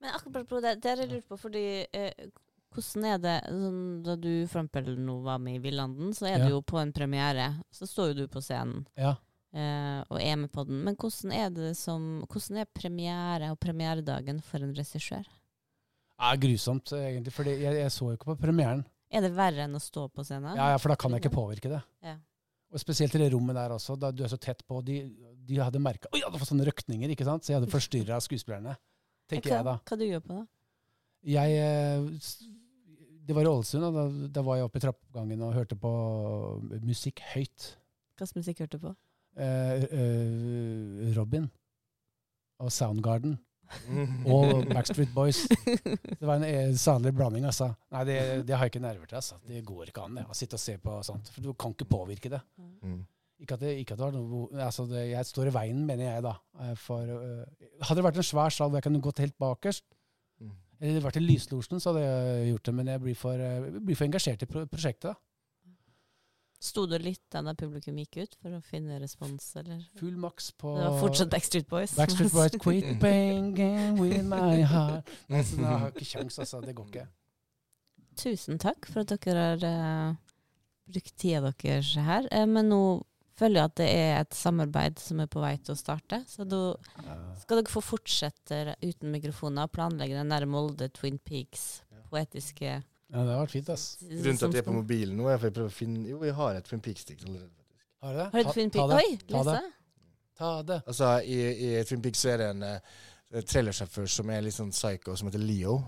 Men 0.00 0.14
akkurat 0.14 0.48
på 0.48 0.60
det, 0.62 0.74
det 0.82 0.90
har 0.92 1.02
jeg 1.02 1.10
lurt 1.14 1.28
på, 1.30 1.38
fordi 1.40 1.62
eh, 1.96 2.26
hvordan 2.74 3.06
er 3.08 3.20
det 3.22 3.36
sånn, 3.48 3.78
Da 4.04 4.16
du 4.20 4.32
for 4.50 4.68
nå 4.96 5.14
var 5.24 5.38
med 5.40 5.56
i 5.56 5.62
Villanden, 5.64 6.12
så 6.14 6.26
er 6.28 6.38
Ja. 6.38 6.44
du 6.46 6.50
jo 6.56 6.62
på 6.62 6.78
en 6.80 6.92
premiere. 6.92 7.62
Så 7.72 7.86
står 7.88 8.08
jo 8.12 8.14
du 8.14 8.28
på 8.28 8.42
scenen 8.42 8.86
Ja. 8.96 9.14
eh, 9.54 10.04
og 10.10 10.20
er 10.20 10.36
med 10.36 10.52
på 10.52 10.66
den. 10.66 10.84
Men 10.84 10.96
hvordan 10.96 11.32
er 11.32 11.50
det 11.50 11.76
som 11.76 12.24
Hvordan 12.28 12.58
er 12.58 12.66
premiere 12.66 13.50
og 13.50 13.58
premieredagen 13.60 14.42
for 14.42 14.58
en 14.58 14.74
regissør? 14.74 15.24
Det 15.24 16.24
er 16.32 16.36
grusomt, 16.36 16.92
egentlig, 16.92 17.32
for 17.32 17.44
jeg, 17.44 17.60
jeg 17.60 17.90
så 17.90 18.08
jo 18.10 18.16
ikke 18.16 18.34
på 18.34 18.40
premieren. 18.40 18.84
Er 19.12 19.20
det 19.20 19.34
verre 19.36 19.64
enn 19.66 19.76
å 19.76 19.80
stå 19.80 20.08
på 20.12 20.24
scenen? 20.24 20.56
Ja, 20.56 20.70
ja, 20.72 20.78
For 20.78 20.88
da 20.88 20.96
kan 20.96 21.12
jeg 21.12 21.22
ikke 21.22 21.34
påvirke 21.36 21.68
det. 21.70 21.82
Ja. 22.02 22.16
Og 22.72 22.80
Spesielt 22.80 23.14
i 23.14 23.18
det 23.18 23.32
rommet 23.32 23.54
der 23.54 23.70
også, 23.70 23.98
da 23.98 24.10
du 24.10 24.24
er 24.24 24.28
så 24.28 24.38
tett 24.40 24.64
på. 24.66 24.82
De, 24.84 24.96
de 25.46 25.56
hadde 25.62 25.78
merka 25.78 26.08
Oi, 26.12 26.18
jeg 26.20 26.26
hadde 26.26 26.40
fått 26.42 26.50
sånne 26.50 26.66
røkninger, 26.66 27.12
ikke 27.14 27.24
sant? 27.24 27.44
så 27.44 27.52
jeg 27.52 27.60
hadde 27.60 27.70
forstyrra 27.72 28.18
skuespillerne. 28.20 28.74
Tenker 29.30 29.50
hva, 29.50 29.56
jeg 29.58 29.66
da. 29.66 29.74
Hva 29.86 29.98
du 29.98 30.04
gjør 30.06 30.22
på 30.24 30.36
da? 30.36 30.44
Jeg 31.26 31.56
eh, 31.58 32.36
Det 33.26 33.34
var 33.34 33.46
i 33.46 33.50
Ålesund, 33.50 33.88
og 33.88 33.96
da, 33.96 34.04
da 34.36 34.44
var 34.46 34.60
jeg 34.60 34.68
oppe 34.68 34.78
i 34.78 34.84
trappegangen 34.84 35.42
og 35.42 35.56
hørte 35.56 35.78
på 35.80 35.90
musikk 36.86 37.24
høyt. 37.34 37.72
Hva 38.16 38.24
slags 38.24 38.38
musikk 38.38 38.62
hørte 38.64 38.78
du 38.78 38.86
på? 38.86 38.94
Eh, 39.36 39.82
eh, 39.84 41.10
Robin 41.16 41.44
og 42.64 42.70
Soundgarden 42.72 43.34
og 44.32 44.62
Backstreet 44.70 45.10
Boys. 45.12 45.42
Det 46.20 46.22
var 46.22 46.38
en 46.38 46.46
eh, 46.46 46.70
salig 46.78 47.12
blanding, 47.16 47.44
altså. 47.50 47.72
Nei, 47.92 48.04
det, 48.08 48.16
det 48.48 48.54
har 48.56 48.64
jeg 48.64 48.76
ikke 48.76 48.84
nerver 48.86 49.10
til. 49.10 49.18
altså. 49.18 49.40
Det 49.48 49.64
går 49.66 49.90
ikke 49.90 50.06
an 50.06 50.20
det, 50.20 50.24
å 50.30 50.38
sitte 50.38 50.56
og 50.56 50.62
se 50.62 50.78
på 50.80 50.96
sånt. 51.04 51.28
For 51.34 51.44
du 51.44 51.52
kan 51.58 51.74
ikke 51.74 51.88
påvirke 51.90 52.32
det. 52.32 52.40
Mm. 52.86 53.02
Ikke 53.40 53.54
at 53.58 53.60
det, 53.60 53.74
ikke 53.82 53.92
at 53.92 54.00
det 54.00 54.06
var 54.06 54.14
noe 54.16 54.64
altså 54.64 54.86
det, 54.88 55.10
Jeg 55.10 55.26
står 55.28 55.50
i 55.50 55.52
veien, 55.52 55.82
mener 55.86 56.06
jeg, 56.06 56.22
da. 56.24 56.34
eh, 56.64 56.74
For, 56.80 57.04
uh, 57.04 57.66
hadde 57.84 57.98
det 58.00 58.04
vært 58.06 58.20
en 58.22 58.28
svær 58.30 58.54
sal 58.54 58.70
hvor 58.70 58.80
jeg 58.80 58.86
kunne 58.88 59.04
gått 59.04 59.20
helt 59.24 59.36
bakerst, 59.38 59.84
Mm. 60.40 60.50
eller 60.80 61.00
vært 61.00 61.16
i 61.16 61.24
lyslosjen, 61.24 61.80
så 61.80 61.92
hadde 61.92 62.02
jeg 62.04 62.50
gjort 62.50 62.64
det. 62.68 62.74
Men 62.74 62.86
jeg 62.92 63.00
blir 63.00 63.14
for, 63.16 63.32
eh, 63.32 63.62
jeg 63.72 63.84
blir 63.86 63.96
for 63.96 64.04
engasjert 64.04 64.42
i 64.42 64.46
pro 64.46 64.66
prosjektet. 64.66 65.12
da. 65.12 65.14
Sto 66.60 66.86
du 66.88 66.96
litt 66.98 67.20
da 67.30 67.42
publikum 67.54 67.96
gikk 68.00 68.16
ut, 68.22 68.36
for 68.40 68.56
å 68.56 68.62
finne 68.64 68.98
respons, 69.00 69.44
eller? 69.60 69.82
Full 70.00 70.16
maks 70.16 70.50
på 70.56 70.72
Det 70.76 70.86
var 70.86 71.00
fortsatt 71.02 71.30
Backstreet 71.30 71.68
Boys. 71.68 71.94
Backstreet 71.94 72.32
Boys, 72.32 72.56
quit 72.64 72.98
banging 73.00 73.98
with 74.00 74.24
my 74.24 74.62
heart. 74.62 75.10
Nei, 75.28 75.42
så 75.42 75.56
jeg 75.60 75.66
har 75.66 75.90
ikke 75.92 76.08
kjangs, 76.08 76.38
altså. 76.38 76.62
Det 76.64 76.74
går 76.74 76.86
ikke. 76.86 77.06
Tusen 78.16 78.58
takk 78.58 78.88
for 78.88 79.04
at 79.04 79.12
dere 79.26 79.44
har 79.50 79.66
uh, 79.68 80.14
brukt 80.88 81.12
tida 81.20 81.52
deres 81.60 81.92
her. 82.00 82.28
Uh, 82.32 82.46
men 82.48 82.72
nå 82.72 82.80
føler 83.38 83.66
at 83.68 83.74
det 83.80 83.86
er 83.92 84.20
et 84.22 84.34
samarbeid 84.36 84.98
som 85.02 85.20
er 85.20 85.28
på 85.30 85.42
vei 85.42 85.54
til 85.60 85.74
å 85.74 85.78
starte. 85.78 86.22
Så 86.30 86.46
da 86.48 86.60
skal 87.42 87.60
dere 87.60 87.72
få 87.72 87.82
fortsette 87.84 88.60
uten 88.82 89.12
mikrofoner 89.12 89.68
og 89.68 89.74
planlegge 89.76 90.16
den 90.18 90.32
der 90.32 90.46
Molde 90.50 90.88
Twin 90.96 91.18
Peaks 91.18 91.82
poetiske 92.10 92.68
Ja, 92.70 93.22
det 93.22 93.30
har 93.32 93.42
vært 93.44 93.52
fint, 93.54 93.68
ass. 93.70 93.84
Grunnen 94.02 94.38
til 94.40 94.48
at 94.48 94.54
jeg 94.56 94.62
er 94.64 94.66
på 94.66 94.74
mobilen 94.74 95.16
nå, 95.18 95.26
er 95.30 95.38
for 95.38 95.50
jeg 95.50 95.56
prøver 95.58 95.72
å 95.72 95.76
finne 95.76 96.06
Jo, 96.10 96.20
jeg 96.26 96.34
har 96.38 96.58
et 96.58 96.66
Twin 96.66 96.80
Peaks-dikt 96.82 97.26
allerede. 97.28 97.52
Har 98.02 98.12
du 98.14 98.18
det? 98.20 98.26
Har 98.32 98.40
du 98.42 98.48
Ta- 98.48 98.54
Twin 98.56 98.72
Peaks? 98.74 98.94
Oi, 98.96 99.18
lese! 99.34 99.60
Ta 100.36 100.50
det. 100.68 100.80
Altså, 100.86 101.12
i, 101.24 101.38
i 101.68 101.84
Twin 101.88 102.02
Peaks 102.04 102.24
så 102.24 102.32
er 102.34 102.42
det 102.42 102.48
en 102.54 102.64
uh, 102.66 103.44
trailersjåfør 103.46 104.10
som 104.10 104.30
er 104.34 104.42
litt 104.44 104.56
sånn 104.56 104.72
psycho, 104.74 105.14
som 105.16 105.30
heter 105.30 105.40
Leo. 105.42 105.78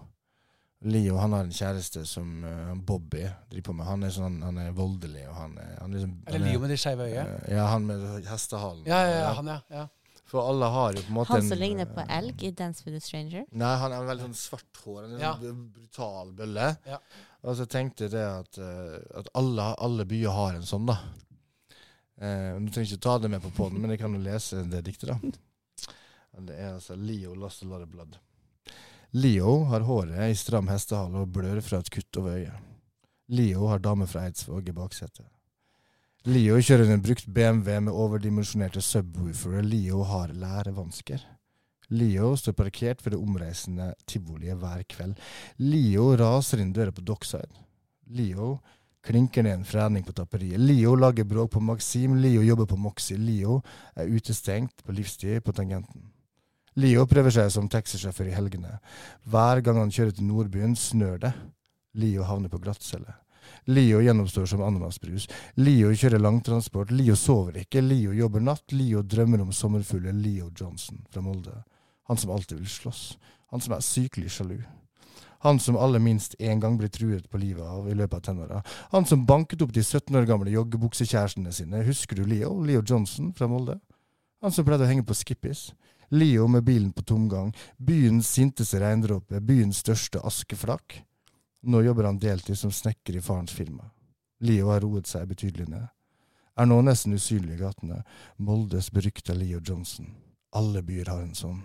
Leo 0.86 1.16
han 1.18 1.32
har 1.34 1.42
en 1.42 1.54
kjæreste 1.54 2.04
som 2.06 2.44
uh, 2.46 2.74
Bobby 2.86 3.24
driver 3.50 3.64
på 3.66 3.72
med. 3.74 3.86
Han 3.88 4.06
er, 4.06 4.12
sånn, 4.14 4.36
han 4.46 4.58
er 4.62 4.74
voldelig. 4.76 5.24
og 5.26 5.34
han 5.34 5.56
er, 5.58 5.72
han 5.80 5.90
er, 5.90 5.94
liksom, 5.96 6.12
Er 6.26 6.36
det 6.36 6.42
Leo 6.44 6.60
med 6.62 6.70
det 6.70 6.78
skeive 6.78 7.08
øyet? 7.08 7.32
Uh, 7.32 7.54
ja, 7.56 7.64
han 7.72 7.86
med 7.88 8.04
hestehalen. 8.28 8.84
Ja, 8.86 9.00
ja, 9.02 9.16
ja, 9.24 9.32
han, 9.40 9.50
ja. 9.50 9.58
ja. 9.74 9.86
For 10.28 10.44
alle 10.44 10.68
har 10.70 10.92
jo 10.92 11.02
på 11.02 11.08
en 11.10 11.16
måte 11.16 11.32
Han 11.32 11.42
en, 11.42 11.48
som 11.48 11.58
ligner 11.58 11.88
på 11.88 12.02
eh, 12.04 12.12
elg 12.18 12.42
i 12.44 12.50
Dance 12.54 12.84
with 12.86 12.98
a 12.98 13.00
Stranger. 13.02 13.46
Nei, 13.58 13.72
han 13.80 13.94
er 13.96 14.06
veldig 14.10 14.26
sånn 14.28 14.38
svart 14.38 14.82
hår. 14.84 15.00
En 15.08 15.18
Ja. 15.22 15.32
sånn 15.40 15.64
brutal 15.72 16.30
bølle. 16.36 16.68
Ja. 16.86 17.00
Og 17.42 17.56
så 17.58 17.66
tenkte 17.70 18.06
jeg 18.06 18.14
det 18.14 18.26
at, 18.28 18.60
uh, 18.60 18.98
at 19.22 19.32
alle, 19.40 19.72
alle 19.82 20.06
byer 20.06 20.36
har 20.36 20.60
en 20.60 20.68
sånn, 20.68 20.86
da. 20.86 20.98
Eh, 22.18 22.54
du 22.58 22.70
trenger 22.70 22.92
ikke 22.92 23.02
ta 23.06 23.18
det 23.22 23.30
med 23.30 23.42
på 23.42 23.50
poden, 23.54 23.80
men 23.82 23.94
jeg 23.94 24.00
kan 24.02 24.14
jo 24.14 24.22
lese 24.22 24.64
det 24.70 24.84
diktet, 24.86 25.10
da. 25.10 25.18
Det 26.48 26.54
er 26.54 26.76
altså 26.76 26.94
Leo 26.94 27.32
lost 27.34 27.64
a 27.64 27.66
lot 27.66 27.82
of 27.82 27.90
blood. 27.90 28.14
Leo 29.16 29.62
har 29.64 29.86
håret 29.88 30.28
i 30.28 30.36
stram 30.36 30.66
hestehale 30.68 31.22
og 31.22 31.30
blør 31.32 31.62
fra 31.64 31.78
et 31.80 31.88
kutt 31.88 32.16
over 32.20 32.34
øyet. 32.42 32.64
Leo 33.32 33.68
har 33.70 33.80
dame 33.80 34.06
fra 34.08 34.26
Eidsvåg 34.28 34.68
i 34.68 34.74
baksetet. 34.76 35.24
Leo 36.28 36.58
kjører 36.60 36.90
en 36.92 37.00
brukt 37.00 37.28
BMW 37.32 37.78
med 37.86 37.94
overdimensjonerte 37.94 38.82
subwoofere. 38.84 39.62
Leo 39.64 40.02
har 40.04 40.34
lærevansker. 40.36 41.24
Leo 41.88 42.34
står 42.36 42.52
parkert 42.52 43.00
ved 43.04 43.14
det 43.14 43.20
omreisende 43.20 43.94
tivoliet 44.04 44.60
hver 44.60 44.84
kveld. 44.92 45.16
Leo 45.56 46.10
raser 46.20 46.60
inn 46.60 46.74
døra 46.76 46.92
på 46.92 47.00
Dockside. 47.00 47.64
Leo 48.12 48.58
klinker 49.08 49.46
ned 49.46 49.56
en 49.56 49.64
frening 49.64 50.04
på 50.04 50.12
tapperiet. 50.12 50.60
Leo 50.60 50.92
lager 51.00 51.24
bråk 51.24 51.54
på 51.56 51.64
Maxim. 51.64 52.20
Leo 52.20 52.44
jobber 52.44 52.68
på 52.68 52.76
Moxie. 52.76 53.16
Leo 53.16 53.62
er 53.96 54.12
utestengt 54.12 54.84
på 54.84 54.92
livstid 54.92 55.40
på 55.44 55.56
Tangenten. 55.56 56.07
Leo 56.78 57.06
prøver 57.10 57.34
seg 57.34 57.48
som 57.50 57.66
taxisjåfør 57.70 58.28
i 58.30 58.36
helgene. 58.36 58.76
Hver 59.26 59.62
gang 59.66 59.80
han 59.80 59.90
kjører 59.90 60.14
til 60.14 60.28
Nordbyen, 60.28 60.76
snør 60.78 61.16
det. 61.24 61.32
Leo 61.98 62.26
havner 62.28 62.52
på 62.52 62.60
glattcelle. 62.62 63.16
Leo 63.66 63.98
gjennomstår 64.04 64.46
som 64.46 64.62
ananasbrus. 64.62 65.26
Leo 65.58 65.90
kjører 65.90 66.22
langtransport. 66.22 66.92
Leo 66.94 67.16
sover 67.18 67.58
ikke. 67.64 67.82
Leo 67.82 68.14
jobber 68.14 68.44
natt. 68.44 68.70
Leo 68.72 69.02
drømmer 69.02 69.42
om 69.42 69.50
sommerfugler. 69.52 70.14
Leo 70.14 70.52
Johnson 70.54 71.02
fra 71.10 71.24
Molde. 71.24 71.56
Han 72.08 72.16
som 72.16 72.30
alltid 72.30 72.60
vil 72.60 72.70
slåss. 72.70 73.02
Han 73.50 73.64
som 73.64 73.74
er 73.74 73.84
sykelig 73.84 74.30
sjalu. 74.36 74.60
Han 75.44 75.58
som 75.62 75.76
aller 75.78 76.02
minst 76.02 76.34
én 76.38 76.60
gang 76.60 76.78
blir 76.78 76.90
truet 76.90 77.28
på 77.30 77.38
livet 77.38 77.62
av 77.62 77.90
i 77.90 77.94
løpet 77.94 78.16
av 78.16 78.24
tenåra. 78.26 78.62
Han 78.94 79.06
som 79.06 79.26
banket 79.26 79.62
opp 79.62 79.74
de 79.74 79.82
17 79.82 80.16
år 80.16 80.26
gamle 80.26 80.54
joggebuksekjærestene 80.54 81.52
sine. 81.54 81.84
Husker 81.86 82.18
du 82.18 82.24
Leo? 82.26 82.56
Leo 82.62 82.82
Johnson 82.82 83.34
fra 83.34 83.46
Molde? 83.50 83.78
Han 84.42 84.54
som 84.54 84.66
pleide 84.66 84.86
å 84.86 84.90
henge 84.90 85.06
på 85.06 85.16
Skippis. 85.18 85.68
Leo 86.08 86.46
med 86.48 86.64
bilen 86.64 86.92
på 86.92 87.02
tomgang. 87.02 87.52
Byens 87.76 88.28
sinteste 88.28 88.80
regndråpe. 88.80 89.40
Byens 89.40 89.82
største 89.84 90.20
askeflak. 90.24 91.02
Nå 91.62 91.82
jobber 91.82 92.04
han 92.04 92.18
deltid 92.18 92.58
som 92.58 92.72
snekker 92.72 93.16
i 93.16 93.22
farens 93.22 93.52
firma. 93.52 93.90
Leo 94.40 94.70
har 94.70 94.80
roet 94.80 95.06
seg 95.10 95.28
betydelig 95.28 95.68
ned. 95.68 95.88
Er 96.58 96.66
nå 96.66 96.78
nesten 96.82 97.14
usynlig 97.14 97.58
i 97.58 97.62
gatene. 97.62 98.02
Moldes 98.36 98.90
berykta 98.94 99.34
Leo 99.34 99.60
Johnson. 99.60 100.14
Alle 100.56 100.82
byer 100.82 101.10
har 101.12 101.22
en 101.22 101.36
sånn. 101.36 101.60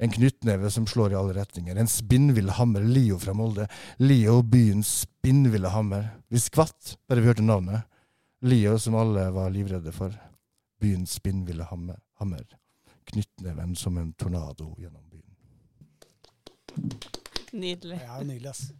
En 0.00 0.12
knyttneve 0.12 0.70
som 0.72 0.86
slår 0.88 1.12
i 1.12 1.18
alle 1.18 1.36
retninger. 1.36 1.76
En 1.76 1.88
spinnvill 1.88 2.50
hammer. 2.56 2.84
Leo 2.84 3.18
fra 3.20 3.34
Molde. 3.36 3.68
Leo, 4.00 4.40
byens 4.42 5.04
spinnville 5.04 5.72
hammer. 5.72 6.08
Vi 6.28 6.40
skvatt 6.40 6.96
bare 7.08 7.20
vi 7.20 7.28
hørte 7.28 7.44
navnet. 7.44 7.84
Leo 8.40 8.78
som 8.80 8.96
alle 8.96 9.28
var 9.30 9.52
livredde 9.52 9.92
for. 9.92 10.16
Byens 10.80 11.20
spinnville 11.20 11.68
hammer. 11.68 12.00
Knyttneven 13.12 13.76
som 13.76 13.98
en 13.98 14.12
tornado 14.12 14.74
gjennom 14.78 15.10
byen. 15.10 15.36
Nydelig. 17.52 18.00
Ja, 18.02 18.22
nydelig, 18.22 18.48
ass. 18.48 18.72